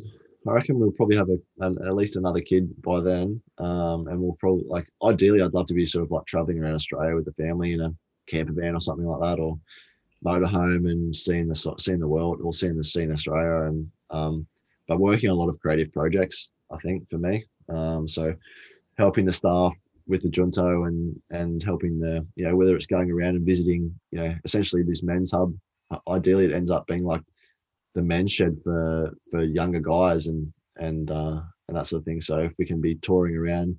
I 0.48 0.52
reckon 0.52 0.78
we'll 0.78 0.92
probably 0.92 1.16
have 1.18 1.30
a, 1.30 1.38
an, 1.62 1.76
at 1.86 1.96
least 1.96 2.18
another 2.18 2.40
kid 2.40 2.70
by 2.84 3.02
then, 3.02 3.42
um, 3.58 4.08
and 4.08 4.20
we'll 4.20 4.38
probably 4.40 4.66
like 4.68 4.88
ideally 5.04 5.42
I'd 5.42 5.54
love 5.54 5.68
to 5.68 5.74
be 5.74 5.86
sort 5.86 6.06
of 6.06 6.12
like 6.12 6.26
traveling 6.26 6.60
around 6.60 6.76
Australia 6.76 7.16
with 7.16 7.26
the 7.26 7.34
family 7.34 7.74
in 7.74 7.82
a 7.82 7.94
camper 8.28 8.54
van 8.54 8.76
or 8.76 8.82
something 8.82 9.06
like 9.06 9.22
that, 9.22 9.42
or 9.42 9.58
motorhome 10.24 10.90
and 10.90 11.16
seeing 11.16 11.48
the 11.48 11.76
seeing 11.80 12.00
the 12.00 12.08
world 12.08 12.42
or 12.44 12.54
seeing 12.54 12.78
the 12.78 12.84
scene 12.84 13.12
Australia, 13.12 13.68
and 13.68 13.90
um, 14.12 14.46
but 14.88 15.00
working 15.00 15.30
on 15.30 15.36
a 15.36 15.40
lot 15.40 15.50
of 15.50 15.60
creative 15.60 15.92
projects. 15.92 16.52
I 16.72 16.78
think 16.78 17.10
for 17.10 17.18
me, 17.18 17.46
um, 17.70 18.08
so 18.08 18.36
helping 18.98 19.26
the 19.26 19.34
staff 19.34 19.74
with 20.08 20.22
the 20.22 20.30
junto 20.30 20.84
and 20.86 21.20
and 21.32 21.64
helping 21.64 22.00
the 22.00 22.26
you 22.36 22.48
know 22.48 22.56
whether 22.56 22.76
it's 22.76 22.86
going 22.86 23.12
around 23.12 23.36
and 23.36 23.46
visiting 23.46 23.94
you 24.12 24.20
know 24.20 24.36
essentially 24.44 24.84
this 24.84 25.04
men's 25.04 25.32
hub. 25.32 25.54
Ideally, 26.08 26.46
it 26.46 26.54
ends 26.54 26.72
up 26.72 26.88
being 26.88 27.04
like 27.04 27.22
the 27.94 28.02
men's 28.02 28.32
shed 28.32 28.58
for 28.64 29.16
for 29.32 29.44
younger 29.44 29.80
guys 29.80 30.28
and 30.28 30.52
and 30.78 31.12
uh, 31.12 31.42
and 31.68 31.78
that 31.78 31.88
sort 31.88 32.02
of 32.02 32.06
thing. 32.06 32.22
So 32.22 32.40
if 32.40 32.54
we 32.60 32.66
can 32.66 32.82
be 32.82 32.96
touring 32.96 33.36
around, 33.36 33.78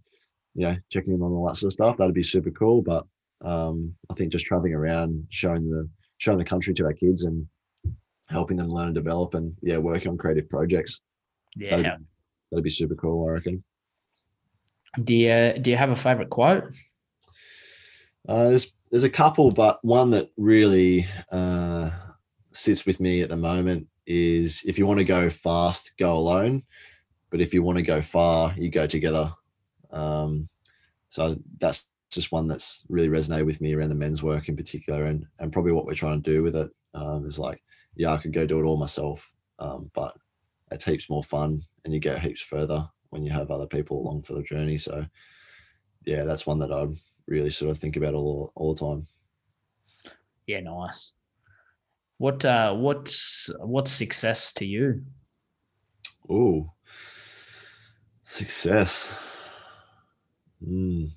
you 0.55 0.67
know, 0.67 0.77
checking 0.91 1.15
in 1.15 1.23
on 1.23 1.33
all 1.33 1.47
that 1.47 1.57
sort 1.57 1.69
of 1.69 1.75
stuff, 1.75 1.97
that'd 1.97 2.15
be 2.15 2.23
super 2.23 2.51
cool. 2.51 2.83
But 2.83 3.07
um, 3.45 3.95
I 4.11 4.15
think 4.15 4.33
just 4.33 4.47
traveling 4.47 4.75
around, 4.75 5.27
showing 5.31 5.71
the 5.71 5.89
showing 6.19 6.39
the 6.39 6.45
country 6.45 6.75
to 6.75 6.85
our 6.85 6.93
kids 6.93 7.25
and 7.25 7.47
helping 8.29 8.57
them 8.57 8.69
learn 8.69 8.87
and 8.87 8.95
develop, 8.95 9.35
and 9.35 9.53
yeah, 9.63 9.77
working 9.77 10.09
on 10.09 10.19
creative 10.19 10.49
projects. 10.49 11.01
Yeah, 11.57 11.77
that'd, 11.77 12.07
that'd 12.51 12.65
be 12.65 12.71
super 12.71 12.95
cool. 12.95 13.29
I 13.29 13.33
reckon. 13.33 13.63
Do 15.03 15.15
you 15.15 15.55
do 15.61 15.71
you 15.71 15.77
have 15.77 15.91
a 15.91 15.97
favorite 15.97 16.31
quote? 16.31 16.65
Uh, 18.29 18.49
there's 18.49 18.73
there's 18.91 19.05
a 19.05 19.11
couple, 19.11 19.51
but 19.51 19.85
one 19.85 20.11
that 20.11 20.31
really 20.37 21.07
uh, 21.31 21.91
sits 22.53 22.87
with 22.87 23.01
me 23.01 23.23
at 23.23 23.29
the 23.29 23.37
moment 23.37 23.87
is 24.07 24.63
if 24.65 24.79
you 24.79 24.87
want 24.87 24.99
to 24.99 25.05
go 25.05 25.29
fast, 25.29 25.93
go 25.99 26.15
alone. 26.15 26.63
But 27.31 27.41
if 27.41 27.53
you 27.53 27.63
want 27.63 27.77
to 27.79 27.83
go 27.83 28.01
far, 28.01 28.55
you 28.57 28.71
go 28.71 28.87
together. 28.87 29.33
Um, 29.91 30.49
so 31.09 31.37
that's 31.59 31.89
just 32.11 32.31
one 32.33 32.47
that's 32.47 32.85
really 32.89 33.09
resonated 33.09 33.47
with 33.47 33.61
me 33.61 33.75
around 33.75 33.89
the 33.89 33.97
men's 33.97 34.23
work 34.23 34.49
in 34.49 34.57
particular, 34.57 35.05
and 35.05 35.27
and 35.39 35.53
probably 35.53 35.73
what 35.73 35.87
we're 35.87 35.95
trying 35.95 36.23
to 36.23 36.31
do 36.31 36.43
with 36.43 36.57
it 36.57 36.71
um, 36.95 37.27
is 37.27 37.39
like, 37.39 37.63
yeah, 37.97 38.13
I 38.13 38.19
could 38.19 38.33
go 38.33 38.47
do 38.47 38.61
it 38.61 38.65
all 38.65 38.77
myself, 38.77 39.33
um, 39.59 39.91
but 39.95 40.17
it's 40.71 40.85
heaps 40.85 41.11
more 41.11 41.25
fun, 41.25 41.63
and 41.85 41.93
you 41.93 42.01
get 42.01 42.21
heaps 42.21 42.41
further 42.41 42.89
when 43.17 43.25
you 43.25 43.33
have 43.33 43.51
other 43.51 43.67
people 43.67 43.99
along 43.99 44.23
for 44.23 44.35
the 44.35 44.43
journey. 44.43 44.77
So, 44.77 45.07
yeah, 46.05 46.25
that's 46.25 46.47
one 46.47 46.59
that 46.59 46.71
I 46.71 46.87
really 47.27 47.49
sort 47.49 47.71
of 47.71 47.79
think 47.79 47.97
about 47.97 48.13
all 48.13 48.53
all 48.55 48.75
the 48.75 48.81
time. 48.81 49.07
Yeah, 50.47 50.61
nice. 50.61 51.13
What 52.19 52.45
uh, 52.45 52.75
what's 52.75 53.51
what's 53.59 53.91
success 53.91 54.53
to 54.55 54.67
you? 54.67 55.03
Oh, 56.29 56.71
success. 58.25 59.11
Mm. 60.63 61.11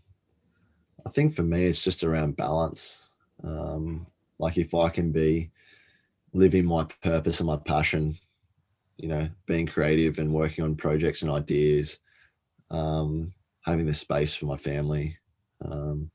I 1.06 1.10
think 1.10 1.34
for 1.34 1.43
me, 1.43 1.66
it's 1.66 1.84
just 1.84 2.04
around 2.04 2.38
balance. 2.38 3.10
Um, 3.43 4.08
like 4.38 4.58
if 4.58 4.74
I 4.74 4.88
can 4.88 5.12
be 5.12 5.52
living 6.34 6.66
my 6.66 6.86
purpose 7.04 7.41
and 7.41 7.47
my 7.47 7.58
passion, 7.58 8.16
you 9.00 9.08
know, 9.08 9.30
being 9.45 9.66
creative 9.66 10.20
and 10.20 10.34
working 10.34 10.64
on 10.64 10.76
projects 10.76 11.22
and 11.22 11.32
ideas, 11.32 12.00
um, 12.70 13.34
having 13.66 13.86
the 13.86 13.93
space 13.93 14.36
for 14.36 14.45
my 14.45 14.58
family, 14.58 15.18
um, 15.64 16.12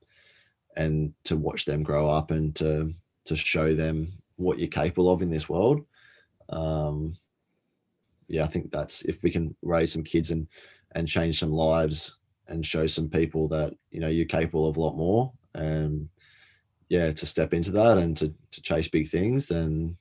and 0.77 1.11
to 1.23 1.35
watch 1.35 1.65
them 1.65 1.81
grow 1.81 2.07
up 2.07 2.29
and 2.29 2.55
to 2.55 2.93
to 3.25 3.35
show 3.35 3.73
them 3.73 4.13
what 4.35 4.59
you're 4.59 4.67
capable 4.67 5.09
of 5.09 5.23
in 5.23 5.31
this 5.31 5.49
world. 5.49 5.83
Um, 6.49 7.15
yeah, 8.27 8.43
I 8.43 8.47
think 8.47 8.71
that's 8.71 9.01
if 9.03 9.23
we 9.23 9.31
can 9.31 9.55
raise 9.63 9.91
some 9.91 10.03
kids 10.03 10.29
and 10.29 10.47
and 10.93 11.07
change 11.07 11.39
some 11.39 11.51
lives 11.51 12.19
and 12.47 12.63
show 12.63 12.85
some 12.85 13.09
people 13.09 13.47
that 13.47 13.73
you 13.89 13.99
know 13.99 14.09
you're 14.09 14.25
capable 14.25 14.67
of 14.67 14.77
a 14.77 14.81
lot 14.81 14.95
more 14.95 15.33
and 15.55 16.07
yeah 16.89 17.11
to 17.11 17.25
step 17.25 17.53
into 17.53 17.71
that 17.71 17.97
and 17.97 18.15
to, 18.15 18.33
to 18.51 18.61
chase 18.61 18.87
big 18.87 19.07
things 19.07 19.47
then 19.47 19.97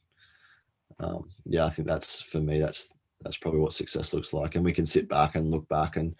um, 1.00 1.28
yeah 1.44 1.64
i 1.64 1.70
think 1.70 1.88
that's 1.88 2.22
for 2.22 2.40
me 2.40 2.58
that's 2.58 2.92
that's 3.24 3.38
probably 3.38 3.60
what 3.60 3.72
success 3.72 4.12
looks 4.12 4.32
like. 4.32 4.54
And 4.54 4.64
we 4.64 4.72
can 4.72 4.86
sit 4.86 5.08
back 5.08 5.34
and 5.34 5.50
look 5.50 5.66
back 5.68 5.96
and 5.96 6.14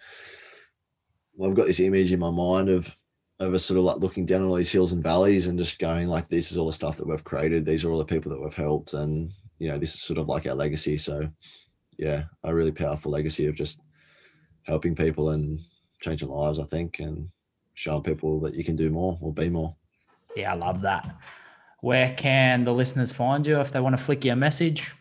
well, 1.35 1.49
i've 1.49 1.55
got 1.55 1.67
this 1.67 1.79
image 1.79 2.11
in 2.11 2.19
my 2.19 2.31
mind 2.31 2.69
of 2.69 2.93
of 3.39 3.53
us 3.53 3.65
sort 3.65 3.77
of 3.77 3.83
like 3.83 3.97
looking 3.97 4.25
down 4.25 4.41
on 4.41 4.47
all 4.47 4.55
these 4.55 4.71
hills 4.71 4.93
and 4.93 5.03
valleys 5.03 5.47
and 5.47 5.59
just 5.59 5.77
going 5.77 6.07
like 6.07 6.29
this 6.29 6.51
is 6.51 6.57
all 6.57 6.67
the 6.67 6.73
stuff 6.73 6.95
that 6.95 7.05
we've 7.05 7.23
created. 7.25 7.65
These 7.65 7.83
are 7.83 7.91
all 7.91 7.97
the 7.97 8.05
people 8.05 8.31
that 8.31 8.41
we've 8.41 8.53
helped. 8.53 8.93
And 8.93 9.31
you 9.59 9.69
know 9.69 9.77
this 9.77 9.93
is 9.93 10.01
sort 10.01 10.19
of 10.19 10.27
like 10.27 10.47
our 10.47 10.55
legacy. 10.55 10.97
So 10.97 11.29
yeah 11.97 12.23
a 12.43 12.53
really 12.53 12.71
powerful 12.71 13.11
legacy 13.11 13.47
of 13.47 13.55
just 13.55 13.81
helping 14.63 14.95
people 14.95 15.29
and 15.29 15.59
changing 16.01 16.29
lives 16.29 16.59
i 16.59 16.63
think 16.65 16.99
and 16.99 17.29
showing 17.73 18.03
people 18.03 18.39
that 18.39 18.53
you 18.53 18.63
can 18.63 18.75
do 18.75 18.89
more 18.89 19.17
or 19.21 19.33
be 19.33 19.49
more. 19.49 19.75
Yeah 20.35 20.53
i 20.53 20.55
love 20.55 20.81
that 20.81 21.15
where 21.85 22.11
can 22.15 22.65
the 22.65 22.73
listeners 22.73 23.11
find 23.11 23.45
you 23.45 23.59
if 23.59 23.71
they 23.71 23.79
want 23.79 23.95
to 23.95 24.03
flick 24.03 24.25
you 24.25 24.31
a 24.31 24.35
message 24.35 24.91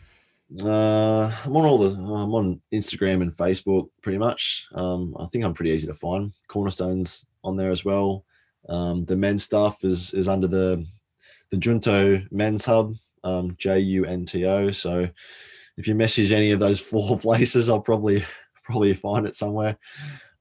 uh, 0.61 1.33
I'm 1.45 1.57
on 1.57 1.65
all 1.65 1.79
the. 1.79 1.97
I'm 1.97 2.35
on 2.35 2.61
Instagram 2.73 3.23
and 3.23 3.35
Facebook 3.35 3.89
pretty 4.03 4.19
much. 4.19 4.69
Um, 4.75 5.17
I 5.19 5.27
think 5.27 5.43
I'm 5.43 5.55
pretty 5.55 5.71
easy 5.71 5.87
to 5.87 5.95
find. 5.95 6.33
Cornerstones 6.49 7.27
on 7.43 7.57
there 7.57 7.71
as 7.71 7.85
well. 7.85 8.25
Um, 8.69 9.05
the 9.07 9.17
men's 9.17 9.43
stuff 9.43 9.85
is 9.85 10.13
is 10.13 10.29
under 10.29 10.47
the 10.47 10.87
the 11.51 11.57
Junto 11.57 12.23
Men's 12.31 12.67
Hub, 12.67 12.95
um, 13.25 13.57
J 13.59 13.81
U 13.81 14.05
N 14.05 14.27
T 14.27 14.45
O. 14.45 14.71
So 14.71 15.09
if 15.77 15.89
you 15.89 15.95
message 15.95 16.31
any 16.31 16.51
of 16.51 16.61
those 16.61 16.81
four 16.93 17.19
places, 17.19 17.69
I'll 17.71 17.81
probably 17.81 18.25
probably 18.63 18.95
find 18.95 19.27
it 19.27 19.35
somewhere. 19.35 19.77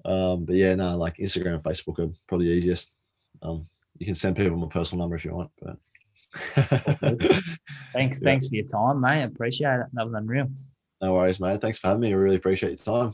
Um, 0.05 0.45
but 0.45 0.55
yeah, 0.55 0.75
no, 0.75 0.97
like 0.97 1.17
Instagram 1.17 1.55
and 1.55 1.63
Facebook 1.63 1.97
are 1.99 2.11
probably 2.27 2.49
easiest. 2.49 2.93
Um, 3.41 3.65
you 3.97 4.05
can 4.05 4.15
send 4.15 4.35
people 4.35 4.57
my 4.57 4.67
personal 4.67 5.01
number 5.01 5.15
if 5.15 5.23
you 5.23 5.33
want, 5.33 5.49
but 5.61 5.77
Thanks, 7.93 8.19
Yeah. 8.19 8.23
thanks 8.23 8.47
for 8.47 8.55
your 8.55 8.65
time, 8.67 9.01
mate. 9.01 9.21
I 9.21 9.23
appreciate 9.23 9.79
it. 9.79 9.85
That 9.93 10.05
was 10.05 10.13
unreal. 10.15 10.47
no 11.01 11.13
worries, 11.13 11.39
mate. 11.39 11.61
Thanks 11.61 11.77
for 11.77 11.87
having 11.87 12.01
me. 12.01 12.09
I 12.09 12.15
really 12.15 12.35
appreciate 12.37 12.69
your 12.69 12.77
time. 13.01 13.13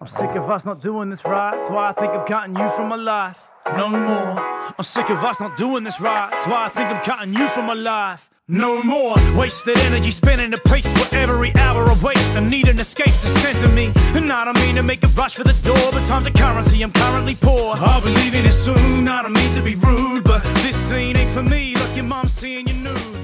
I'm 0.00 0.08
sick 0.08 0.36
of 0.36 0.50
us 0.50 0.64
not 0.64 0.82
doing 0.82 1.10
this 1.10 1.24
right. 1.24 1.54
That's 1.56 1.70
why 1.70 1.90
I 1.90 1.92
think 1.92 2.12
I'm 2.12 2.26
cutting 2.26 2.56
you 2.56 2.70
from 2.70 2.88
my 2.88 2.96
life. 2.96 3.38
No 3.76 3.88
more. 3.88 4.38
I'm 4.76 4.84
sick 4.84 5.10
of 5.10 5.18
us 5.24 5.38
not 5.38 5.56
doing 5.56 5.84
this 5.84 6.00
right. 6.00 6.30
That's 6.30 6.46
why 6.46 6.64
I 6.66 6.68
think 6.68 6.88
I'm 6.88 7.02
cutting 7.02 7.32
you 7.34 7.48
from 7.48 7.66
my 7.66 7.74
life. 7.74 8.28
No 8.52 8.82
more 8.82 9.14
wasted 9.34 9.78
energy 9.78 10.10
spinning 10.10 10.52
a 10.52 10.58
pace 10.58 10.84
where 10.84 11.22
every 11.22 11.54
hour 11.54 11.88
I 11.88 11.98
waste. 12.02 12.36
I 12.36 12.46
need 12.46 12.68
an 12.68 12.78
escape 12.78 13.06
to 13.06 13.12
center 13.12 13.68
me. 13.68 13.90
And 14.14 14.30
I 14.30 14.44
don't 14.44 14.58
mean 14.60 14.74
to 14.74 14.82
make 14.82 15.02
a 15.02 15.06
rush 15.06 15.36
for 15.36 15.44
the 15.44 15.54
door, 15.66 15.90
but 15.90 16.04
time's 16.04 16.26
a 16.26 16.30
currency. 16.30 16.82
I'm 16.82 16.92
currently 16.92 17.34
poor. 17.34 17.74
I'll 17.78 18.02
be 18.02 18.10
leaving 18.10 18.44
it 18.44 18.52
soon. 18.52 19.08
I 19.08 19.22
don't 19.22 19.32
mean 19.32 19.54
to 19.54 19.62
be 19.62 19.74
rude, 19.76 20.24
but 20.24 20.42
this 20.56 20.76
scene 20.76 21.16
ain't 21.16 21.30
for 21.30 21.42
me. 21.42 21.74
Look, 21.76 21.96
your 21.96 22.04
mom's 22.04 22.32
seeing 22.32 22.68
your 22.68 22.76
nudes. 22.76 23.22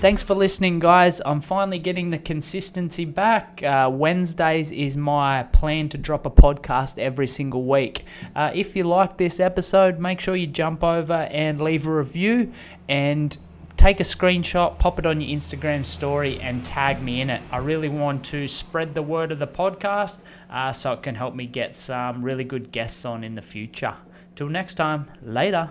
Thanks 0.00 0.22
for 0.22 0.36
listening, 0.36 0.78
guys. 0.78 1.20
I'm 1.26 1.40
finally 1.40 1.80
getting 1.80 2.10
the 2.10 2.18
consistency 2.18 3.04
back. 3.04 3.60
Uh, 3.64 3.90
Wednesdays 3.92 4.70
is 4.70 4.96
my 4.96 5.42
plan 5.52 5.88
to 5.88 5.98
drop 5.98 6.24
a 6.24 6.30
podcast 6.30 6.98
every 6.98 7.26
single 7.26 7.64
week. 7.64 8.04
Uh, 8.36 8.52
if 8.54 8.76
you 8.76 8.84
like 8.84 9.18
this 9.18 9.40
episode, 9.40 9.98
make 9.98 10.20
sure 10.20 10.36
you 10.36 10.46
jump 10.46 10.84
over 10.84 11.28
and 11.32 11.60
leave 11.60 11.88
a 11.88 11.92
review 11.92 12.52
and 12.88 13.36
take 13.78 14.00
a 14.00 14.02
screenshot, 14.02 14.76
pop 14.80 14.98
it 14.98 15.06
on 15.06 15.20
your 15.20 15.34
Instagram 15.34 15.86
story, 15.86 16.40
and 16.40 16.64
tag 16.66 17.00
me 17.00 17.20
in 17.20 17.30
it. 17.30 17.40
I 17.52 17.58
really 17.58 17.88
want 17.88 18.24
to 18.26 18.48
spread 18.48 18.92
the 18.92 19.02
word 19.02 19.30
of 19.30 19.38
the 19.38 19.46
podcast 19.46 20.18
uh, 20.50 20.72
so 20.72 20.92
it 20.92 21.02
can 21.04 21.14
help 21.14 21.34
me 21.36 21.46
get 21.46 21.76
some 21.76 22.22
really 22.22 22.44
good 22.44 22.72
guests 22.72 23.04
on 23.04 23.22
in 23.22 23.36
the 23.36 23.40
future. 23.40 23.94
Till 24.34 24.48
next 24.48 24.74
time, 24.74 25.08
later. 25.22 25.70